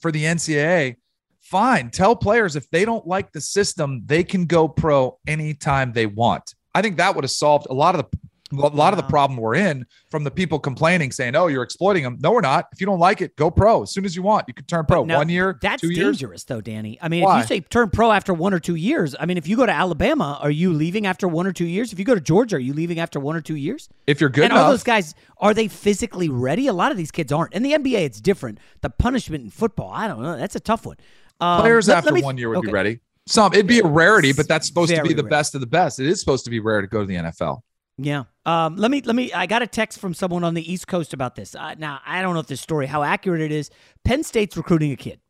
for 0.00 0.10
the 0.10 0.24
NCAA. 0.24 0.96
Fine, 1.40 1.90
tell 1.90 2.16
players 2.16 2.56
if 2.56 2.68
they 2.70 2.84
don't 2.84 3.06
like 3.06 3.30
the 3.30 3.40
system, 3.40 4.02
they 4.06 4.24
can 4.24 4.46
go 4.46 4.66
pro 4.66 5.16
anytime 5.28 5.92
they 5.92 6.06
want. 6.06 6.54
I 6.74 6.82
think 6.82 6.96
that 6.96 7.14
would 7.14 7.22
have 7.22 7.30
solved 7.30 7.68
a 7.70 7.72
lot 7.72 7.94
of 7.94 8.02
the 8.10 8.18
a 8.58 8.68
lot 8.68 8.92
of 8.92 8.96
the 8.96 9.02
problem 9.04 9.38
we're 9.38 9.54
in 9.54 9.84
from 10.10 10.24
the 10.24 10.30
people 10.30 10.58
complaining, 10.58 11.12
saying, 11.12 11.34
"Oh, 11.36 11.46
you're 11.46 11.62
exploiting 11.62 12.02
them." 12.02 12.18
No, 12.20 12.32
we're 12.32 12.40
not. 12.40 12.66
If 12.72 12.80
you 12.80 12.86
don't 12.86 12.98
like 12.98 13.20
it, 13.20 13.36
go 13.36 13.50
pro 13.50 13.82
as 13.82 13.90
soon 13.92 14.04
as 14.04 14.14
you 14.16 14.22
want. 14.22 14.44
You 14.48 14.54
can 14.54 14.64
turn 14.66 14.84
pro 14.86 15.04
Now, 15.04 15.18
one 15.18 15.28
year, 15.28 15.58
That's 15.60 15.80
two 15.80 15.88
years. 15.90 16.18
dangerous, 16.18 16.44
though, 16.44 16.60
Danny. 16.60 16.98
I 17.00 17.08
mean, 17.08 17.24
Why? 17.24 17.40
if 17.40 17.44
you 17.44 17.56
say 17.56 17.60
turn 17.60 17.90
pro 17.90 18.12
after 18.12 18.32
one 18.34 18.52
or 18.54 18.58
two 18.60 18.74
years, 18.74 19.14
I 19.18 19.26
mean, 19.26 19.36
if 19.38 19.46
you 19.48 19.56
go 19.56 19.66
to 19.66 19.72
Alabama, 19.72 20.38
are 20.42 20.50
you 20.50 20.72
leaving 20.72 21.06
after 21.06 21.28
one 21.28 21.46
or 21.46 21.52
two 21.52 21.66
years? 21.66 21.92
If 21.92 21.98
you 21.98 22.04
go 22.04 22.14
to 22.14 22.20
Georgia, 22.20 22.56
are 22.56 22.58
you 22.58 22.72
leaving 22.72 22.98
after 22.98 23.20
one 23.20 23.36
or 23.36 23.40
two 23.40 23.56
years? 23.56 23.88
If 24.06 24.20
you're 24.20 24.30
good 24.30 24.44
and 24.44 24.52
enough, 24.52 24.64
all 24.64 24.70
those 24.70 24.82
guys, 24.82 25.14
are 25.38 25.54
they 25.54 25.68
physically 25.68 26.28
ready? 26.28 26.66
A 26.66 26.72
lot 26.72 26.90
of 26.90 26.96
these 26.98 27.10
kids 27.10 27.32
aren't. 27.32 27.52
In 27.54 27.62
the 27.62 27.72
NBA, 27.72 28.04
it's 28.04 28.20
different. 28.20 28.58
The 28.80 28.90
punishment 28.90 29.44
in 29.44 29.50
football, 29.50 29.90
I 29.92 30.08
don't 30.08 30.22
know. 30.22 30.36
That's 30.36 30.56
a 30.56 30.60
tough 30.60 30.86
one. 30.86 30.96
Um, 31.40 31.60
Players 31.60 31.88
let- 31.88 31.94
let 31.94 31.98
after 31.98 32.14
me- 32.14 32.22
one 32.22 32.38
year 32.38 32.48
would 32.48 32.58
okay. 32.58 32.66
be 32.68 32.72
ready. 32.72 33.00
Some 33.28 33.52
it'd 33.52 33.66
be 33.66 33.80
a 33.80 33.84
rarity, 33.86 34.32
but 34.32 34.46
that's 34.46 34.68
supposed 34.68 34.94
to 34.94 35.02
be 35.02 35.12
the 35.12 35.24
rare. 35.24 35.30
best 35.30 35.56
of 35.56 35.60
the 35.60 35.66
best. 35.66 35.98
It 35.98 36.06
is 36.06 36.20
supposed 36.20 36.44
to 36.44 36.50
be 36.50 36.60
rare 36.60 36.80
to 36.80 36.86
go 36.86 37.00
to 37.00 37.06
the 37.06 37.16
NFL. 37.16 37.60
Yeah. 37.98 38.24
Um, 38.44 38.76
let 38.76 38.90
me 38.90 39.00
let 39.02 39.16
me. 39.16 39.32
I 39.32 39.46
got 39.46 39.62
a 39.62 39.66
text 39.66 39.98
from 39.98 40.12
someone 40.12 40.44
on 40.44 40.54
the 40.54 40.70
East 40.72 40.86
Coast 40.86 41.14
about 41.14 41.34
this. 41.34 41.54
Uh, 41.54 41.74
now 41.78 42.00
I 42.04 42.20
don't 42.22 42.34
know 42.34 42.40
if 42.40 42.46
this 42.46 42.60
story 42.60 42.86
how 42.86 43.02
accurate 43.02 43.40
it 43.40 43.52
is. 43.52 43.70
Penn 44.04 44.22
State's 44.22 44.56
recruiting 44.56 44.92
a 44.92 44.96
kid. 44.96 45.20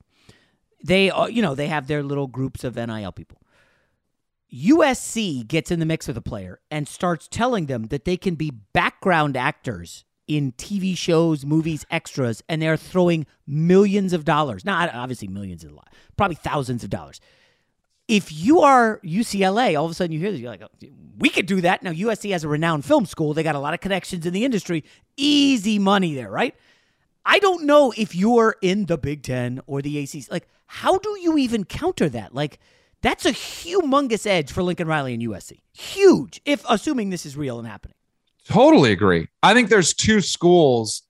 They, 0.83 1.11
uh, 1.11 1.27
you 1.27 1.43
know, 1.43 1.55
they 1.55 1.69
have 1.69 1.87
their 1.87 2.03
little 2.03 2.27
groups 2.27 2.65
of 2.65 2.77
NIL 2.77 3.13
people. 3.13 3.39
USC 4.53 5.47
gets 5.47 5.71
in 5.71 5.81
the 5.81 5.87
mix 5.87 6.07
with 6.07 6.17
a 6.17 6.23
player 6.23 6.61
and 6.71 6.87
starts 6.87 7.27
telling 7.29 7.67
them 7.67 7.85
that 7.87 8.05
they 8.05 8.17
can 8.17 8.37
be 8.37 8.51
background 8.51 9.37
actors 9.37 10.05
in 10.29 10.53
TV 10.53 10.97
shows, 10.97 11.45
movies, 11.45 11.85
extras, 11.91 12.43
and 12.49 12.61
they're 12.61 12.77
throwing 12.77 13.27
millions 13.47 14.13
of 14.13 14.25
dollars. 14.25 14.65
Now, 14.65 14.89
obviously, 14.93 15.29
millions 15.29 15.65
is 15.65 15.71
a 15.71 15.75
lot, 15.75 15.93
probably 16.17 16.37
thousands 16.37 16.85
of 16.85 16.91
dollars 16.91 17.21
if 18.09 18.33
you 18.33 18.61
are 18.61 19.01
UCLA, 19.05 19.79
all 19.79 19.85
of 19.85 19.91
a 19.91 19.95
sudden 19.95 20.13
you 20.13 20.19
hear 20.19 20.31
this, 20.31 20.41
you're 20.41 20.51
like, 20.51 20.63
oh, 20.63 20.89
we 21.19 21.29
could 21.29 21.47
do 21.47 21.61
that. 21.63 21.83
Now, 21.83 21.91
USC 21.91 22.31
has 22.33 22.45
a 22.45 22.49
renowned 22.49 22.85
film 22.85 23.07
school. 23.07 23.35
They 23.35 23.43
got 23.43 23.55
a 23.55 23.61
lot 23.61 23.75
of 23.75 23.81
connections 23.81 24.27
in 24.27 24.33
the 24.33 24.45
industry. 24.45 24.85
Easy 25.17 25.79
money 25.79 26.15
there, 26.15 26.31
right? 26.31 26.55
I 27.25 27.41
don't 27.41 27.65
know 27.65 27.93
if 27.97 28.15
you're 28.15 28.57
in 28.63 28.87
the 28.87 28.97
Big 28.97 29.23
Ten 29.23 29.61
or 29.67 29.83
the 29.83 29.99
ACC. 29.99 30.31
Like, 30.31 30.47
how 30.67 30.99
do 30.99 31.19
you 31.21 31.37
even 31.39 31.65
counter 31.65 32.09
that? 32.11 32.35
Like, 32.35 32.61
that's 33.03 33.25
a 33.27 33.33
humongous 33.33 34.27
edge 34.27 34.53
for 34.53 34.63
Lincoln 34.63 34.87
Riley 34.87 35.15
and 35.15 35.23
USC. 35.23 35.61
Huge, 35.73 36.41
if 36.45 36.65
assuming 36.69 37.11
this 37.11 37.27
is 37.27 37.37
real 37.37 37.59
and 37.59 37.67
happening. 37.67 37.97
Totally 38.49 38.93
agree. 38.93 39.27
I 39.43 39.55
think 39.55 39.69
there's 39.69 39.93
two 39.93 40.21
schools, 40.21 41.03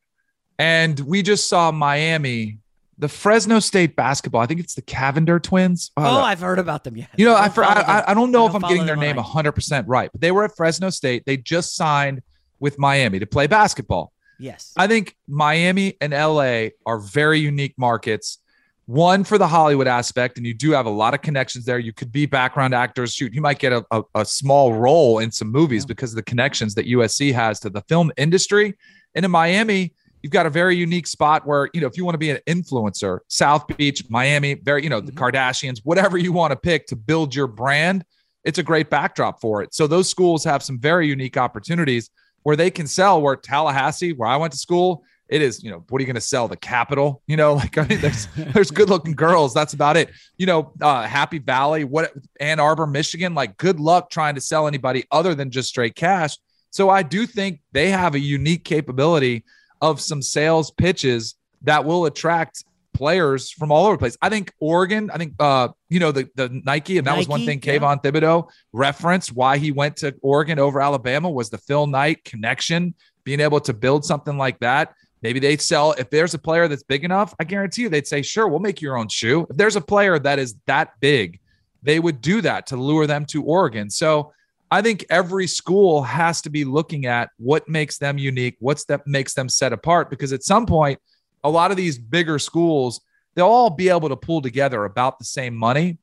and 0.59 0.99
we 1.01 1.23
just 1.23 1.49
saw 1.49 1.71
Miami, 1.71 2.59
the 2.99 3.09
Fresno 3.09 3.59
State 3.61 3.95
basketball. 3.97 4.41
I 4.41 4.47
think 4.47 4.61
it's 4.61 4.75
the 4.75 4.83
Cavinder 4.83 5.43
twins. 5.43 5.91
Oh, 5.97 6.03
oh 6.05 6.21
I've 6.23 6.41
heard 6.41 6.59
about 6.59 6.85
them. 6.85 6.97
Yeah, 6.97 7.07
You 7.17 7.27
know, 7.27 7.35
I, 7.35 7.49
don't 7.49 7.59
I, 7.65 7.81
I- 7.81 8.11
I 8.11 8.15
don't 8.15 8.31
know 8.31 8.45
I 8.45 8.47
if 8.47 8.53
don't 8.53 8.65
I'm 8.65 8.71
getting 8.71 8.87
their 8.87 8.97
name 8.97 9.19
on 9.19 9.25
100% 9.25 9.85
right, 9.87 10.11
but 10.11 10.21
they 10.21 10.33
were 10.33 10.45
at 10.45 10.57
Fresno 10.57 10.91
State. 10.91 11.25
They 11.27 11.37
just 11.37 11.77
signed 11.77 12.23
with 12.59 12.79
Miami 12.79 13.19
to 13.19 13.27
play 13.27 13.47
basketball. 13.47 14.13
Yes. 14.39 14.73
I 14.77 14.87
think 14.87 15.15
Miami 15.29 15.97
and 16.01 16.13
LA 16.13 16.69
are 16.87 16.99
very 16.99 17.39
unique 17.39 17.75
markets. 17.79 18.39
One 18.87 19.25
for 19.25 19.37
the 19.37 19.49
Hollywood 19.49 19.89
aspect, 19.89 20.37
and 20.37 20.47
you 20.47 20.55
do 20.55 20.71
have 20.71 20.87
a 20.87 20.91
lot 20.91 21.13
of 21.13 21.21
connections 21.21 21.65
there. 21.65 21.79
You 21.79 21.93
could 21.93 22.13
be 22.13 22.25
background 22.25 22.73
actors. 22.73 23.15
Shoot, 23.15 23.35
you 23.35 23.41
might 23.41 23.59
get 23.59 23.73
a, 23.73 23.85
a, 23.91 24.03
a 24.15 24.25
small 24.25 24.75
role 24.75 25.19
in 25.19 25.33
some 25.33 25.51
movies 25.51 25.85
because 25.85 26.13
of 26.13 26.17
the 26.17 26.23
connections 26.23 26.75
that 26.77 26.87
USC 26.87 27.33
has 27.35 27.59
to 27.61 27.71
the 27.71 27.83
film 27.89 28.13
industry. 28.17 28.77
And 29.17 29.25
in 29.25 29.31
Miami, 29.31 29.93
you've 30.23 30.33
got 30.33 30.47
a 30.47 30.51
very 30.51 30.77
unique 30.77 31.07
spot 31.07 31.47
where, 31.47 31.69
you 31.73 31.81
know, 31.81 31.87
if 31.87 31.97
you 31.97 32.05
want 32.05 32.15
to 32.15 32.19
be 32.19 32.31
an 32.31 32.39
influencer, 32.47 33.21
South 33.29 33.67
Beach, 33.77 34.03
Miami, 34.09 34.55
very, 34.55 34.83
you 34.83 34.91
know, 34.91 35.01
the 35.01 35.13
Kardashians, 35.13 35.81
whatever 35.85 36.19
you 36.19 36.33
want 36.33 36.53
to 36.53 36.57
pick 36.57 36.87
to 36.89 36.97
build 36.97 37.35
your 37.35 37.47
brand, 37.47 38.05
it's 38.45 38.59
a 38.59 38.63
great 38.63 38.91
backdrop 38.91 39.41
for 39.41 39.63
it. 39.63 39.75
So 39.75 39.87
those 39.87 40.09
schools 40.09 40.45
have 40.45 40.63
some 40.63 40.79
very 40.79 41.09
unique 41.09 41.37
opportunities 41.37 42.11
where 42.45 42.57
they 42.57 42.71
can 42.71 42.87
sell. 42.87 43.21
Where 43.21 43.35
Tallahassee, 43.35 44.13
where 44.13 44.29
I 44.29 44.37
went 44.37 44.53
to 44.53 44.59
school, 44.59 45.03
it 45.29 45.43
is, 45.43 45.65
you 45.65 45.71
know, 45.71 45.85
what 45.89 45.99
are 45.99 46.03
you 46.03 46.07
going 46.07 46.15
to 46.15 46.21
sell? 46.21 46.47
The 46.47 46.57
capital, 46.57 47.23
you 47.27 47.37
know, 47.37 47.55
like 47.55 47.77
I 47.77 47.87
mean, 47.87 48.01
there's 48.01 48.29
there's 48.37 48.71
good 48.71 48.89
looking 48.89 49.15
girls. 49.15 49.53
That's 49.53 49.75
about 49.75 49.97
it. 49.97 50.11
You 50.39 50.47
know, 50.47 50.73
uh, 50.81 51.03
Happy 51.03 51.39
Valley, 51.39 51.85
what 51.85 52.13
Ann 52.39 52.61
Arbor, 52.61 52.87
Michigan. 52.87 53.35
Like, 53.35 53.57
good 53.57 53.81
luck 53.81 54.11
trying 54.11 54.37
to 54.37 54.41
sell 54.41 54.69
anybody 54.69 55.05
other 55.11 55.35
than 55.35 55.51
just 55.51 55.69
straight 55.69 55.97
cash. 55.97 56.39
So 56.71 56.91
I 56.91 57.03
do 57.03 57.27
think 57.27 57.61
they 57.73 57.91
have 57.91 58.15
a 58.15 58.21
unique 58.21 58.65
capability 58.65 59.45
of 59.81 60.01
some 60.01 60.23
sales 60.23 60.71
pitches 60.71 61.35
that 61.63 61.85
will 61.85 62.07
attract 62.07 62.65
players 62.93 63.51
from 63.51 63.71
all 63.71 63.87
over 63.87 63.95
the 63.95 63.99
place. 63.99 64.17
I 64.23 64.31
think 64.31 64.53
Oregon, 64.59 65.11
I 65.13 65.19
think 65.19 65.35
uh, 65.39 65.69
you 65.89 66.01
know, 66.01 66.13
the 66.13 66.29
the 66.35 66.49
Nike, 66.65 66.99
and 66.99 67.07
that 67.07 67.17
was 67.17 67.29
one 67.29 67.41
Nike, 67.41 67.61
thing 67.61 67.75
yeah. 67.75 67.79
Kayvon 67.79 68.03
Thibodeaux 68.03 68.49
referenced 68.73 69.35
why 69.35 69.59
he 69.59 69.71
went 69.71 69.97
to 69.99 70.15
Oregon 70.23 70.59
over 70.59 70.81
Alabama 70.81 71.31
was 71.31 71.51
the 71.51 71.59
Phil 71.59 71.87
Knight 71.87 72.25
connection, 72.25 72.95
being 73.25 73.41
able 73.41 73.61
to 73.61 73.75
build 73.75 74.05
something 74.05 74.39
like 74.39 74.59
that. 74.61 74.95
Maybe 75.23 75.41
they 75.41 75.57
sell 75.57 75.93
if 75.93 76.09
there's 76.11 76.35
a 76.35 76.39
player 76.39 76.69
that's 76.69 76.85
big 76.85 77.05
enough, 77.05 77.35
I 77.41 77.45
guarantee 77.45 77.83
you 77.83 77.89
they'd 77.89 78.07
say, 78.07 78.23
sure, 78.23 78.49
we'll 78.49 78.61
make 78.61 78.81
your 78.81 78.97
own 78.97 79.09
shoe. 79.09 79.47
If 79.51 79.57
there's 79.57 79.77
a 79.77 79.81
player 79.81 80.19
that 80.19 80.39
is 80.39 80.55
that 80.67 80.93
big, 81.01 81.41
they 81.83 81.99
would 81.99 82.21
do 82.21 82.41
that 82.43 82.67
to 82.69 82.77
lure 82.77 83.07
them 83.07 83.25
to 83.27 83.43
Oregon. 83.43 83.91
So 83.91 84.33
I 84.71 84.83
think 84.83 85.05
every 85.11 85.47
school 85.47 86.03
has 86.03 86.43
to 86.43 86.51
be 86.51 86.65
looking 86.65 87.07
at 87.07 87.31
what 87.39 87.69
makes 87.69 87.99
them 87.99 88.19
unique, 88.19 88.57
what's 88.59 88.85
that 88.87 89.07
makes 89.07 89.35
them 89.35 89.49
set 89.49 89.73
apart. 89.73 90.11
Because 90.11 90.33
at 90.33 90.43
some 90.43 90.67
point, 90.67 90.99
a 91.45 91.51
lot 91.51 91.71
of 91.71 91.77
these 91.77 91.99
bigger 91.99 92.39
schools, 92.39 93.01
they'll 93.35 93.47
all 93.47 93.71
be 93.71 93.89
able 93.89 94.09
to 94.09 94.17
pull 94.17 94.43
together 94.43 94.85
about 94.85 95.19
the 95.19 95.25
same 95.25 95.55
money, 95.55 95.99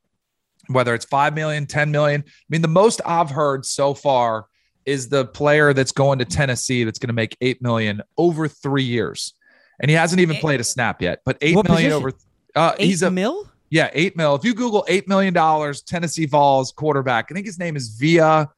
whether 0.68 0.94
it's 0.94 1.04
5 1.04 1.34
million, 1.34 1.66
10 1.66 1.90
million. 1.90 2.24
I 2.26 2.30
mean, 2.48 2.62
the 2.62 2.68
most 2.68 3.02
I've 3.04 3.30
heard 3.30 3.66
so 3.66 3.92
far 3.92 4.46
is 4.86 5.08
the 5.08 5.26
player 5.26 5.72
that's 5.72 5.92
going 5.92 6.18
to 6.18 6.24
Tennessee 6.24 6.84
that's 6.84 6.98
going 6.98 7.08
to 7.08 7.14
make 7.14 7.36
8 7.40 7.60
million 7.62 8.02
over 8.16 8.48
three 8.48 8.84
years. 8.84 9.34
And 9.80 9.90
he 9.90 9.96
hasn't 9.96 10.20
even 10.20 10.36
played 10.36 10.60
a 10.60 10.64
snap 10.64 11.02
yet, 11.02 11.20
but 11.24 11.36
eight 11.40 11.56
What 11.56 11.68
million 11.68 11.90
position? 11.90 11.96
over. 11.96 12.12
Uh, 12.54 12.74
Eight 12.78 12.86
he's 12.86 13.02
a 13.02 13.10
mil? 13.10 13.50
Yeah, 13.74 13.90
eight 13.92 14.16
mil. 14.16 14.36
If 14.36 14.44
you 14.44 14.54
Google 14.54 14.84
eight 14.88 15.08
million 15.08 15.34
dollars, 15.34 15.82
Tennessee 15.82 16.26
Vols 16.26 16.70
quarterback, 16.70 17.26
I 17.30 17.34
think 17.34 17.44
his 17.44 17.58
name 17.58 17.74
is 17.74 17.88
Via 17.88 18.48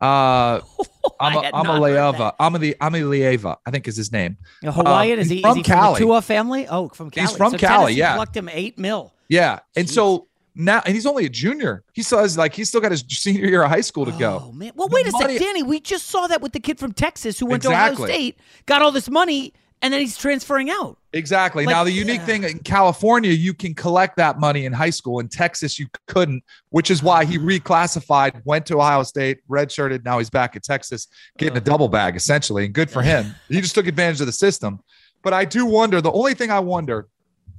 uh 0.00 0.60
Ama, 1.20 1.42
had 1.42 1.52
not 1.52 1.66
heard 1.66 1.80
Amaleava. 1.82 2.36
Amali 2.40 2.74
Amalieva, 2.78 3.56
I 3.66 3.70
think 3.70 3.86
is 3.86 3.96
his 3.96 4.10
name. 4.10 4.38
A 4.64 4.72
Hawaiian? 4.72 5.18
Uh, 5.18 5.22
is 5.22 5.28
he 5.28 5.42
from 5.42 5.50
is 5.50 5.56
he 5.58 5.62
from 5.64 5.72
Cali. 5.78 5.92
the 6.00 6.06
Tua 6.06 6.22
family? 6.22 6.66
Oh, 6.68 6.88
from 6.88 7.10
Cali. 7.10 7.26
He's 7.26 7.36
from 7.36 7.52
So 7.52 7.58
Cali, 7.58 7.84
Tennessee 7.92 7.98
yeah. 8.00 8.14
Plucked 8.16 8.36
him 8.36 8.48
eight 8.50 8.78
mil. 8.78 9.12
Yeah. 9.28 9.58
And 9.76 9.88
so 9.88 10.28
now 10.54 10.82
and 10.86 10.94
he's 10.94 11.04
only 11.06 11.26
a 11.26 11.28
junior. 11.28 11.84
He 11.92 12.02
still 12.02 12.20
has 12.20 12.38
like 12.38 12.54
he's 12.54 12.68
still 12.68 12.80
got 12.80 12.90
his 12.90 13.04
senior 13.08 13.46
year 13.46 13.62
of 13.64 13.70
high 13.70 13.82
school 13.82 14.06
to 14.06 14.12
go. 14.12 14.44
Oh 14.46 14.52
man. 14.52 14.72
Well, 14.74 14.88
wait 14.88 15.06
a 15.06 15.12
money- 15.12 15.34
second, 15.36 15.46
Danny. 15.46 15.62
We 15.62 15.78
just 15.80 16.06
saw 16.06 16.26
that 16.26 16.40
with 16.40 16.52
the 16.52 16.60
kid 16.60 16.78
from 16.78 16.92
Texas 16.94 17.38
who 17.38 17.46
went 17.46 17.64
Exactly. 17.64 17.96
to 17.96 18.02
Ohio 18.02 18.14
State, 18.14 18.38
got 18.66 18.80
all 18.82 18.92
this 18.92 19.10
money, 19.10 19.52
and 19.82 19.92
then 19.92 20.00
he's 20.00 20.16
transferring 20.16 20.70
out. 20.70 20.96
Exactly. 21.12 21.66
Like, 21.66 21.74
now 21.74 21.84
the 21.84 21.92
unique 21.92 22.22
thing 22.22 22.44
in 22.44 22.58
California, 22.60 23.30
you 23.30 23.52
can 23.52 23.74
collect 23.74 24.16
that 24.16 24.40
money 24.40 24.64
in 24.64 24.72
high 24.72 24.90
school. 24.90 25.20
In 25.20 25.28
Texas, 25.28 25.78
you 25.78 25.86
couldn't, 26.06 26.42
which 26.70 26.90
is 26.90 27.02
why 27.02 27.24
he 27.24 27.38
reclassified, 27.38 28.40
went 28.44 28.66
to 28.66 28.76
Ohio 28.76 29.02
State, 29.02 29.38
redshirted. 29.48 30.04
Now 30.04 30.18
he's 30.18 30.30
back 30.30 30.56
at 30.56 30.62
Texas, 30.62 31.08
getting 31.38 31.56
a 31.56 31.60
double 31.60 31.88
bag 31.88 32.16
essentially, 32.16 32.64
and 32.64 32.74
good 32.74 32.90
for 32.90 33.02
him. 33.02 33.34
he 33.48 33.60
just 33.60 33.74
took 33.74 33.86
advantage 33.86 34.20
of 34.20 34.26
the 34.26 34.32
system. 34.32 34.80
But 35.22 35.32
I 35.32 35.44
do 35.44 35.66
wonder. 35.66 36.00
The 36.00 36.12
only 36.12 36.34
thing 36.34 36.50
I 36.50 36.60
wonder 36.60 37.08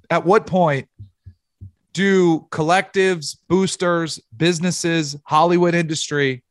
at 0.10 0.26
what 0.26 0.46
point 0.46 0.88
do 1.94 2.46
collectives, 2.52 3.38
boosters, 3.48 4.20
businesses, 4.36 5.16
Hollywood 5.26 5.74
industry, 5.74 6.44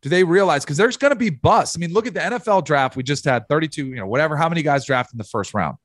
do 0.00 0.08
they 0.08 0.24
realize 0.24 0.64
because 0.64 0.76
there's 0.76 0.96
going 0.96 1.10
to 1.12 1.16
be 1.16 1.30
busts? 1.30 1.76
I 1.76 1.78
mean, 1.78 1.92
look 1.92 2.06
at 2.06 2.14
the 2.14 2.20
NFL 2.20 2.64
draft. 2.64 2.96
We 2.96 3.02
just 3.02 3.24
had 3.24 3.48
32, 3.48 3.86
you 3.86 3.96
know, 3.96 4.06
whatever, 4.06 4.36
how 4.36 4.48
many 4.48 4.62
guys 4.62 4.84
drafted 4.84 5.14
in 5.14 5.18
the 5.18 5.24
first 5.24 5.54
round. 5.54 5.76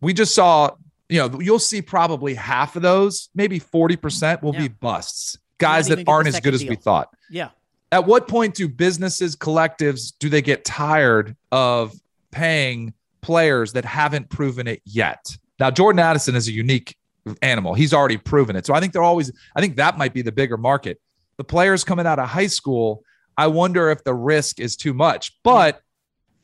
We 0.00 0.12
just 0.12 0.34
saw, 0.34 0.70
you 1.08 1.18
know, 1.18 1.40
you'll 1.40 1.58
see 1.58 1.82
probably 1.82 2.34
half 2.34 2.74
of 2.74 2.82
those, 2.82 3.28
maybe 3.34 3.60
40% 3.60 4.42
will 4.42 4.52
Yeah. 4.54 4.62
be 4.62 4.68
busts, 4.68 5.38
guys 5.58 5.86
that 5.88 6.08
aren't 6.08 6.28
as 6.28 6.40
good 6.40 6.54
as 6.54 6.64
we 6.64 6.74
thought. 6.74 7.08
Yeah. 7.30 7.50
At 7.92 8.06
what 8.06 8.26
point 8.26 8.54
do 8.54 8.68
businesses, 8.68 9.36
collectives, 9.36 10.14
do 10.18 10.28
they 10.28 10.42
get 10.42 10.64
tired 10.64 11.36
of 11.52 11.94
paying 12.30 12.94
players 13.20 13.74
that 13.74 13.84
haven't 13.84 14.30
proven 14.30 14.66
it 14.66 14.80
yet? 14.84 15.36
Now, 15.60 15.70
Jordan 15.70 16.00
Addison 16.00 16.34
is 16.34 16.48
a 16.48 16.52
unique 16.52 16.96
animal. 17.42 17.74
He's 17.74 17.94
already 17.94 18.16
proven 18.16 18.56
it. 18.56 18.66
So 18.66 18.74
I 18.74 18.80
think 18.80 18.92
they're 18.92 19.02
always, 19.02 19.30
I 19.54 19.60
think 19.60 19.76
that 19.76 19.96
might 19.98 20.12
be 20.12 20.22
the 20.22 20.32
bigger 20.32 20.56
market. 20.56 21.00
The 21.36 21.44
players 21.44 21.84
coming 21.84 22.06
out 22.06 22.18
of 22.18 22.28
high 22.28 22.46
school, 22.48 23.04
I 23.42 23.48
wonder 23.48 23.90
if 23.90 24.04
the 24.04 24.14
risk 24.14 24.60
is 24.60 24.76
too 24.76 24.94
much. 24.94 25.32
But 25.42 25.82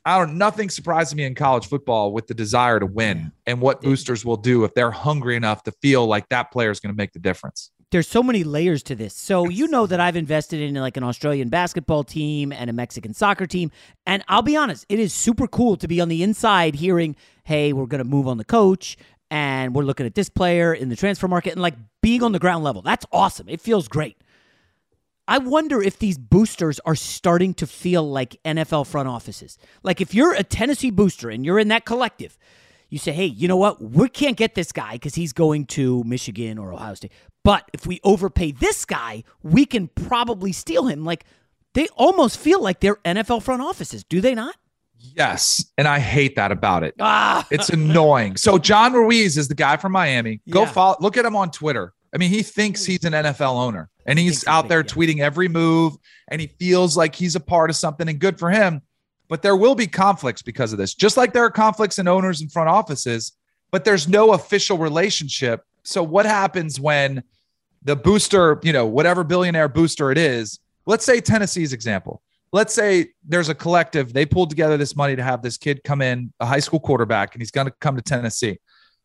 I 0.05 0.19
don't 0.19 0.37
nothing 0.37 0.69
surprises 0.69 1.15
me 1.15 1.23
in 1.23 1.37
college 1.37 1.69
football 1.69 2.13
with 2.13 2.27
the 2.27 2.35
desire 2.35 2.81
to 2.81 2.87
win 2.87 3.31
and 3.47 3.61
what 3.61 3.81
boosters 3.83 4.25
will 4.25 4.37
do 4.37 4.65
if 4.65 4.75
they're 4.75 4.91
hungry 4.91 5.37
enough 5.37 5.63
to 5.65 5.73
feel 5.81 6.07
like 6.07 6.29
that 6.31 6.51
player 6.51 6.73
is 6.73 6.81
going 6.81 6.93
to 6.93 6.97
make 6.97 7.13
the 7.13 7.21
difference. 7.21 7.71
there's 7.93 8.09
so 8.09 8.23
many 8.23 8.43
layers 8.43 8.83
to 8.83 8.97
this. 8.97 9.15
So 9.15 9.49
you 9.49 9.69
know 9.69 9.87
that 9.87 10.01
I've 10.01 10.17
invested 10.17 10.61
in 10.61 10.75
like 10.75 10.97
an 10.97 11.05
Australian 11.05 11.51
basketball 11.51 12.03
team 12.03 12.51
and 12.53 12.69
a 12.69 12.73
Mexican 12.73 13.15
soccer 13.15 13.47
team, 13.47 13.71
and 14.07 14.25
I'll 14.27 14.43
be 14.43 14.57
honest, 14.57 14.85
it 14.89 14.99
is 14.99 15.15
super 15.15 15.47
cool 15.47 15.77
to 15.77 15.87
be 15.87 16.01
on 16.01 16.09
the 16.09 16.25
inside 16.25 16.75
hearing, 16.75 17.15
"Hey, 17.45 17.73
we're 17.73 17.87
going 17.87 18.03
to 18.03 18.11
move 18.17 18.27
on 18.27 18.39
the 18.39 18.45
coach 18.45 18.97
and 19.31 19.73
we're 19.73 19.85
looking 19.85 20.07
at 20.07 20.17
this 20.17 20.29
player 20.29 20.75
in 20.75 20.89
the 20.89 20.97
transfer 20.97 21.29
market 21.29 21.53
and 21.53 21.63
like 21.63 21.77
being 22.03 22.25
on 22.25 22.33
the 22.33 22.39
ground 22.39 22.65
level. 22.65 22.83
That's 22.83 23.07
awesome. 23.13 23.49
It 23.49 23.61
feels 23.61 23.87
great. 23.87 24.17
I 25.29 25.37
wonder 25.39 25.83
if 25.83 25.99
these 25.99 26.17
boosters 26.17 26.81
are 26.87 26.95
starting 26.97 27.53
to 27.55 27.67
feel 27.67 28.03
like 28.11 28.41
NFL 28.47 28.87
front 28.87 29.09
offices. 29.09 29.59
Like 29.83 30.01
if 30.01 30.15
you're 30.15 30.33
a 30.33 30.43
Tennessee 30.43 30.91
booster 30.91 31.29
and 31.29 31.45
you're 31.45 31.59
in 31.59 31.69
that 31.69 31.85
collective, 31.85 32.39
you 32.89 32.99
say, 32.99 33.13
hey, 33.13 33.27
you 33.27 33.47
know 33.47 33.59
what? 33.59 33.83
We 33.83 34.09
can't 34.09 34.39
get 34.39 34.55
this 34.55 34.73
guy 34.73 34.93
because 34.93 35.15
he's 35.15 35.35
going 35.35 35.67
to 35.67 36.03
Michigan 36.05 36.57
or 36.57 36.73
Ohio 36.73 36.95
State. 36.95 37.13
But 37.45 37.71
if 37.75 37.87
we 37.87 38.01
overpay 38.05 38.53
this 38.53 38.87
guy, 38.87 39.23
we 39.43 39.67
can 39.67 39.89
probably 39.89 40.53
steal 40.53 40.87
him. 40.87 41.05
Like 41.05 41.25
they 41.75 41.89
almost 41.89 42.39
feel 42.39 42.63
like 42.63 42.81
they're 42.81 42.97
NFL 42.97 43.43
front 43.43 43.61
offices, 43.61 44.05
do 44.05 44.23
they 44.23 44.35
not? 44.35 44.57
Yes. 44.99 45.65
And 45.77 45.87
I 45.87 45.99
hate 45.99 46.37
that 46.37 46.51
about 46.53 46.83
it. 46.85 46.95
Ah. 46.99 47.47
It's 47.51 47.69
annoying. 47.69 48.39
So 48.39 48.57
John 48.57 48.95
Ruiz 48.95 49.37
is 49.37 49.49
the 49.49 49.55
guy 49.55 49.77
from 49.77 49.93
Miami. 49.93 50.41
Go 50.49 50.63
Yeah. 50.63 50.71
follow 50.73 50.97
look 51.01 51.19
at 51.19 51.27
him 51.27 51.37
on 51.37 51.51
Twitter. 51.51 51.93
I 52.15 52.17
mean, 52.17 52.31
he 52.31 52.43
thinks 52.43 52.87
he's 52.87 53.05
an 53.05 53.13
NFL 53.13 53.57
owner 53.57 53.91
and 54.09 54.19
he's 54.19 54.45
out 54.47 54.69
there 54.69 54.83
tweeting 54.83 55.21
every 55.21 55.49
move 55.49 55.95
and 56.29 56.41
he 56.41 56.47
feels 56.47 56.97
like 56.97 57.15
he's 57.15 57.37
a 57.37 57.41
part 57.41 57.69
of 57.69 57.77
something 57.77 58.09
and 58.09 58.19
good 58.19 58.39
for 58.39 58.51
him. 58.51 58.81
But 59.29 59.43
there 59.43 59.55
will 59.55 59.75
be 59.75 59.87
conflicts 59.87 60.41
because 60.41 60.73
of 60.73 60.79
this, 60.79 60.95
just 60.95 61.19
like 61.19 61.35
there 61.35 61.45
are 61.45 61.51
conflicts 61.51 61.99
in 61.99 62.09
owners 62.09 62.41
and 62.41 62.51
front 62.51 62.71
offices, 62.71 63.33
but 63.71 63.85
there's 63.85 64.09
no 64.09 64.33
official 64.33 64.79
relationship. 64.79 65.63
So 65.83 66.03
what 66.03 66.25
happens 66.25 66.81
when 66.81 67.23
the 67.83 67.97
booster, 67.97 68.59
you 68.63 68.73
know, 68.73 68.87
whatever 68.87 69.25
billionaire 69.25 69.69
booster 69.69 70.11
it 70.11 70.17
is, 70.17 70.59
let's 70.87 71.05
say 71.05 71.21
Tennessee's 71.21 71.75
example. 71.75 72.23
Let's 72.51 72.73
say 72.73 73.11
there's 73.27 73.51
a 73.51 73.55
collective, 73.55 74.15
they 74.15 74.25
pulled 74.25 74.49
together 74.49 74.79
this 74.79 74.97
money 74.97 75.17
to 75.17 75.23
have 75.23 75.43
this 75.43 75.59
kid 75.59 75.85
come 75.85 76.01
in, 76.01 76.33
a 76.41 76.47
high 76.47 76.61
school 76.61 76.81
quarterback, 76.81 77.35
and 77.35 77.43
he's 77.43 77.51
going 77.51 77.67
to 77.67 77.75
come 77.79 77.95
to 77.97 78.03
Tennessee. 78.03 78.59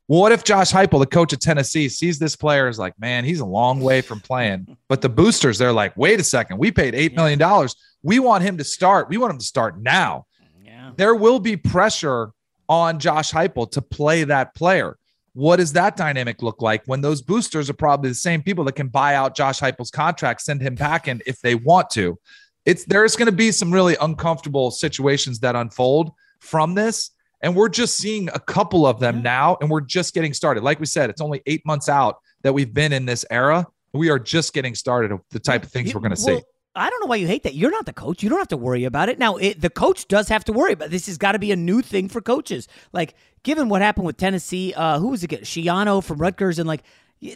What 0.07 0.33
if 0.33 0.43
Josh 0.43 0.71
Heupel, 0.71 0.99
the 0.99 1.05
coach 1.05 1.31
of 1.31 1.39
Tennessee, 1.39 1.87
sees 1.87 2.19
this 2.19 2.35
player 2.35 2.67
is 2.67 2.77
like, 2.77 2.99
man, 2.99 3.23
he's 3.23 3.39
a 3.39 3.45
long 3.45 3.79
way 3.79 4.01
from 4.01 4.19
playing. 4.19 4.77
But 4.89 5.01
the 5.01 5.09
boosters, 5.09 5.57
they're 5.57 5.73
like, 5.73 5.97
wait 5.97 6.19
a 6.19 6.23
second, 6.23 6.59
we 6.59 6.71
paid 6.71 6.93
$8 6.93 7.15
million. 7.15 7.69
We 8.03 8.19
want 8.19 8.43
him 8.43 8.59
to 8.59 8.63
start. 8.63 9.09
We 9.09 9.17
want 9.17 9.31
him 9.31 9.39
to 9.39 9.45
start 9.45 9.81
now. 9.81 10.27
Yeah. 10.63 10.91
There 10.95 11.15
will 11.15 11.39
be 11.39 11.57
pressure 11.57 12.31
on 12.69 12.99
Josh 12.99 13.31
Heupel 13.31 13.71
to 13.71 13.81
play 13.81 14.23
that 14.25 14.53
player. 14.53 14.97
What 15.33 15.55
does 15.55 15.73
that 15.73 15.97
dynamic 15.97 16.43
look 16.43 16.61
like 16.61 16.83
when 16.85 17.01
those 17.01 17.23
boosters 17.23 17.69
are 17.69 17.73
probably 17.73 18.09
the 18.09 18.15
same 18.15 18.43
people 18.43 18.63
that 18.65 18.75
can 18.75 18.87
buy 18.87 19.15
out 19.15 19.35
Josh 19.35 19.59
Heupel's 19.59 19.89
contract, 19.89 20.41
send 20.41 20.61
him 20.61 20.75
packing 20.75 21.21
if 21.25 21.41
they 21.41 21.55
want 21.55 21.89
to? 21.91 22.19
It's 22.65 22.85
there's 22.85 23.15
going 23.15 23.25
to 23.25 23.35
be 23.35 23.51
some 23.51 23.71
really 23.71 23.97
uncomfortable 23.99 24.69
situations 24.69 25.39
that 25.39 25.55
unfold 25.55 26.11
from 26.39 26.75
this. 26.75 27.11
And 27.43 27.55
we're 27.55 27.69
just 27.69 27.97
seeing 27.97 28.29
a 28.29 28.39
couple 28.39 28.87
of 28.87 28.99
them 28.99 29.21
now, 29.21 29.57
and 29.61 29.69
we're 29.69 29.81
just 29.81 30.15
getting 30.15 30.33
started. 30.33 30.63
Like 30.63 30.79
we 30.79 30.87
said, 30.87 31.11
it's 31.11 31.21
only 31.21 31.43
eight 31.45 31.63
months 31.65 31.89
out 31.89 32.15
that 32.41 32.53
we've 32.53 32.73
been 32.73 32.93
in 32.93 33.05
this 33.05 33.25
era. 33.29 33.67
We 33.93 34.09
are 34.09 34.17
just 34.17 34.53
getting 34.53 34.73
started 34.73 35.11
of 35.11 35.19
the 35.29 35.39
type 35.39 35.63
of 35.63 35.71
things 35.71 35.93
we're 35.93 36.01
going 36.01 36.11
to 36.11 36.17
see. 36.17 36.41
I 36.75 36.89
don't 36.89 37.01
know 37.01 37.07
why 37.07 37.17
you 37.17 37.27
hate 37.27 37.43
that. 37.43 37.53
You're 37.53 37.69
not 37.69 37.85
the 37.85 37.93
coach. 37.93 38.23
You 38.23 38.29
don't 38.29 38.39
have 38.39 38.47
to 38.47 38.57
worry 38.57 38.85
about 38.85 39.09
it. 39.09 39.19
Now, 39.19 39.35
it, 39.35 39.61
the 39.61 39.69
coach 39.69 40.07
does 40.07 40.29
have 40.29 40.43
to 40.45 40.53
worry 40.53 40.71
about 40.71 40.89
this. 40.89 41.05
Has 41.05 41.19
got 41.19 41.33
to 41.33 41.39
be 41.39 41.51
a 41.51 41.55
new 41.55 41.83
thing 41.83 42.09
for 42.09 42.19
coaches. 42.19 42.67
Like, 42.93 43.13
given 43.43 43.69
what 43.69 43.83
happened 43.83 44.07
with 44.07 44.17
Tennessee, 44.17 44.73
uh, 44.75 44.97
who 44.97 45.09
was 45.09 45.23
it? 45.23 45.29
Schiano 45.29 46.03
from 46.03 46.17
Rutgers, 46.17 46.57
and 46.57 46.67
like 46.67 46.83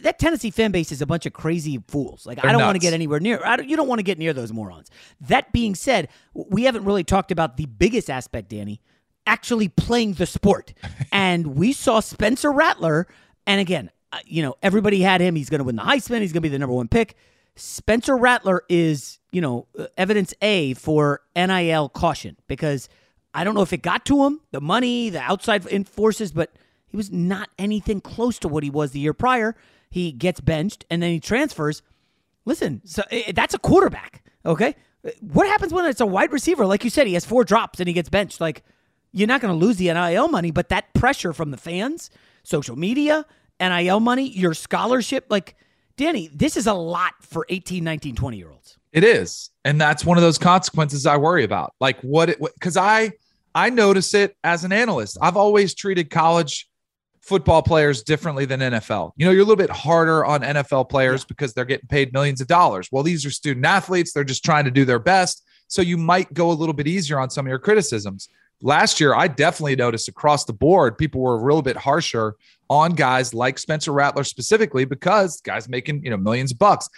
that 0.02 0.18
Tennessee 0.18 0.50
fan 0.50 0.72
base 0.72 0.90
is 0.90 1.00
a 1.00 1.06
bunch 1.06 1.24
of 1.24 1.32
crazy 1.32 1.82
fools. 1.86 2.26
Like, 2.26 2.38
I 2.38 2.42
They're 2.42 2.52
don't 2.52 2.62
want 2.62 2.74
to 2.74 2.80
get 2.80 2.94
anywhere 2.94 3.20
near. 3.20 3.40
I 3.44 3.56
don't, 3.56 3.68
you 3.68 3.76
don't 3.76 3.88
want 3.88 4.00
to 4.00 4.02
get 4.02 4.18
near 4.18 4.32
those 4.32 4.52
morons. 4.52 4.90
That 5.20 5.52
being 5.52 5.74
said, 5.74 6.08
we 6.34 6.64
haven't 6.64 6.84
really 6.84 7.04
talked 7.04 7.30
about 7.30 7.56
the 7.56 7.66
biggest 7.66 8.10
aspect, 8.10 8.48
Danny, 8.48 8.80
actually 9.28 9.68
playing 9.68 10.14
the 10.14 10.26
sport. 10.26 10.74
and 11.12 11.54
we 11.54 11.72
saw 11.72 12.00
Spencer 12.00 12.50
Rattler, 12.50 13.06
and 13.46 13.60
again, 13.60 13.90
uh, 14.12 14.18
you 14.24 14.42
know, 14.42 14.56
everybody 14.62 15.02
had 15.02 15.20
him. 15.20 15.36
He's 15.36 15.50
going 15.50 15.58
to 15.58 15.64
win 15.64 15.76
the 15.76 15.82
Heisman. 15.82 16.22
He's 16.22 16.32
going 16.32 16.40
to 16.42 16.48
be 16.48 16.48
the 16.48 16.58
number 16.58 16.74
one 16.74 16.88
pick. 16.88 17.14
Spencer 17.54 18.16
Rattler 18.16 18.62
is, 18.68 19.18
you 19.32 19.40
know, 19.40 19.66
uh, 19.78 19.86
evidence 19.96 20.32
A 20.42 20.74
for 20.74 21.20
NIL 21.36 21.88
caution 21.90 22.36
because 22.46 22.88
I 23.34 23.44
don't 23.44 23.54
know 23.54 23.62
if 23.62 23.72
it 23.72 23.82
got 23.82 24.04
to 24.06 24.24
him, 24.24 24.40
the 24.52 24.60
money, 24.60 25.10
the 25.10 25.20
outside 25.20 25.88
forces, 25.88 26.32
but 26.32 26.52
he 26.86 26.96
was 26.96 27.10
not 27.10 27.50
anything 27.58 28.00
close 28.00 28.38
to 28.40 28.48
what 28.48 28.62
he 28.62 28.70
was 28.70 28.92
the 28.92 29.00
year 29.00 29.12
prior. 29.12 29.54
He 29.90 30.12
gets 30.12 30.40
benched 30.40 30.86
and 30.90 31.02
then 31.02 31.10
he 31.10 31.20
transfers. 31.20 31.82
Listen, 32.44 32.80
so 32.84 33.02
that's 33.34 33.52
a 33.54 33.58
quarterback, 33.58 34.24
okay? 34.46 34.74
Uh, 35.04 35.10
What 35.20 35.46
happens 35.46 35.72
when 35.72 35.84
it's 35.84 36.00
a 36.00 36.06
wide 36.06 36.32
receiver? 36.32 36.64
Like 36.64 36.82
you 36.84 36.90
said, 36.90 37.06
he 37.06 37.14
has 37.14 37.26
four 37.26 37.44
drops 37.44 37.78
and 37.80 37.88
he 37.88 37.92
gets 37.92 38.08
benched. 38.08 38.40
Like, 38.40 38.62
you're 39.12 39.28
not 39.28 39.40
going 39.40 39.58
to 39.58 39.66
lose 39.66 39.76
the 39.76 39.92
NIL 39.92 40.28
money, 40.28 40.50
but 40.50 40.68
that 40.68 40.92
pressure 40.94 41.32
from 41.32 41.50
the 41.50 41.56
fans, 41.56 42.10
social 42.42 42.76
media, 42.76 43.24
NIL 43.60 44.00
money, 44.00 44.28
your 44.28 44.54
scholarship, 44.54 45.26
like, 45.28 45.56
Danny, 45.96 46.30
this 46.32 46.56
is 46.56 46.66
a 46.66 46.74
lot 46.74 47.14
for 47.20 47.44
18, 47.48 47.82
19, 47.82 48.14
20 48.14 48.36
year 48.36 48.50
olds. 48.50 48.78
It 48.92 49.04
is. 49.04 49.50
And 49.64 49.80
that's 49.80 50.04
one 50.04 50.16
of 50.16 50.22
those 50.22 50.38
consequences 50.38 51.06
I 51.06 51.16
worry 51.16 51.44
about. 51.44 51.74
Like 51.80 52.00
what 52.00 52.30
it 52.30 52.38
cuz 52.60 52.76
I 52.76 53.12
I 53.54 53.70
notice 53.70 54.14
it 54.14 54.36
as 54.44 54.64
an 54.64 54.72
analyst. 54.72 55.18
I've 55.20 55.36
always 55.36 55.74
treated 55.74 56.08
college 56.08 56.68
football 57.20 57.62
players 57.62 58.02
differently 58.02 58.44
than 58.46 58.60
NFL. 58.60 59.12
You 59.16 59.26
know, 59.26 59.32
you're 59.32 59.42
a 59.42 59.44
little 59.44 59.56
bit 59.56 59.70
harder 59.70 60.24
on 60.24 60.40
NFL 60.40 60.88
players 60.88 61.24
because 61.24 61.52
they're 61.52 61.66
getting 61.66 61.88
paid 61.88 62.12
millions 62.12 62.40
of 62.40 62.46
dollars. 62.46 62.88
Well, 62.90 63.02
these 63.02 63.26
are 63.26 63.30
student 63.30 63.66
athletes, 63.66 64.12
they're 64.12 64.24
just 64.24 64.44
trying 64.44 64.64
to 64.64 64.70
do 64.70 64.84
their 64.84 64.98
best. 64.98 65.44
So 65.66 65.82
you 65.82 65.98
might 65.98 66.32
go 66.32 66.50
a 66.50 66.54
little 66.54 66.72
bit 66.72 66.86
easier 66.86 67.18
on 67.18 67.28
some 67.28 67.44
of 67.44 67.50
your 67.50 67.58
criticisms. 67.58 68.28
Last 68.60 69.00
year, 69.00 69.14
I 69.14 69.28
definitely 69.28 69.76
noticed 69.76 70.08
across 70.08 70.44
the 70.44 70.52
board, 70.52 70.98
people 70.98 71.20
were 71.20 71.36
a 71.36 71.42
little 71.42 71.62
bit 71.62 71.76
harsher 71.76 72.34
on 72.68 72.92
guys 72.92 73.32
like 73.32 73.58
Spencer 73.58 73.92
Rattler 73.92 74.24
specifically 74.24 74.84
because 74.84 75.40
guys 75.40 75.68
making, 75.68 76.04
you 76.04 76.10
know, 76.10 76.16
millions 76.16 76.52
of 76.52 76.58
bucks. 76.58 76.88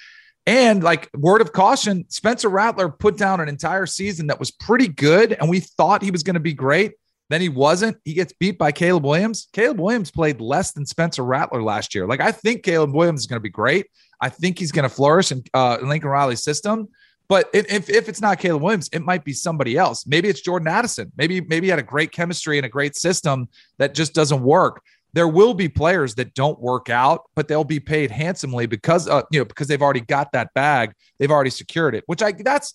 And 0.46 0.82
like 0.82 1.10
word 1.14 1.42
of 1.42 1.52
caution, 1.52 2.06
Spencer 2.08 2.48
Rattler 2.48 2.88
put 2.88 3.18
down 3.18 3.40
an 3.40 3.48
entire 3.48 3.86
season 3.86 4.28
that 4.28 4.38
was 4.38 4.50
pretty 4.50 4.88
good, 4.88 5.32
and 5.32 5.50
we 5.50 5.60
thought 5.60 6.02
he 6.02 6.10
was 6.10 6.22
going 6.22 6.34
to 6.34 6.40
be 6.40 6.54
great. 6.54 6.94
Then 7.28 7.40
he 7.40 7.48
wasn't. 7.48 7.98
He 8.04 8.14
gets 8.14 8.32
beat 8.32 8.58
by 8.58 8.72
Caleb 8.72 9.04
Williams. 9.04 9.46
Caleb 9.52 9.78
Williams 9.78 10.10
played 10.10 10.40
less 10.40 10.72
than 10.72 10.84
Spencer 10.84 11.22
Rattler 11.22 11.62
last 11.62 11.94
year. 11.94 12.06
Like 12.06 12.20
I 12.20 12.32
think 12.32 12.64
Caleb 12.64 12.92
Williams 12.92 13.20
is 13.20 13.26
going 13.26 13.36
to 13.36 13.42
be 13.42 13.50
great. 13.50 13.86
I 14.20 14.30
think 14.30 14.58
he's 14.58 14.72
going 14.72 14.88
to 14.88 14.94
flourish 14.94 15.30
in 15.30 15.44
uh, 15.54 15.78
Lincoln 15.82 16.10
Riley's 16.10 16.42
system. 16.42 16.88
But 17.30 17.48
if, 17.54 17.88
if 17.88 18.08
it's 18.10 18.20
not 18.20 18.40
Caleb 18.40 18.60
Williams, 18.60 18.90
it 18.92 19.00
might 19.00 19.24
be 19.24 19.32
somebody 19.32 19.78
else. 19.78 20.06
Maybe 20.06 20.28
it's 20.28 20.42
Jordan 20.42 20.68
Addison. 20.68 21.12
Maybe 21.16 21.40
maybe 21.40 21.68
he 21.68 21.70
had 21.70 21.78
a 21.78 21.82
great 21.82 22.12
chemistry 22.12 22.58
and 22.58 22.66
a 22.66 22.68
great 22.68 22.96
system 22.96 23.48
that 23.78 23.94
just 23.94 24.12
doesn't 24.14 24.42
work 24.42 24.82
there 25.12 25.28
will 25.28 25.54
be 25.54 25.68
players 25.68 26.14
that 26.16 26.34
don't 26.34 26.60
work 26.60 26.88
out, 26.88 27.24
but 27.34 27.48
they'll 27.48 27.64
be 27.64 27.80
paid 27.80 28.10
handsomely 28.10 28.66
because 28.66 29.08
uh, 29.08 29.22
you 29.30 29.40
know 29.40 29.44
because 29.44 29.66
they've 29.66 29.82
already 29.82 30.00
got 30.00 30.32
that 30.32 30.52
bag, 30.54 30.92
they've 31.18 31.30
already 31.30 31.50
secured 31.50 31.94
it. 31.94 32.04
Which 32.06 32.22
I 32.22 32.32
that's 32.32 32.74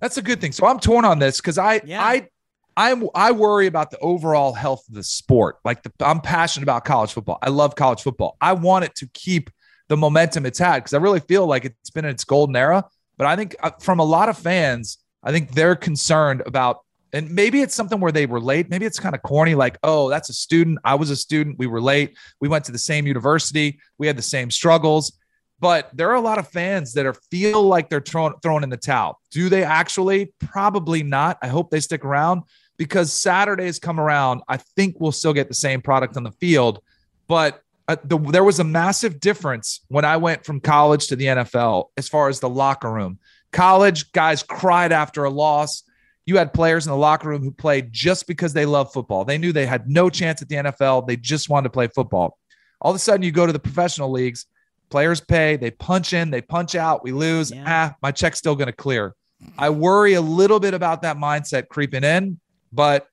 that's 0.00 0.16
a 0.16 0.22
good 0.22 0.40
thing. 0.40 0.52
So 0.52 0.66
I'm 0.66 0.78
torn 0.78 1.04
on 1.04 1.18
this 1.18 1.40
because 1.40 1.58
I 1.58 1.80
I 1.98 2.28
I 2.76 3.02
I 3.14 3.32
worry 3.32 3.66
about 3.66 3.90
the 3.90 3.98
overall 3.98 4.52
health 4.54 4.84
of 4.88 4.94
the 4.94 5.02
sport. 5.02 5.56
Like 5.64 5.82
the, 5.82 5.92
I'm 6.00 6.20
passionate 6.20 6.64
about 6.64 6.84
college 6.84 7.12
football. 7.12 7.38
I 7.42 7.50
love 7.50 7.74
college 7.74 8.02
football. 8.02 8.36
I 8.40 8.52
want 8.52 8.84
it 8.84 8.94
to 8.96 9.08
keep 9.12 9.50
the 9.88 9.96
momentum 9.96 10.46
it's 10.46 10.58
had 10.58 10.76
because 10.76 10.94
I 10.94 10.98
really 10.98 11.20
feel 11.20 11.46
like 11.46 11.66
it's 11.66 11.90
been 11.90 12.06
in 12.06 12.12
its 12.12 12.24
golden 12.24 12.56
era. 12.56 12.84
But 13.16 13.26
I 13.26 13.36
think 13.36 13.56
uh, 13.62 13.70
from 13.80 14.00
a 14.00 14.04
lot 14.04 14.28
of 14.28 14.36
fans, 14.38 14.98
I 15.22 15.32
think 15.32 15.52
they're 15.52 15.76
concerned 15.76 16.42
about 16.46 16.80
And 17.14 17.30
maybe 17.30 17.62
it's 17.62 17.76
something 17.76 18.00
where 18.00 18.10
they 18.10 18.26
relate. 18.26 18.68
Maybe 18.68 18.86
it's 18.86 18.98
kind 18.98 19.14
of 19.14 19.22
corny, 19.22 19.54
like, 19.54 19.78
oh, 19.84 20.10
that's 20.10 20.30
a 20.30 20.32
student. 20.32 20.80
I 20.84 20.96
was 20.96 21.10
a 21.10 21.16
student. 21.16 21.58
We 21.58 21.66
relate. 21.66 22.16
We 22.40 22.48
went 22.48 22.64
to 22.64 22.72
the 22.72 22.78
same 22.78 23.06
university. 23.06 23.78
We 23.98 24.08
had 24.08 24.18
the 24.18 24.22
same 24.22 24.50
struggles. 24.50 25.16
But 25.60 25.90
there 25.94 26.10
are 26.10 26.16
a 26.16 26.20
lot 26.20 26.38
of 26.38 26.48
fans 26.48 26.92
that 26.94 27.06
are 27.06 27.14
feel 27.30 27.62
like 27.62 27.88
they're 27.88 28.00
thrown 28.00 28.34
thrown 28.42 28.64
in 28.64 28.68
the 28.68 28.76
towel. 28.76 29.20
Do 29.30 29.48
they 29.48 29.62
actually? 29.62 30.34
Probably 30.40 31.04
not. 31.04 31.38
I 31.40 31.46
hope 31.46 31.70
they 31.70 31.80
stick 31.80 32.04
around 32.04 32.42
because 32.76 33.12
Saturdays 33.12 33.78
come 33.78 34.00
around. 34.00 34.42
I 34.48 34.56
think 34.56 34.96
we'll 34.98 35.12
still 35.12 35.32
get 35.32 35.46
the 35.46 35.54
same 35.54 35.80
product 35.80 36.16
on 36.16 36.24
the 36.24 36.32
field. 36.32 36.80
But 37.28 37.62
uh, 37.86 37.96
the, 38.04 38.18
there 38.18 38.44
was 38.44 38.60
a 38.60 38.64
massive 38.64 39.20
difference 39.20 39.80
when 39.88 40.04
I 40.04 40.16
went 40.16 40.44
from 40.44 40.60
college 40.60 41.08
to 41.08 41.16
the 41.16 41.26
NFL 41.26 41.88
as 41.96 42.08
far 42.08 42.28
as 42.28 42.40
the 42.40 42.48
locker 42.48 42.90
room. 42.90 43.18
College 43.52 44.10
guys 44.12 44.42
cried 44.42 44.90
after 44.90 45.24
a 45.24 45.30
loss. 45.30 45.82
You 46.26 46.38
had 46.38 46.54
players 46.54 46.86
in 46.86 46.90
the 46.90 46.96
locker 46.96 47.28
room 47.28 47.42
who 47.42 47.50
played 47.50 47.92
just 47.92 48.26
because 48.26 48.54
they 48.54 48.64
love 48.64 48.92
football. 48.92 49.24
They 49.24 49.36
knew 49.36 49.52
they 49.52 49.66
had 49.66 49.88
no 49.88 50.08
chance 50.08 50.40
at 50.40 50.48
the 50.48 50.56
NFL. 50.56 51.06
They 51.06 51.16
just 51.16 51.50
wanted 51.50 51.64
to 51.64 51.70
play 51.70 51.88
football. 51.88 52.38
All 52.80 52.90
of 52.90 52.96
a 52.96 52.98
sudden, 52.98 53.22
you 53.22 53.32
go 53.32 53.46
to 53.46 53.52
the 53.52 53.58
professional 53.58 54.10
leagues, 54.10 54.46
players 54.88 55.20
pay, 55.20 55.56
they 55.56 55.70
punch 55.70 56.14
in, 56.14 56.30
they 56.30 56.40
punch 56.40 56.74
out, 56.74 57.04
we 57.04 57.12
lose. 57.12 57.50
Yeah. 57.50 57.64
Ah, 57.66 57.96
my 58.02 58.12
check's 58.12 58.38
still 58.38 58.56
going 58.56 58.66
to 58.66 58.72
clear. 58.72 59.14
I 59.58 59.70
worry 59.70 60.14
a 60.14 60.20
little 60.22 60.58
bit 60.58 60.72
about 60.72 61.02
that 61.02 61.16
mindset 61.16 61.68
creeping 61.68 62.04
in, 62.04 62.40
but 62.72 63.06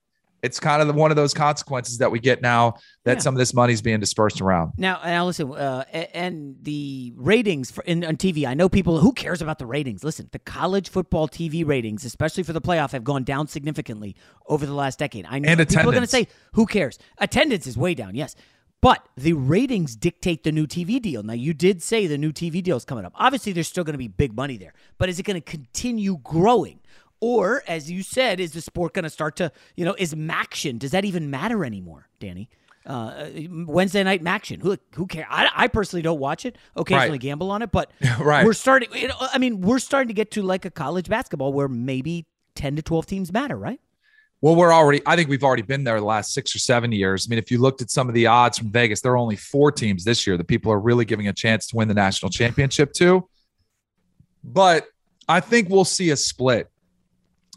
it's 0.44 0.60
kind 0.60 0.82
of 0.82 0.88
the, 0.88 0.94
one 0.94 1.12
of 1.12 1.18
those 1.18 1.34
consequences 1.34 2.00
that 2.00 2.12
we 2.12 2.20
get 2.20 2.42
now 2.42 2.76
that 3.04 3.18
yeah. 3.18 3.20
some 3.20 3.34
of 3.34 3.40
this 3.40 3.54
money 3.54 3.74
is 3.74 3.82
being 3.82 4.00
dispersed 4.00 4.42
around. 4.42 4.74
Now, 4.78 5.00
now 5.04 5.26
listen, 5.26 5.52
uh, 5.52 5.84
and 6.14 6.56
the 6.62 7.14
ratings 7.16 7.72
for 7.72 7.84
in, 7.84 8.04
on 8.04 8.18
TV. 8.18 8.46
I 8.46 8.54
know 8.54 8.70
people 8.70 9.00
who 9.00 9.12
cares 9.12 9.42
about 9.42 9.60
the 9.60 9.66
ratings. 9.66 10.04
Listen, 10.04 10.30
the 10.32 10.40
college 10.40 10.90
football 10.90 11.28
TV 11.28 11.66
ratings, 11.66 12.06
especially 12.06 12.44
for 12.44 12.54
the 12.54 12.62
playoff, 12.62 12.92
have 12.92 13.04
gone 13.04 13.24
down 13.24 13.48
significantly 13.48 14.16
over 14.48 14.66
the 14.66 14.74
last 14.74 15.00
decade. 15.00 15.26
I 15.30 15.40
know 15.40 15.50
and 15.50 15.60
people 15.60 15.62
attendance. 15.62 15.88
are 15.88 15.92
going 15.92 16.04
to 16.04 16.08
say, 16.08 16.28
"Who 16.54 16.66
cares?" 16.66 16.98
Attendance 17.18 17.68
is 17.68 17.78
way 17.78 17.94
down. 17.94 18.16
Yes. 18.16 18.36
But 18.82 19.08
the 19.16 19.34
ratings 19.34 19.96
dictate 19.96 20.44
the 20.44 20.52
new 20.52 20.66
TV 20.66 21.00
deal. 21.00 21.22
Now, 21.22 21.34
you 21.34 21.54
did 21.54 21.84
say 21.84 22.08
the 22.08 22.18
new 22.18 22.32
TV 22.32 22.64
deal 22.64 22.78
is 22.78 22.84
coming 22.84 23.06
up. 23.06 23.14
Obviously, 23.16 23.52
there's 23.54 23.68
still 23.68 23.84
going 23.84 23.94
to 23.94 24.00
be 24.00 24.08
big 24.08 24.36
money 24.36 24.58
there, 24.58 24.74
but 24.98 25.08
is 25.08 25.20
it 25.20 25.24
going 25.24 25.40
to 25.40 25.42
continue 25.42 26.18
growing? 26.24 26.80
Or, 27.22 27.64
as 27.68 27.90
you 27.90 28.02
said, 28.02 28.40
is 28.40 28.52
the 28.52 28.62
sport 28.62 28.94
going 28.94 29.04
to 29.04 29.10
start 29.10 29.36
to, 29.38 29.52
you 29.76 29.86
know, 29.86 29.96
is 29.98 30.16
MACtion? 30.16 30.80
Does 30.80 30.92
that 30.92 31.06
even 31.06 31.30
matter 31.30 31.64
anymore, 31.64 32.10
Danny? 32.20 32.50
Uh, 32.84 33.30
Wednesday 33.68 34.04
night 34.04 34.24
MACtion. 34.24 34.60
Who 34.60 34.76
who 34.96 35.06
cares? 35.06 35.28
I, 35.30 35.50
I 35.54 35.68
personally 35.68 36.02
don't 36.02 36.20
watch 36.20 36.48
it. 36.48 36.58
Occasionally 36.76 37.12
right. 37.12 37.22
gamble 37.22 37.52
on 37.52 37.62
it, 37.62 37.72
but 37.72 37.92
right. 38.20 38.44
we're 38.44 38.54
starting. 38.54 38.90
You 38.96 39.10
know, 39.10 39.16
I 39.20 39.38
mean, 39.38 39.62
we're 39.62 39.78
starting 39.78 40.08
to 40.08 40.16
get 40.16 40.32
to 40.32 40.42
like 40.42 40.66
a 40.66 40.72
college 40.72 41.08
basketball 41.08 41.54
where 41.54 41.68
maybe 41.68 42.26
ten 42.56 42.76
to 42.78 42.82
twelve 42.82 43.06
teams 43.06 43.32
matter, 43.32 43.56
right? 43.56 43.80
Well, 44.42 44.56
we're 44.56 44.74
already. 44.74 45.04
I 45.06 45.16
think 45.16 45.30
we've 45.30 45.44
already 45.44 45.62
been 45.62 45.84
there 45.84 46.00
the 46.00 46.06
last 46.06 46.34
six 46.34 46.56
or 46.56 46.60
seven 46.60 46.92
years. 46.92 47.28
I 47.28 47.30
mean, 47.30 47.38
if 47.38 47.52
you 47.52 47.60
looked 47.60 47.84
at 47.84 47.92
some 47.92 48.08
of 48.08 48.16
the 48.16 48.26
odds 48.26 48.58
from 48.58 48.72
Vegas, 48.72 49.02
there 49.02 49.12
are 49.12 49.18
only 49.18 49.36
four 49.36 49.72
teams 49.72 50.04
this 50.04 50.26
year 50.26 50.36
that 50.38 50.48
people 50.48 50.72
are 50.72 50.80
really 50.80 51.06
giving 51.06 51.28
a 51.28 51.34
chance 51.34 51.68
to 51.68 51.76
win 51.76 51.88
the 51.88 51.94
national 51.94 52.32
championship 52.32 52.94
to. 52.94 53.30
But 54.44 54.88
I 55.28 55.40
think 55.40 55.70
we'll 55.70 55.86
see 55.86 56.10
a 56.10 56.18
split 56.18 56.71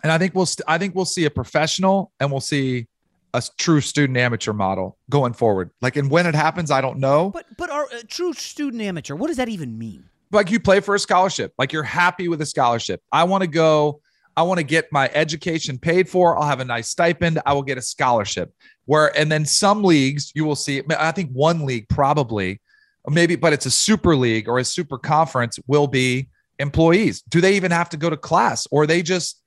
and 0.05 0.13
I 0.13 0.19
think 0.19 0.35
we'll 0.35 0.47
st- 0.47 0.67
I 0.69 0.77
think 0.79 0.95
we'll 0.95 1.07
see 1.07 1.25
a 1.25 1.31
professional 1.31 2.13
and 2.21 2.31
we'll 2.31 2.41
see 2.41 2.87
a 3.33 3.43
true 3.59 3.81
student 3.81 4.17
amateur 4.17 4.53
model 4.53 4.97
going 5.11 5.33
forward. 5.33 5.71
Like, 5.81 5.97
and 5.97 6.09
when 6.09 6.27
it 6.27 6.35
happens, 6.37 6.71
I 6.71 6.81
don't 6.81 6.99
know. 6.99 7.31
But 7.31 7.47
but 7.57 7.71
our 7.71 7.85
uh, 7.85 8.03
true 8.07 8.35
student 8.35 8.83
amateur, 8.83 9.17
what 9.17 9.29
does 9.29 9.39
that 9.39 9.49
even 9.49 9.77
mean? 9.77 10.05
Like 10.31 10.51
you 10.51 10.61
play 10.61 10.81
for 10.81 10.95
a 10.95 10.99
scholarship, 10.99 11.53
like 11.59 11.73
you're 11.73 11.83
happy 11.83 12.29
with 12.29 12.41
a 12.43 12.47
scholarship. 12.47 13.03
I 13.11 13.25
want 13.25 13.43
to 13.43 13.49
go. 13.49 14.01
I 14.37 14.43
want 14.43 14.59
to 14.59 14.65
get 14.65 14.91
my 14.91 15.09
education 15.15 15.79
paid 15.79 16.09
for. 16.09 16.37
I'll 16.37 16.49
have 16.49 16.61
a 16.61 16.65
nice 16.65 16.89
stipend. 16.89 17.41
I 17.47 17.53
will 17.53 17.63
get 17.63 17.79
a 17.79 17.83
scholarship. 17.83 18.53
Where 18.85 19.17
and 19.17 19.33
then 19.33 19.47
some 19.47 19.83
leagues 19.83 20.33
you 20.35 20.45
will 20.45 20.57
see. 20.57 20.83
I 20.99 21.13
think 21.13 21.31
one 21.31 21.65
league 21.65 21.89
probably, 21.89 22.61
maybe, 23.09 23.37
but 23.37 23.55
it's 23.55 23.65
a 23.65 23.71
super 23.71 24.17
league 24.17 24.49
or 24.49 24.59
a 24.59 24.65
super 24.65 24.99
conference 24.99 25.59
will 25.67 25.87
be 25.87 26.29
employees. 26.59 27.23
Do 27.23 27.41
they 27.41 27.57
even 27.57 27.71
have 27.71 27.89
to 27.91 27.97
go 27.97 28.11
to 28.11 28.19
class, 28.19 28.67
or 28.71 28.87
they 28.87 29.01
just 29.01 29.41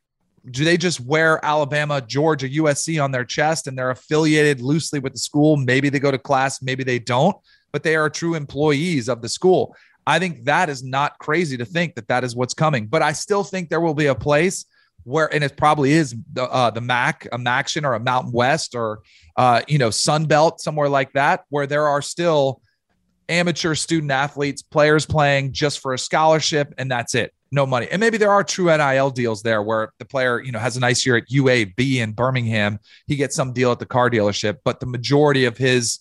do 0.50 0.64
they 0.64 0.78
just 0.78 1.00
wear 1.00 1.44
Alabama, 1.44 2.02
Georgia, 2.02 2.48
USC 2.48 3.04
on 3.04 3.12
their 3.12 3.26
chest 3.26 3.68
and 3.68 3.78
they're 3.78 3.92
affiliated 3.92 4.62
loosely 4.62 5.00
with 5.00 5.14
the 5.14 5.20
school? 5.20 5.58
Maybe 5.58 5.90
they 5.90 6.00
go 6.00 6.12
to 6.12 6.18
class, 6.18 6.62
maybe 6.62 6.84
they 6.84 7.00
don't, 7.00 7.36
but 7.72 7.84
they 7.84 7.96
are 7.96 8.10
true 8.10 8.36
employees 8.36 9.10
of 9.10 9.22
the 9.22 9.30
school. 9.30 9.76
I 10.06 10.20
think 10.20 10.46
that 10.46 10.70
is 10.70 10.84
not 10.84 11.20
crazy 11.20 11.58
to 11.58 11.66
think 11.66 11.96
that 11.96 12.08
that 12.08 12.24
is 12.24 12.36
what's 12.36 12.54
coming, 12.54 12.88
but 12.88 13.02
I 13.02 13.12
still 13.12 13.44
think 13.44 13.70
there 13.70 13.82
will 13.82 13.94
be 13.94 14.06
a 14.06 14.16
place 14.16 14.66
where, 15.04 15.34
and 15.34 15.44
it 15.44 15.58
probably 15.58 15.92
is 15.92 16.16
the 16.34 16.44
uh, 16.44 16.70
the 16.70 16.82
Mac, 16.82 17.28
a 17.32 17.38
MACtion 17.38 17.86
or 17.86 17.94
a 17.94 18.00
Mountain 18.00 18.32
West 18.32 18.74
or 18.74 19.00
uh, 19.36 19.62
you 19.68 19.78
know 19.78 19.90
Sun 19.90 20.26
Belt 20.26 20.62
somewhere 20.62 20.88
like 20.88 21.12
that, 21.14 21.44
where 21.50 21.68
there 21.68 21.88
are 21.88 22.02
still 22.02 22.62
amateur 23.28 23.76
student 23.76 24.12
athletes, 24.12 24.62
players 24.62 25.06
playing 25.06 25.52
just 25.52 25.80
for 25.80 25.94
a 25.94 26.00
scholarship, 26.00 26.74
and 26.78 26.90
that's 26.90 27.16
it 27.16 27.34
no 27.52 27.66
money. 27.66 27.88
And 27.92 28.00
maybe 28.00 28.18
there 28.18 28.32
are 28.32 28.44
true 28.44 28.66
NIL 28.66 29.10
deals 29.10 29.44
there 29.44 29.62
where 29.62 29.92
the 30.00 30.06
player, 30.06 30.42
you 30.42 30.52
know, 30.52 30.60
has 30.60 30.78
a 30.78 30.80
nice 30.80 31.06
year 31.06 31.18
at 31.18 31.28
UAB 31.30 31.96
in 31.96 32.12
Birmingham. 32.12 32.80
He 33.08 33.16
gets 33.16 33.36
some 33.36 33.54
deal 33.54 33.72
at 33.72 33.80
the 33.80 33.86
car 33.86 34.10
dealership, 34.10 34.58
but 34.64 34.80
the 34.80 34.86
majority 34.86 35.46
of 35.46 35.58
his 35.58 36.00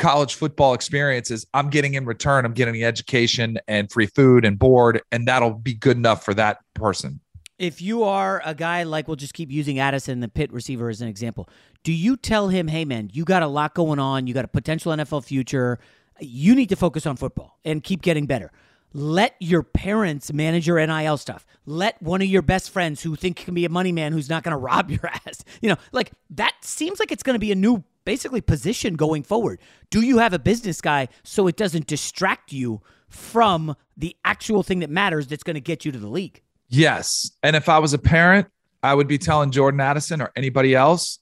college 0.00 0.34
football 0.34 0.74
experience 0.74 1.30
is 1.30 1.46
I'm 1.54 1.70
getting 1.70 1.94
in 1.94 2.06
return, 2.06 2.44
I'm 2.44 2.54
getting 2.54 2.74
the 2.74 2.84
education 2.84 3.58
and 3.68 3.90
free 3.92 4.06
food 4.06 4.44
and 4.44 4.58
board, 4.58 5.02
and 5.12 5.28
that'll 5.28 5.52
be 5.52 5.74
good 5.74 5.96
enough 5.96 6.24
for 6.24 6.34
that 6.34 6.58
person. 6.74 7.20
If 7.58 7.82
you 7.82 8.04
are 8.04 8.40
a 8.44 8.54
guy 8.54 8.84
like 8.84 9.06
we'll 9.06 9.16
just 9.16 9.34
keep 9.34 9.50
using 9.50 9.78
Addison, 9.78 10.20
the 10.20 10.28
Pitt 10.28 10.50
receiver, 10.50 10.88
as 10.88 11.02
an 11.02 11.08
example, 11.08 11.48
do 11.84 11.92
you 11.92 12.16
tell 12.16 12.48
him, 12.48 12.66
hey 12.66 12.86
man, 12.86 13.10
you 13.12 13.24
got 13.24 13.42
a 13.42 13.46
lot 13.46 13.74
going 13.74 13.98
on, 13.98 14.26
you 14.26 14.32
got 14.32 14.46
a 14.46 14.48
potential 14.48 14.92
NFL 14.92 15.24
future, 15.24 15.78
you 16.18 16.54
need 16.54 16.70
to 16.70 16.76
focus 16.76 17.04
on 17.06 17.16
football 17.16 17.58
and 17.64 17.84
keep 17.84 18.00
getting 18.00 18.24
better? 18.24 18.50
Let 18.92 19.34
your 19.38 19.62
parents 19.62 20.32
manage 20.32 20.66
your 20.66 20.84
NIL 20.84 21.16
stuff. 21.16 21.46
Let 21.66 22.00
one 22.02 22.22
of 22.22 22.28
your 22.28 22.42
best 22.42 22.70
friends 22.70 23.02
who 23.02 23.14
think 23.16 23.36
can 23.36 23.54
be 23.54 23.64
a 23.64 23.68
money 23.68 23.92
man 23.92 24.12
who's 24.12 24.28
not 24.28 24.42
going 24.42 24.52
to 24.56 24.58
rob 24.58 24.90
your 24.90 25.06
ass. 25.06 25.44
You 25.60 25.70
know, 25.70 25.76
like 25.92 26.12
that 26.30 26.54
seems 26.62 27.00
like 27.00 27.12
it's 27.12 27.22
going 27.22 27.34
to 27.34 27.40
be 27.40 27.52
a 27.52 27.56
new 27.56 27.84
basically 28.04 28.40
position 28.40 28.94
going 28.94 29.22
forward. 29.22 29.60
Do 29.90 30.00
you 30.00 30.18
have 30.18 30.32
a 30.32 30.38
business 30.38 30.80
guy 30.80 31.08
so 31.22 31.46
it 31.46 31.56
doesn't 31.56 31.86
distract 31.86 32.52
you 32.52 32.80
from 33.08 33.76
the 33.96 34.16
actual 34.24 34.62
thing 34.62 34.80
that 34.80 34.90
matters 34.90 35.26
that's 35.26 35.42
going 35.42 35.54
to 35.54 35.60
get 35.60 35.84
you 35.84 35.92
to 35.92 35.98
the 35.98 36.08
league? 36.08 36.42
Yes. 36.68 37.30
And 37.42 37.56
if 37.56 37.68
I 37.68 37.78
was 37.78 37.92
a 37.92 37.98
parent, 37.98 38.48
I 38.82 38.94
would 38.94 39.08
be 39.08 39.18
telling 39.18 39.50
Jordan 39.50 39.80
Addison 39.80 40.22
or 40.22 40.32
anybody 40.36 40.74
else, 40.74 41.18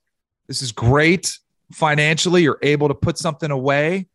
this 0.47 0.63
is 0.63 0.73
great 0.73 1.39
financially. 1.73 2.43
You're 2.43 2.59
able 2.63 2.89
to 2.89 2.95
put 2.95 3.19
something 3.19 3.51
away. 3.51 4.07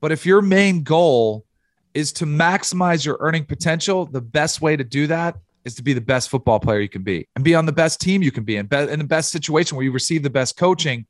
But 0.00 0.12
if 0.12 0.26
your 0.26 0.42
main 0.42 0.82
goal 0.82 1.46
is 1.94 2.12
to 2.12 2.26
maximize 2.26 3.04
your 3.04 3.16
earning 3.20 3.44
potential. 3.44 4.06
The 4.06 4.20
best 4.20 4.60
way 4.60 4.76
to 4.76 4.84
do 4.84 5.06
that 5.08 5.36
is 5.64 5.74
to 5.76 5.82
be 5.82 5.92
the 5.92 6.00
best 6.00 6.28
football 6.28 6.58
player 6.58 6.80
you 6.80 6.88
can 6.88 7.02
be 7.02 7.28
and 7.36 7.44
be 7.44 7.54
on 7.54 7.66
the 7.66 7.72
best 7.72 8.00
team 8.00 8.22
you 8.22 8.32
can 8.32 8.44
be 8.44 8.56
in, 8.56 8.66
be- 8.66 8.76
in 8.76 8.98
the 8.98 9.04
best 9.04 9.30
situation 9.30 9.76
where 9.76 9.84
you 9.84 9.92
receive 9.92 10.22
the 10.22 10.30
best 10.30 10.56
coaching. 10.56 11.06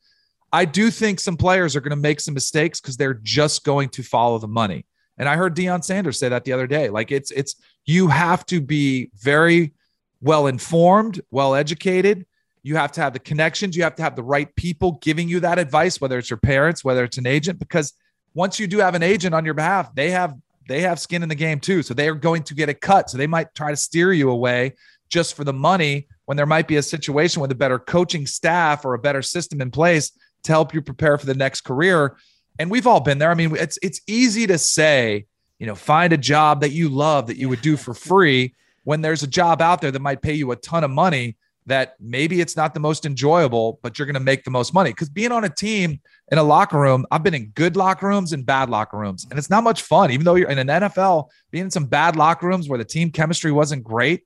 I 0.52 0.66
do 0.66 0.90
think 0.90 1.20
some 1.20 1.36
players 1.36 1.74
are 1.74 1.80
going 1.80 1.90
to 1.90 1.96
make 1.96 2.20
some 2.20 2.34
mistakes 2.34 2.80
because 2.80 2.96
they're 2.96 3.14
just 3.14 3.64
going 3.64 3.88
to 3.90 4.02
follow 4.02 4.38
the 4.38 4.48
money. 4.48 4.84
And 5.16 5.28
I 5.28 5.36
heard 5.36 5.56
Deion 5.56 5.82
Sanders 5.82 6.18
say 6.18 6.28
that 6.28 6.44
the 6.44 6.52
other 6.52 6.66
day. 6.66 6.88
Like 6.88 7.10
it's 7.10 7.30
it's 7.30 7.56
you 7.86 8.08
have 8.08 8.44
to 8.46 8.60
be 8.60 9.10
very 9.14 9.72
well 10.20 10.46
informed, 10.46 11.20
well 11.30 11.54
educated. 11.54 12.26
You 12.62 12.76
have 12.76 12.92
to 12.92 13.00
have 13.00 13.12
the 13.12 13.18
connections. 13.18 13.76
You 13.76 13.82
have 13.82 13.96
to 13.96 14.02
have 14.02 14.14
the 14.14 14.22
right 14.22 14.54
people 14.56 14.98
giving 15.02 15.28
you 15.28 15.40
that 15.40 15.58
advice, 15.58 16.00
whether 16.00 16.18
it's 16.18 16.30
your 16.30 16.38
parents, 16.38 16.84
whether 16.84 17.02
it's 17.04 17.18
an 17.18 17.26
agent, 17.26 17.58
because 17.58 17.92
once 18.34 18.58
you 18.58 18.66
do 18.66 18.78
have 18.78 18.94
an 18.94 19.02
agent 19.02 19.34
on 19.34 19.44
your 19.44 19.54
behalf, 19.54 19.94
they 19.94 20.10
have 20.10 20.34
they 20.72 20.80
have 20.80 20.98
skin 20.98 21.22
in 21.22 21.28
the 21.28 21.34
game 21.34 21.60
too. 21.60 21.82
So 21.82 21.94
they 21.94 22.08
are 22.08 22.14
going 22.14 22.42
to 22.44 22.54
get 22.54 22.68
a 22.68 22.74
cut. 22.74 23.10
So 23.10 23.18
they 23.18 23.26
might 23.26 23.54
try 23.54 23.70
to 23.70 23.76
steer 23.76 24.12
you 24.12 24.30
away 24.30 24.74
just 25.08 25.34
for 25.34 25.44
the 25.44 25.52
money 25.52 26.08
when 26.24 26.36
there 26.36 26.46
might 26.46 26.66
be 26.66 26.76
a 26.76 26.82
situation 26.82 27.42
with 27.42 27.52
a 27.52 27.54
better 27.54 27.78
coaching 27.78 28.26
staff 28.26 28.84
or 28.84 28.94
a 28.94 28.98
better 28.98 29.22
system 29.22 29.60
in 29.60 29.70
place 29.70 30.12
to 30.44 30.52
help 30.52 30.72
you 30.72 30.80
prepare 30.80 31.18
for 31.18 31.26
the 31.26 31.34
next 31.34 31.60
career. 31.62 32.16
And 32.58 32.70
we've 32.70 32.86
all 32.86 33.00
been 33.00 33.18
there. 33.18 33.30
I 33.30 33.34
mean, 33.34 33.54
it's 33.56 33.78
it's 33.82 34.00
easy 34.06 34.46
to 34.46 34.58
say, 34.58 35.26
you 35.58 35.66
know, 35.66 35.74
find 35.74 36.12
a 36.12 36.18
job 36.18 36.62
that 36.62 36.70
you 36.70 36.88
love 36.88 37.26
that 37.26 37.36
you 37.36 37.48
would 37.48 37.62
do 37.62 37.76
for 37.76 37.94
free 37.94 38.54
when 38.84 39.00
there's 39.00 39.22
a 39.22 39.28
job 39.28 39.60
out 39.62 39.80
there 39.80 39.90
that 39.90 40.02
might 40.02 40.22
pay 40.22 40.34
you 40.34 40.50
a 40.52 40.56
ton 40.56 40.84
of 40.84 40.90
money 40.90 41.36
that 41.66 41.94
maybe 42.00 42.40
it's 42.40 42.56
not 42.56 42.74
the 42.74 42.80
most 42.80 43.06
enjoyable, 43.06 43.78
but 43.82 43.98
you're 43.98 44.06
going 44.06 44.14
to 44.14 44.20
make 44.20 44.44
the 44.44 44.50
most 44.50 44.74
money. 44.74 44.90
Because 44.90 45.08
being 45.08 45.32
on 45.32 45.44
a 45.44 45.48
team 45.48 46.00
in 46.30 46.38
a 46.38 46.42
locker 46.42 46.78
room, 46.78 47.06
I've 47.10 47.22
been 47.22 47.34
in 47.34 47.50
good 47.50 47.76
locker 47.76 48.08
rooms 48.08 48.32
and 48.32 48.44
bad 48.44 48.68
locker 48.68 48.98
rooms, 48.98 49.26
and 49.30 49.38
it's 49.38 49.50
not 49.50 49.62
much 49.62 49.82
fun. 49.82 50.10
Even 50.10 50.24
though 50.24 50.34
you're 50.34 50.50
in 50.50 50.58
an 50.58 50.68
NFL, 50.68 51.28
being 51.50 51.64
in 51.64 51.70
some 51.70 51.86
bad 51.86 52.16
locker 52.16 52.46
rooms 52.46 52.68
where 52.68 52.78
the 52.78 52.84
team 52.84 53.10
chemistry 53.10 53.52
wasn't 53.52 53.84
great, 53.84 54.22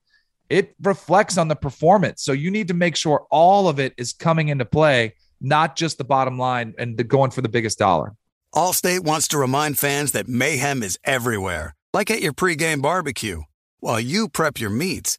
it 0.48 0.74
reflects 0.82 1.38
on 1.38 1.48
the 1.48 1.56
performance. 1.56 2.22
So 2.22 2.32
you 2.32 2.50
need 2.50 2.68
to 2.68 2.74
make 2.74 2.96
sure 2.96 3.26
all 3.30 3.68
of 3.68 3.78
it 3.78 3.92
is 3.96 4.12
coming 4.12 4.48
into 4.48 4.64
play, 4.64 5.14
not 5.40 5.76
just 5.76 5.98
the 5.98 6.04
bottom 6.04 6.38
line 6.38 6.74
and 6.78 6.96
the 6.96 7.04
going 7.04 7.30
for 7.30 7.42
the 7.42 7.48
biggest 7.48 7.78
dollar. 7.78 8.14
Allstate 8.54 9.00
wants 9.00 9.28
to 9.28 9.38
remind 9.38 9.78
fans 9.78 10.12
that 10.12 10.28
mayhem 10.28 10.82
is 10.82 10.98
everywhere, 11.04 11.74
like 11.92 12.10
at 12.10 12.22
your 12.22 12.32
pregame 12.32 12.80
barbecue. 12.80 13.42
While 13.80 14.00
you 14.00 14.28
prep 14.28 14.58
your 14.58 14.70
meats, 14.70 15.18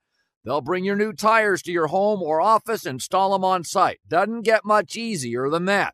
They'll 0.43 0.61
bring 0.61 0.83
your 0.83 0.95
new 0.95 1.13
tires 1.13 1.61
to 1.63 1.71
your 1.71 1.87
home 1.87 2.21
or 2.21 2.41
office, 2.41 2.85
install 2.85 3.31
them 3.33 3.43
on 3.43 3.63
site. 3.63 3.99
Doesn't 4.07 4.41
get 4.41 4.65
much 4.65 4.95
easier 4.95 5.49
than 5.49 5.65
that. 5.65 5.93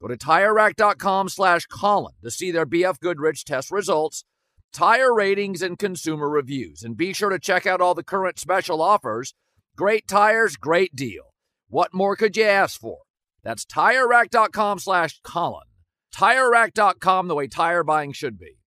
Go 0.00 0.08
to 0.08 0.16
TireRack.com 0.16 1.28
slash 1.28 1.66
Colin 1.66 2.14
to 2.22 2.30
see 2.30 2.50
their 2.50 2.66
BF 2.66 2.98
Goodrich 2.98 3.44
test 3.44 3.70
results, 3.70 4.24
tire 4.72 5.14
ratings, 5.14 5.62
and 5.62 5.78
consumer 5.78 6.28
reviews. 6.28 6.82
And 6.82 6.96
be 6.96 7.12
sure 7.12 7.30
to 7.30 7.38
check 7.38 7.66
out 7.66 7.80
all 7.80 7.94
the 7.94 8.02
current 8.02 8.38
special 8.38 8.82
offers. 8.82 9.32
Great 9.76 10.06
tires, 10.06 10.56
great 10.56 10.94
deal. 10.94 11.34
What 11.68 11.94
more 11.94 12.16
could 12.16 12.36
you 12.36 12.44
ask 12.44 12.78
for? 12.78 12.98
That's 13.42 13.64
TireRack.com 13.64 14.80
slash 14.80 15.20
Colin. 15.22 15.66
TireRack.com, 16.14 17.28
the 17.28 17.34
way 17.34 17.46
tire 17.46 17.82
buying 17.82 18.12
should 18.12 18.38
be. 18.38 18.58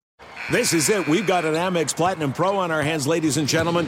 This 0.52 0.74
is 0.74 0.90
it. 0.90 1.08
We've 1.08 1.28
got 1.28 1.46
an 1.46 1.54
Amex 1.54 1.96
Platinum 1.96 2.34
Pro 2.34 2.58
on 2.58 2.72
our 2.72 2.82
hands, 2.82 3.06
ladies 3.06 3.38
and 3.38 3.48
gentlemen. 3.48 3.88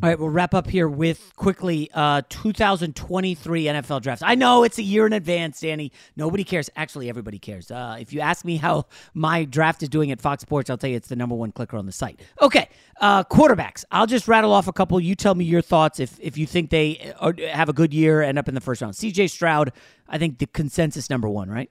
All 0.00 0.08
right, 0.08 0.16
we'll 0.16 0.28
wrap 0.28 0.54
up 0.54 0.68
here 0.68 0.88
with 0.88 1.32
quickly 1.34 1.90
uh, 1.92 2.22
2023 2.28 3.64
NFL 3.64 4.00
drafts. 4.00 4.22
I 4.22 4.36
know 4.36 4.62
it's 4.62 4.78
a 4.78 4.82
year 4.82 5.06
in 5.06 5.12
advance, 5.12 5.58
Danny. 5.58 5.90
Nobody 6.14 6.44
cares. 6.44 6.70
Actually, 6.76 7.08
everybody 7.08 7.40
cares. 7.40 7.68
Uh, 7.72 7.96
if 7.98 8.12
you 8.12 8.20
ask 8.20 8.44
me 8.44 8.58
how 8.58 8.86
my 9.14 9.44
draft 9.44 9.82
is 9.82 9.88
doing 9.88 10.12
at 10.12 10.20
Fox 10.20 10.42
Sports, 10.42 10.70
I'll 10.70 10.78
tell 10.78 10.88
you 10.88 10.94
it's 10.94 11.08
the 11.08 11.16
number 11.16 11.34
one 11.34 11.50
clicker 11.50 11.76
on 11.76 11.86
the 11.86 11.90
site. 11.90 12.20
Okay, 12.40 12.68
uh, 13.00 13.24
quarterbacks. 13.24 13.84
I'll 13.90 14.06
just 14.06 14.28
rattle 14.28 14.52
off 14.52 14.68
a 14.68 14.72
couple. 14.72 15.00
You 15.00 15.16
tell 15.16 15.34
me 15.34 15.44
your 15.44 15.62
thoughts 15.62 15.98
if 15.98 16.16
if 16.20 16.38
you 16.38 16.46
think 16.46 16.70
they 16.70 17.12
are, 17.18 17.34
have 17.50 17.68
a 17.68 17.72
good 17.72 17.92
year, 17.92 18.22
end 18.22 18.38
up 18.38 18.48
in 18.48 18.54
the 18.54 18.60
first 18.60 18.80
round. 18.80 18.94
C.J. 18.94 19.26
Stroud, 19.26 19.72
I 20.08 20.18
think 20.18 20.38
the 20.38 20.46
consensus 20.46 21.10
number 21.10 21.28
one, 21.28 21.50
right? 21.50 21.70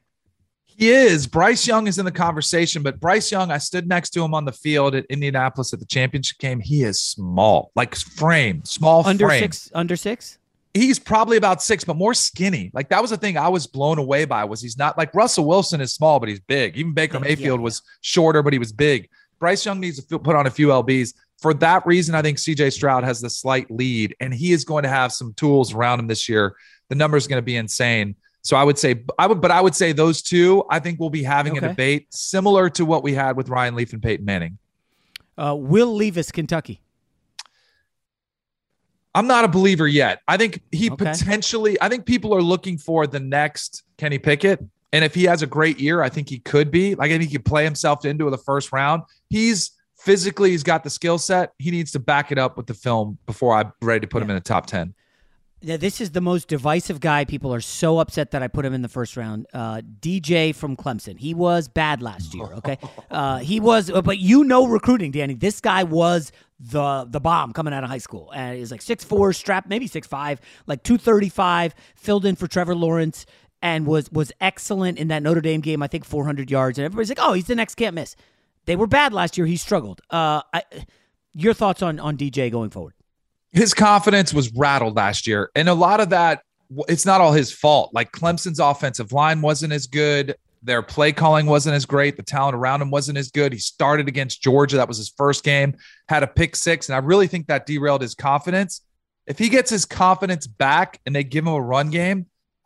He 0.78 0.92
is. 0.92 1.26
Bryce 1.26 1.66
Young 1.66 1.88
is 1.88 1.98
in 1.98 2.06
the 2.06 2.12
conversation, 2.12 2.84
but 2.84 3.00
Bryce 3.00 3.32
Young, 3.32 3.50
I 3.50 3.58
stood 3.58 3.88
next 3.88 4.12
to 4.12 4.24
him 4.24 4.36
on 4.36 4.46
the 4.46 4.52
field 4.52 4.94
at 4.94 5.06
Indianapolis 5.06 5.74
at 5.74 5.80
the 5.80 5.86
championship 5.86 6.38
game. 6.38 6.60
He 6.60 6.84
is 6.84 7.00
small, 7.00 7.72
like 7.76 7.96
frame, 7.96 8.64
small 8.64 9.06
under 9.06 9.26
frame. 9.26 9.42
six. 9.42 9.72
Under 9.74 9.96
six. 9.96 10.38
He's 10.76 11.00
probably 11.00 11.38
about 11.38 11.64
six, 11.64 11.84
but 11.84 11.96
more 11.96 12.14
skinny. 12.14 12.70
Like 12.76 12.90
that 12.90 13.02
was 13.02 13.10
the 13.10 13.18
thing 13.18 13.38
I 13.38 13.48
was 13.48 13.66
blown 13.66 13.98
away 13.98 14.26
by. 14.26 14.44
Was 14.44 14.62
he's 14.62 14.78
not 14.78 15.00
like 15.00 15.16
Russell 15.16 15.46
Wilson 15.46 15.82
is 15.82 15.94
small, 15.94 16.20
but 16.20 16.30
he's 16.30 16.42
big. 16.42 16.78
Even 16.78 16.94
Baker 16.94 17.20
Mayfield 17.20 17.60
was 17.60 17.82
shorter, 18.02 18.44
but 18.44 18.54
he 18.54 18.60
was 18.60 18.72
big. 18.72 19.10
Bryce 19.40 19.66
Young 19.66 19.80
needs 19.80 20.04
to 20.04 20.20
put 20.20 20.36
on 20.36 20.46
a 20.46 20.52
few 20.52 20.68
lbs. 20.68 21.16
For 21.42 21.56
that 21.56 21.86
reason, 21.88 22.14
I 22.14 22.22
think 22.22 22.38
CJ 22.38 22.74
Stroud 22.74 23.04
has 23.04 23.20
the 23.20 23.32
slight 23.32 23.70
lead, 23.72 24.16
and 24.20 24.32
he 24.32 24.52
is 24.52 24.64
going 24.64 24.84
to 24.84 24.90
have 24.90 25.12
some 25.12 25.34
tools 25.34 25.74
around 25.74 26.00
him 26.00 26.08
this 26.08 26.30
year. 26.30 26.56
The 26.90 26.96
number 26.96 27.18
is 27.18 27.26
going 27.26 27.42
to 27.42 27.46
be 27.46 27.56
insane. 27.56 28.16
So 28.48 28.56
I 28.56 28.64
would 28.64 28.80
say 28.80 29.04
I 29.20 29.28
would, 29.28 29.41
but 29.41 29.52
I 29.52 29.60
would 29.60 29.76
say 29.76 29.91
those 29.91 30.22
two. 30.22 30.64
I 30.70 30.80
think 30.80 31.02
we'll 31.02 31.10
be 31.10 31.22
having 31.22 31.58
Okay. 31.58 31.66
a 31.66 31.70
debate 31.70 32.14
similar 32.14 32.70
to 32.70 32.86
what 32.86 33.04
we 33.04 33.14
had 33.14 33.36
with 33.36 33.50
Ryan 33.50 33.76
Leaf 33.76 33.91
and 33.91 34.02
Peyton 34.02 34.26
Manning. 34.26 34.58
Uh, 35.38 35.54
Will 35.54 35.93
Levis, 35.93 36.32
Kentucky. 36.32 36.80
I'm 39.14 39.28
not 39.28 39.43
a 39.43 39.50
believer 39.50 39.86
yet. 39.86 40.22
I 40.30 40.38
think 40.38 40.62
he 40.72 40.89
Okay. 40.89 40.95
potentially. 40.95 41.78
I 41.82 41.89
think 41.89 42.06
people 42.06 42.34
are 42.34 42.41
looking 42.41 42.78
for 42.78 43.06
the 43.06 43.20
next 43.20 43.84
Kenny 43.98 44.18
Pickett, 44.18 44.64
and 44.93 45.04
if 45.04 45.14
he 45.14 45.26
has 45.26 45.41
a 45.41 45.48
great 45.48 45.78
year, 45.78 46.02
I 46.02 46.08
think 46.08 46.30
he 46.30 46.39
could 46.39 46.72
be. 46.72 46.95
Like 46.95 47.12
I 47.12 47.18
think 47.18 47.30
he 47.30 47.36
could 47.36 47.43
play 47.45 47.66
himself 47.66 48.06
into 48.06 48.30
the 48.30 48.38
first 48.38 48.72
round. 48.72 49.04
He's 49.30 49.72
physically, 49.98 50.52
he's 50.52 50.64
got 50.64 50.86
the 50.86 50.89
skill 50.89 51.18
set. 51.18 51.52
He 51.60 51.70
needs 51.70 51.91
to 51.91 52.00
back 52.00 52.32
it 52.32 52.38
up 52.38 52.56
with 52.56 52.68
the 52.68 52.74
film 52.76 53.18
before 53.26 53.56
I'm 53.56 53.74
ready 53.82 54.00
to 54.00 54.08
put 54.08 54.24
him 54.24 54.30
in 54.30 54.38
the 54.38 54.41
top 54.41 54.68
ten. 54.68 54.93
Yeah, 55.62 55.78
this 55.78 55.99
is 55.99 56.12
the 56.12 56.22
most 56.22 56.47
divisive 56.47 56.99
guy. 56.99 57.26
People 57.26 57.51
are 57.51 57.62
so 57.62 57.97
upset 57.97 58.32
that 58.32 58.43
I 58.43 58.47
put 58.47 58.64
him 58.64 58.74
in 58.76 58.84
the 58.84 58.88
first 58.88 59.18
round. 59.18 59.47
Uh, 59.53 59.82
DJ 59.99 60.53
from 60.53 60.76
Clemson. 60.76 61.18
He 61.18 61.34
was 61.34 61.68
bad 61.68 62.01
last 62.03 62.36
year. 62.36 62.45
Okay, 62.45 62.78
uh, 63.12 63.39
he 63.39 63.60
was, 63.60 63.89
but 63.89 64.20
you 64.20 64.43
know 64.43 64.68
recruiting, 64.68 65.12
Danny. 65.12 65.34
This 65.34 65.60
guy 65.60 65.84
was 65.84 66.32
the 66.60 67.08
the 67.10 67.20
bomb 67.20 67.53
coming 67.53 67.74
out 67.74 67.84
of 67.84 67.89
high 67.89 67.97
school, 67.97 68.32
and 68.36 68.58
he's 68.58 68.70
like 68.70 68.84
six 68.84 69.03
four, 69.03 69.34
strapped 69.34 69.68
maybe 69.68 69.88
six 69.88 70.05
five, 70.08 70.39
like 70.68 70.84
two 70.84 70.97
thirty 70.97 71.30
five, 71.30 71.74
filled 71.95 72.26
in 72.26 72.36
for 72.36 72.47
Trevor 72.47 72.76
Lawrence, 72.76 73.26
and 73.62 73.88
was 73.88 74.12
was 74.12 74.32
excellent 74.39 74.99
in 74.99 75.08
that 75.08 75.24
Notre 75.24 75.41
Dame 75.41 75.62
game. 75.62 75.82
I 75.82 75.88
think 75.88 76.05
four 76.05 76.24
hundred 76.24 76.51
yards, 76.51 76.78
and 76.78 76.86
everybody's 76.86 77.10
like, 77.10 77.20
oh, 77.20 77.34
he's 77.34 77.47
the 77.47 77.55
next 77.55 77.76
can't 77.76 77.95
miss. 77.95 78.16
They 78.66 78.76
were 78.76 78.88
bad 78.88 79.12
last 79.12 79.38
year. 79.39 79.47
He 79.47 79.58
struggled. 79.58 80.01
Uh, 80.12 80.41
I, 80.53 80.64
your 81.34 81.55
thoughts 81.55 81.82
on 81.82 81.99
on 81.99 82.16
DJ 82.16 82.51
going 82.51 82.70
forward? 82.70 82.93
His 83.52 83.74
confidence 83.74 84.34
was 84.34 84.52
rattled 84.54 84.95
last 84.95 85.28
year. 85.28 85.50
And 85.56 85.70
a 85.70 85.74
lot 85.74 86.00
of 86.00 86.10
that, 86.10 86.41
it's 86.88 87.06
not 87.06 87.22
all 87.22 87.32
his 87.32 87.52
fault. 87.52 87.93
Like 87.93 88.12
Clemson's 88.12 88.60
offensive 88.60 89.12
line 89.12 89.41
wasn't 89.41 89.74
as 89.74 89.88
good. 89.88 90.36
Their 90.64 90.82
play 90.82 91.14
calling 91.14 91.45
wasn't 91.45 91.76
as 91.76 91.86
great. 91.86 92.18
The 92.18 92.24
talent 92.24 92.56
around 92.56 92.82
him 92.82 92.91
wasn't 92.91 93.18
as 93.18 93.32
good. 93.32 93.54
He 93.54 93.60
started 93.60 94.08
against 94.08 94.41
Georgia. 94.41 94.78
That 94.78 94.88
was 94.88 94.98
his 94.98 95.10
first 95.10 95.43
game, 95.43 95.76
had 96.10 96.24
a 96.24 96.28
pick 96.28 96.56
six. 96.56 96.89
And 96.89 96.95
I 96.95 97.00
really 97.00 97.28
think 97.28 97.48
that 97.48 97.66
derailed 97.66 98.02
his 98.02 98.16
confidence. 98.16 98.82
If 99.28 99.38
he 99.38 99.50
gets 99.50 99.70
his 99.70 99.86
confidence 99.86 100.48
back 100.48 101.00
and 101.06 101.16
they 101.16 101.24
give 101.24 101.45
him 101.45 101.54
a 101.54 101.62
run 101.62 101.89
game, 101.89 102.26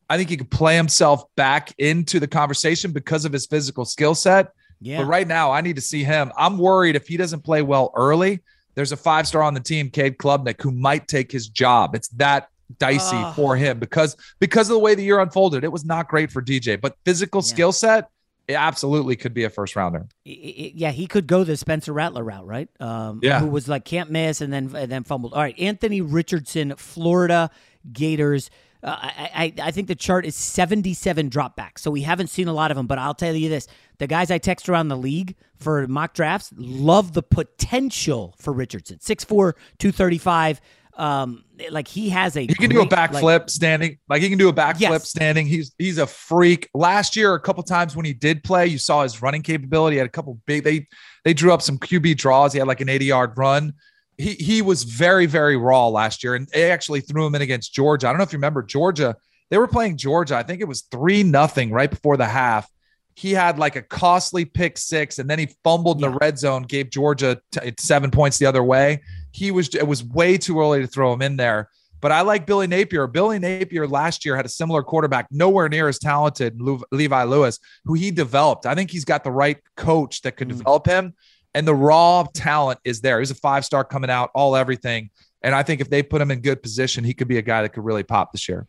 I 0.10 0.18
think 0.18 0.30
he 0.30 0.38
could 0.38 0.52
play 0.52 0.76
himself 0.76 1.24
back 1.36 1.74
into 1.78 2.20
the 2.20 2.28
conversation 2.28 2.92
because 2.92 3.24
of 3.24 3.34
his 3.34 3.46
physical 3.46 3.86
skill 3.86 4.16
set. 4.16 4.52
Yeah. 4.82 4.98
But 4.98 5.06
right 5.06 5.28
now, 5.28 5.52
I 5.52 5.62
need 5.62 5.76
to 5.76 5.82
see 5.82 6.04
him. 6.04 6.32
I'm 6.36 6.58
worried 6.58 6.96
if 6.96 7.08
he 7.08 7.18
doesn't 7.18 7.42
play 7.42 7.62
well 7.62 7.92
early, 7.96 8.42
there's 8.76 8.92
a 8.92 8.98
five 8.98 9.28
star 9.28 9.42
on 9.44 9.54
the 9.54 9.60
team, 9.60 9.90
Cade 9.90 10.18
Klubnik, 10.18 10.62
who 10.62 10.72
might 10.72 11.08
take 11.08 11.32
his 11.32 11.48
job. 11.48 11.96
It's 11.96 12.08
that 12.10 12.50
dicey 12.80 13.26
for 13.36 13.56
him 13.58 13.80
because 13.80 14.16
because 14.40 14.70
of 14.70 14.74
the 14.76 14.80
way 14.80 14.96
the 14.96 15.04
year 15.04 15.20
unfolded. 15.20 15.64
It 15.64 15.72
was 15.72 15.84
not 15.86 16.08
great 16.08 16.32
for 16.32 16.42
DJ, 16.42 16.80
but 16.80 16.96
physical 17.04 17.42
skill 17.42 17.72
set, 17.74 18.10
it 18.48 18.54
absolutely 18.54 19.16
could 19.16 19.34
be 19.34 19.44
a 19.44 19.50
first 19.50 19.76
rounder. 19.76 20.08
Yeah, 20.24 20.92
he 20.92 21.06
could 21.08 21.28
go 21.28 21.44
the 21.44 21.58
Spencer 21.58 21.94
Rattler 21.94 22.24
route, 22.24 22.46
right? 22.46 22.70
Um, 22.80 23.20
Yeah. 23.22 23.40
who 23.40 23.48
was 23.48 23.68
like 23.68 23.86
can't 23.86 24.10
miss 24.10 24.42
and 24.42 24.52
then 24.54 24.74
and 24.76 24.92
then 24.92 25.04
fumbled. 25.04 25.34
All 25.34 25.42
right, 25.42 25.58
Anthony 25.60 26.02
Richardson, 26.02 26.76
Florida 26.78 27.50
Gators. 27.92 28.50
Uh, 28.84 28.96
I, 29.00 29.54
I 29.60 29.68
I 29.68 29.72
think 29.72 29.88
the 29.88 29.96
chart 29.96 30.26
is 30.26 30.36
77 30.36 31.30
dropbacks, 31.30 31.80
so 31.80 31.92
we 31.92 32.02
haven't 32.02 32.28
seen 32.28 32.48
a 32.48 32.54
lot 32.54 32.72
of 32.72 32.78
them. 32.78 32.88
But 32.88 32.98
I'll 32.98 33.14
tell 33.14 33.36
you 33.36 33.48
this: 33.50 33.68
the 34.00 34.08
guys 34.08 34.32
I 34.32 34.38
text 34.40 34.68
around 34.70 34.88
the 34.88 34.98
league 34.98 35.36
for 35.58 35.88
mock 35.88 36.14
drafts 36.14 36.52
love 36.58 37.14
the 37.14 37.22
potential 37.24 38.34
for 38.40 38.52
Richardson. 38.52 38.98
6'4", 38.98 39.54
235. 39.78 40.62
Um, 40.98 41.46
like 41.70 41.88
he 41.88 42.10
has 42.10 42.36
a 42.36 42.42
He 42.42 42.48
can 42.48 42.70
do 42.70 42.82
a 42.82 42.86
great, 42.86 42.92
like- 42.92 43.12
backflip 43.24 43.50
standing. 43.50 43.98
Like 44.10 44.22
he 44.22 44.30
can 44.30 44.38
do 44.38 44.50
a 44.50 44.54
backflip 44.54 44.80
Yes. 44.82 45.10
standing. 45.10 45.48
He's 45.48 45.74
he's 45.78 45.98
a 45.98 46.06
freak. 46.06 46.70
Last 46.74 47.16
year, 47.16 47.34
a 47.34 47.40
couple 47.40 47.64
times 47.64 47.96
when 47.96 48.06
he 48.06 48.14
did 48.14 48.44
play, 48.44 48.68
you 48.68 48.78
saw 48.78 49.04
his 49.04 49.22
running 49.22 49.42
capability. 49.42 49.96
He 49.96 49.98
had 50.00 50.08
a 50.08 50.12
couple 50.12 50.40
big. 50.46 50.64
They 50.64 50.88
they 51.24 51.34
drew 51.34 51.54
up 51.54 51.62
some 51.62 51.78
QB 51.78 52.18
draws. 52.18 52.52
He 52.54 52.60
had 52.60 52.68
like 52.68 52.82
an 52.82 52.90
80 52.90 53.06
yard 53.06 53.38
run. 53.38 53.74
He 54.18 54.34
he 54.34 54.62
was 54.62 54.84
very 54.84 55.26
very 55.26 55.58
raw 55.58 55.88
last 55.88 56.24
year, 56.24 56.36
and 56.36 56.48
they 56.54 56.72
actually 56.72 57.02
threw 57.02 57.26
him 57.26 57.36
in 57.36 57.42
against 57.42 57.74
Georgia. 57.74 58.08
I 58.08 58.12
don't 58.12 58.18
know 58.18 58.24
if 58.24 58.34
you 58.34 58.38
remember 58.38 58.64
Georgia. 58.64 59.16
They 59.50 59.58
were 59.58 59.68
playing 59.68 59.98
Georgia. 59.98 60.38
I 60.38 60.44
think 60.44 60.62
it 60.62 60.68
was 60.68 60.82
three 60.82 61.24
nothing 61.24 61.72
right 61.72 61.90
before 61.90 62.18
the 62.18 62.26
half. 62.26 62.70
He 63.16 63.32
had 63.32 63.60
like 63.60 63.76
a 63.76 63.82
costly 63.82 64.46
pick 64.46 64.78
six, 64.78 65.20
and 65.20 65.30
then 65.30 65.40
he 65.40 65.50
fumbled 65.64 65.98
in 65.98 66.12
the 66.12 66.18
red 66.22 66.40
zone, 66.40 66.64
gave 66.64 66.90
Georgia 66.90 67.42
t- 67.52 67.74
seven 67.80 68.12
points 68.12 68.38
the 68.38 68.46
other 68.46 68.64
way. 68.64 69.02
He 69.32 69.52
was 69.52 69.74
it 69.76 69.88
was 69.88 70.04
way 70.04 70.38
too 70.38 70.60
early 70.60 70.82
to 70.82 70.88
throw 70.88 71.12
him 71.14 71.22
in 71.22 71.38
there. 71.38 71.70
But 72.02 72.12
I 72.12 72.22
like 72.22 72.48
Billy 72.48 72.66
Napier. 72.66 73.06
Billy 73.06 73.38
Napier 73.38 73.88
last 73.88 74.26
year 74.26 74.36
had 74.36 74.46
a 74.46 74.50
similar 74.50 74.82
quarterback, 74.82 75.28
nowhere 75.32 75.70
near 75.70 75.88
as 75.88 76.00
talented, 76.00 76.60
Levi 76.92 77.24
Lewis, 77.24 77.60
who 77.86 77.94
he 77.94 78.10
developed. 78.10 78.66
I 78.66 78.74
think 78.74 78.90
he's 78.90 79.06
got 79.06 79.24
the 79.24 79.32
right 79.32 79.60
coach 79.78 80.24
that 80.24 80.36
could 80.36 80.52
hmm. 80.52 80.58
develop 80.58 80.88
him, 80.88 81.14
and 81.54 81.68
the 81.68 81.76
raw 81.76 82.26
talent 82.34 82.80
is 82.84 83.02
there. 83.02 83.20
He's 83.20 83.32
a 83.32 83.36
five 83.36 83.66
star 83.66 83.84
coming 83.84 84.10
out, 84.10 84.32
all 84.34 84.56
everything. 84.56 85.10
And 85.42 85.56
I 85.56 85.64
think 85.64 85.82
if 85.82 85.90
they 85.90 86.04
put 86.04 86.22
him 86.22 86.32
in 86.32 86.42
good 86.42 86.62
position, 86.62 87.04
he 87.04 87.14
could 87.14 87.28
be 87.28 87.38
a 87.38 87.42
guy 87.42 87.62
that 87.64 87.70
could 87.70 87.84
really 87.84 88.04
pop 88.04 88.32
this 88.32 88.48
year. 88.48 88.68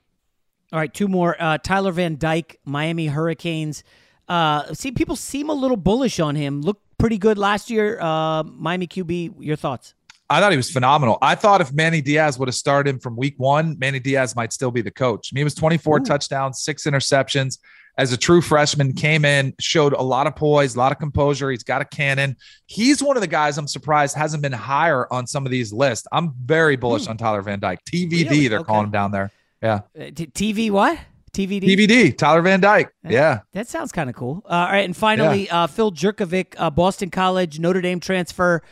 All 0.73 0.79
right, 0.79 0.93
two 0.93 1.07
more. 1.07 1.37
Uh, 1.39 1.59
Tyler 1.59 1.93
Van 1.93 2.17
Dyke, 2.17 2.59
Miami 2.65 3.07
Hurricanes. 3.07 3.85
Uh, 4.27 4.73
see, 4.73 4.91
people 4.91 5.17
seem 5.17 5.51
a 5.51 5.55
little 5.55 5.77
bullish 5.77 6.19
on 6.19 6.35
him. 6.35 6.63
Looked 6.63 6.83
pretty 6.97 7.19
good 7.19 7.37
last 7.37 7.69
year. 7.69 8.01
Uh, 8.01 8.43
Miami 8.43 8.87
QB, 8.87 9.35
your 9.39 9.57
thoughts? 9.57 9.95
I 10.31 10.41
thought 10.41 10.51
he 10.51 10.57
was 10.57 10.71
phenomenal. 10.71 11.19
I 11.21 11.35
thought 11.35 11.61
if 11.61 11.75
Manny 11.75 12.01
Diaz 12.01 12.39
would 12.39 12.49
have 12.49 12.55
started 12.55 12.89
him 12.89 12.99
from 13.01 13.17
week 13.17 13.35
one, 13.37 13.77
Manny 13.79 14.01
Diaz 14.01 14.35
might 14.35 14.51
still 14.51 14.71
be 14.71 14.81
the 14.81 14.91
coach. 14.91 15.31
I 15.31 15.35
mean, 15.35 15.41
he 15.41 15.45
was 15.45 15.55
24 15.55 16.01
touchdowns, 16.01 16.63
six 16.63 16.85
interceptions. 16.85 17.59
As 17.99 18.11
a 18.13 18.17
true 18.17 18.41
freshman, 18.41 18.95
came 18.95 19.25
in, 19.25 19.55
showed 19.61 19.93
a 19.93 20.01
lot 20.03 20.27
of 20.27 20.35
poise, 20.35 20.75
a 20.75 20.79
lot 20.79 20.93
of 20.93 20.99
composure. 20.99 21.51
He's 21.51 21.63
got 21.63 21.83
a 21.83 21.85
cannon. 21.85 22.37
He's 22.67 23.03
one 23.03 23.17
of 23.19 23.21
the 23.21 23.27
guys 23.27 23.59
I'm 23.59 23.69
surprised 23.69 24.17
hasn't 24.17 24.43
been 24.43 24.53
higher 24.53 25.13
on 25.13 25.27
some 25.27 25.45
of 25.45 25.53
these 25.53 25.75
lists. 25.75 26.07
I'm 26.11 26.33
very 26.45 26.77
bullish 26.77 27.07
on 27.07 27.19
Tyler 27.19 27.43
Van 27.43 27.61
Dyke. 27.61 27.81
TVD, 27.85 28.31
Really? 28.31 28.49
they're 28.49 28.61
Okay. 28.61 28.67
calling 28.67 28.85
him 28.87 28.93
down 28.93 29.11
there. 29.11 29.31
Yeah. 29.63 29.81
Uh, 29.99 30.05
t- 30.15 30.27
TV 30.29 30.71
what? 30.71 30.99
TVD? 31.35 31.65
TVD, 31.65 32.17
Tyler 32.17 32.41
Van 32.43 32.61
Dyke. 32.61 32.93
Yeah. 33.07 33.41
That 33.53 33.69
sounds 33.69 33.93
kind 33.93 34.09
of 34.11 34.17
cool. 34.17 34.43
Uh, 34.47 34.53
all 34.53 34.67
right, 34.67 34.85
and 34.87 34.97
finally, 34.97 35.49
uh, 35.51 35.67
Phil 35.67 35.93
Jurkovec, 35.93 36.55
uh, 36.59 36.71
Boston 36.71 37.11
College, 37.11 37.59
Notre 37.59 37.81
Dame 37.83 38.01
transfer, 38.01 38.63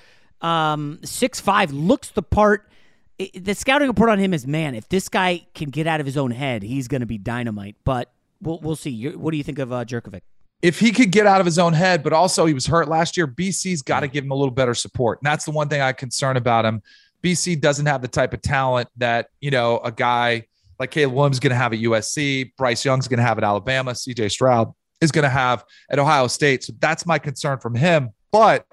um, 0.41 0.99
six 1.05 1.41
five, 1.41 1.73
looks 1.73 2.09
the 2.09 2.23
part. 2.23 2.71
I- 3.21 3.31
the 3.35 3.55
scouting 3.55 3.89
report 3.89 4.09
on 4.11 4.19
him 4.19 4.33
is, 4.33 4.47
man, 4.47 4.75
if 4.75 4.89
this 4.89 5.09
guy 5.11 5.47
can 5.55 5.69
get 5.71 5.87
out 5.87 6.01
of 6.01 6.07
his 6.07 6.17
own 6.17 6.31
head, 6.31 6.63
he's 6.63 6.89
going 6.89 7.01
to 7.01 7.07
be 7.07 7.19
dynamite. 7.19 7.77
But 7.85 8.11
we'll 8.41 8.59
we'll 8.61 8.77
see. 8.77 8.91
You're, 8.91 9.19
what 9.19 9.31
do 9.33 9.37
you 9.37 9.45
think 9.45 9.59
of 9.59 9.73
uh, 9.73 9.85
Jurkovec? 9.85 10.23
if 10.63 10.79
he 10.79 10.93
could 10.93 11.11
get 11.11 11.27
out 11.27 11.41
of 11.41 11.47
his 11.47 11.59
own 11.59 11.73
head, 11.73 12.03
but 12.03 12.13
also 12.13 12.45
he 12.47 12.55
was 12.55 12.67
hurt 12.67 12.89
last 12.89 13.17
year, 13.17 13.27
BC's 13.27 13.83
got 13.83 14.01
to 14.01 14.09
give 14.09 14.25
him 14.25 14.31
a 14.31 14.35
little 14.35 14.51
better 14.51 14.75
support. 14.75 15.19
And 15.21 15.27
that's 15.27 15.45
the 15.45 15.51
one 15.53 15.69
thing 15.69 15.81
I 15.81 15.93
concern 15.93 16.37
about 16.37 16.65
him. 16.65 16.83
BC 17.23 17.61
doesn't 17.61 17.87
have 17.87 18.03
the 18.03 18.09
type 18.09 18.35
of 18.35 18.43
talent 18.43 18.89
that, 18.97 19.29
you 19.41 19.51
know, 19.51 19.79
a 19.79 19.93
guy 19.93 20.47
like 20.79 20.91
Caleb 20.91 21.15
Williams 21.15 21.37
is 21.37 21.41
going 21.41 21.51
to 21.51 21.57
have 21.57 21.73
at 21.73 21.79
USC, 21.79 22.53
Bryce 22.57 22.85
Young's 22.85 23.09
going 23.09 23.19
to 23.19 23.25
have 23.25 23.39
at 23.39 23.45
Alabama, 23.45 23.93
CJ 23.93 24.31
Stroud 24.31 24.73
is 25.01 25.11
going 25.11 25.23
to 25.23 25.31
have 25.31 25.65
at 25.91 25.99
Ohio 25.99 26.27
State. 26.27 26.63
So 26.63 26.75
that's 26.79 27.07
my 27.07 27.19
concern 27.19 27.59
from 27.59 27.75
him. 27.75 28.11
But 28.33 28.67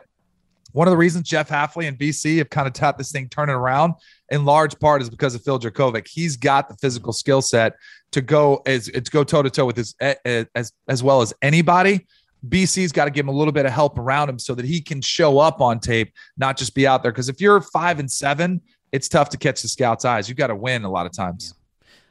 one 0.73 0.87
of 0.87 0.91
the 0.91 0.97
reasons 0.97 1.27
Jeff 1.27 1.49
Hafley 1.49 1.87
and 1.87 1.97
BC 1.97 2.37
have 2.39 2.49
kind 2.49 2.67
of 2.67 2.73
tapped 2.73 2.97
this 2.97 3.11
thing 3.11 3.29
turning 3.29 3.55
around 3.55 3.93
in 4.29 4.45
large 4.45 4.77
part 4.79 5.01
is 5.01 5.09
because 5.09 5.35
of 5.35 5.43
Phil 5.43 5.59
Dracovic. 5.59 6.07
He's 6.07 6.37
got 6.37 6.69
the 6.69 6.75
physical 6.75 7.13
skill 7.13 7.41
set 7.41 7.73
to 8.11 8.21
go 8.21 8.61
as 8.65 8.85
to 8.87 9.01
go 9.01 9.23
toe 9.23 9.41
to 9.41 9.49
toe 9.49 9.65
with 9.65 9.77
his 9.77 9.95
as 9.99 10.71
as 10.87 11.03
well 11.03 11.21
as 11.21 11.33
anybody. 11.41 12.05
BC's 12.47 12.91
got 12.91 13.05
to 13.05 13.11
give 13.11 13.25
him 13.25 13.29
a 13.29 13.37
little 13.37 13.51
bit 13.51 13.65
of 13.65 13.71
help 13.71 13.97
around 13.97 14.29
him 14.29 14.39
so 14.39 14.53
that 14.55 14.65
he 14.65 14.79
can 14.79 15.01
show 15.01 15.39
up 15.39 15.59
on 15.59 15.79
tape, 15.79 16.13
not 16.37 16.55
just 16.55 16.75
be 16.75 16.85
out 16.85 17.01
there. 17.01 17.11
Because 17.11 17.29
if 17.29 17.41
you're 17.41 17.61
five 17.61 17.99
and 17.99 18.09
seven, 18.09 18.61
it's 18.91 19.09
tough 19.09 19.29
to 19.29 19.37
catch 19.37 19.61
the 19.61 19.67
scouts' 19.67 20.05
eyes. 20.05 20.29
You 20.29 20.35
got 20.35 20.47
to 20.47 20.55
win 20.55 20.83
a 20.83 20.89
lot 20.89 21.05
of 21.05 21.11
times. 21.11 21.55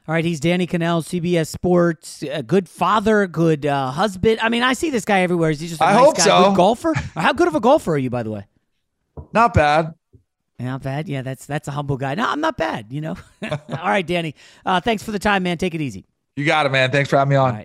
All 0.07 0.13
right, 0.13 0.23
he's 0.23 0.39
Danny 0.39 0.67
Kanell, 0.67 1.03
CBS 1.03 1.47
Sports, 1.47 2.23
a 2.23 2.41
good 2.41 2.69
father, 2.69 3.27
good 3.27 3.65
uh, 3.65 3.91
husband. 3.91 4.39
I 4.41 4.47
mean, 4.47 4.63
I 4.63 4.71
see 4.71 4.89
this 4.89 5.03
guy 5.03 5.21
everywhere. 5.21 5.49
Is 5.49 5.59
he 5.59 5.67
just 5.67 5.81
a 5.81 5.83
I 5.83 5.93
nice 5.93 6.05
hope 6.05 6.17
guy, 6.17 6.23
so. 6.23 6.43
good 6.49 6.55
golfer? 6.55 6.93
How 7.15 7.33
good 7.33 7.49
of 7.49 7.55
a 7.55 7.59
golfer 7.59 7.93
are 7.93 7.97
you, 7.97 8.09
by 8.09 8.23
the 8.23 8.31
way? 8.31 8.45
Not 9.33 9.53
bad. 9.53 9.93
Not 10.59 10.81
bad. 10.81 11.07
Yeah, 11.07 11.21
that's 11.21 11.45
that's 11.45 11.67
a 11.67 11.71
humble 11.71 11.97
guy. 11.97 12.15
No, 12.15 12.27
I'm 12.27 12.41
not 12.41 12.57
bad. 12.57 12.87
You 12.89 13.01
know. 13.01 13.15
All 13.51 13.57
right, 13.69 14.05
Danny. 14.05 14.33
Uh, 14.65 14.79
thanks 14.79 15.03
for 15.03 15.11
the 15.11 15.19
time, 15.19 15.43
man. 15.43 15.57
Take 15.57 15.75
it 15.75 15.81
easy. 15.81 16.05
You 16.35 16.45
got 16.45 16.65
it, 16.65 16.71
man. 16.71 16.91
Thanks 16.91 17.09
for 17.09 17.17
having 17.17 17.29
me 17.31 17.35
on. 17.35 17.63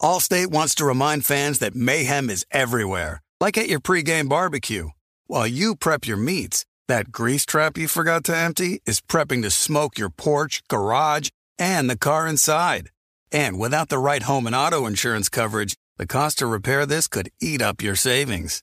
Allstate 0.00 0.48
wants 0.48 0.74
to 0.76 0.84
remind 0.84 1.24
fans 1.24 1.58
that 1.60 1.74
mayhem 1.74 2.28
is 2.28 2.44
everywhere, 2.50 3.22
like 3.40 3.56
at 3.56 3.68
your 3.68 3.80
pregame 3.80 4.28
barbecue. 4.28 4.90
While 5.26 5.46
you 5.46 5.74
prep 5.74 6.06
your 6.06 6.18
meats, 6.18 6.66
that 6.88 7.10
grease 7.10 7.46
trap 7.46 7.78
you 7.78 7.88
forgot 7.88 8.24
to 8.24 8.36
empty 8.36 8.82
is 8.84 9.00
prepping 9.00 9.42
to 9.42 9.50
smoke 9.50 9.98
your 9.98 10.10
porch, 10.10 10.62
garage, 10.68 11.30
and 11.58 11.88
the 11.88 11.96
car 11.96 12.26
inside. 12.26 12.90
And 13.32 13.58
without 13.58 13.88
the 13.88 13.98
right 13.98 14.22
home 14.22 14.46
and 14.46 14.54
auto 14.54 14.86
insurance 14.86 15.28
coverage, 15.30 15.74
the 15.96 16.06
cost 16.06 16.38
to 16.38 16.46
repair 16.46 16.84
this 16.84 17.08
could 17.08 17.30
eat 17.40 17.62
up 17.62 17.82
your 17.82 17.96
savings. 17.96 18.62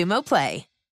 Xumo 0.00 0.22
Play. 0.22 0.69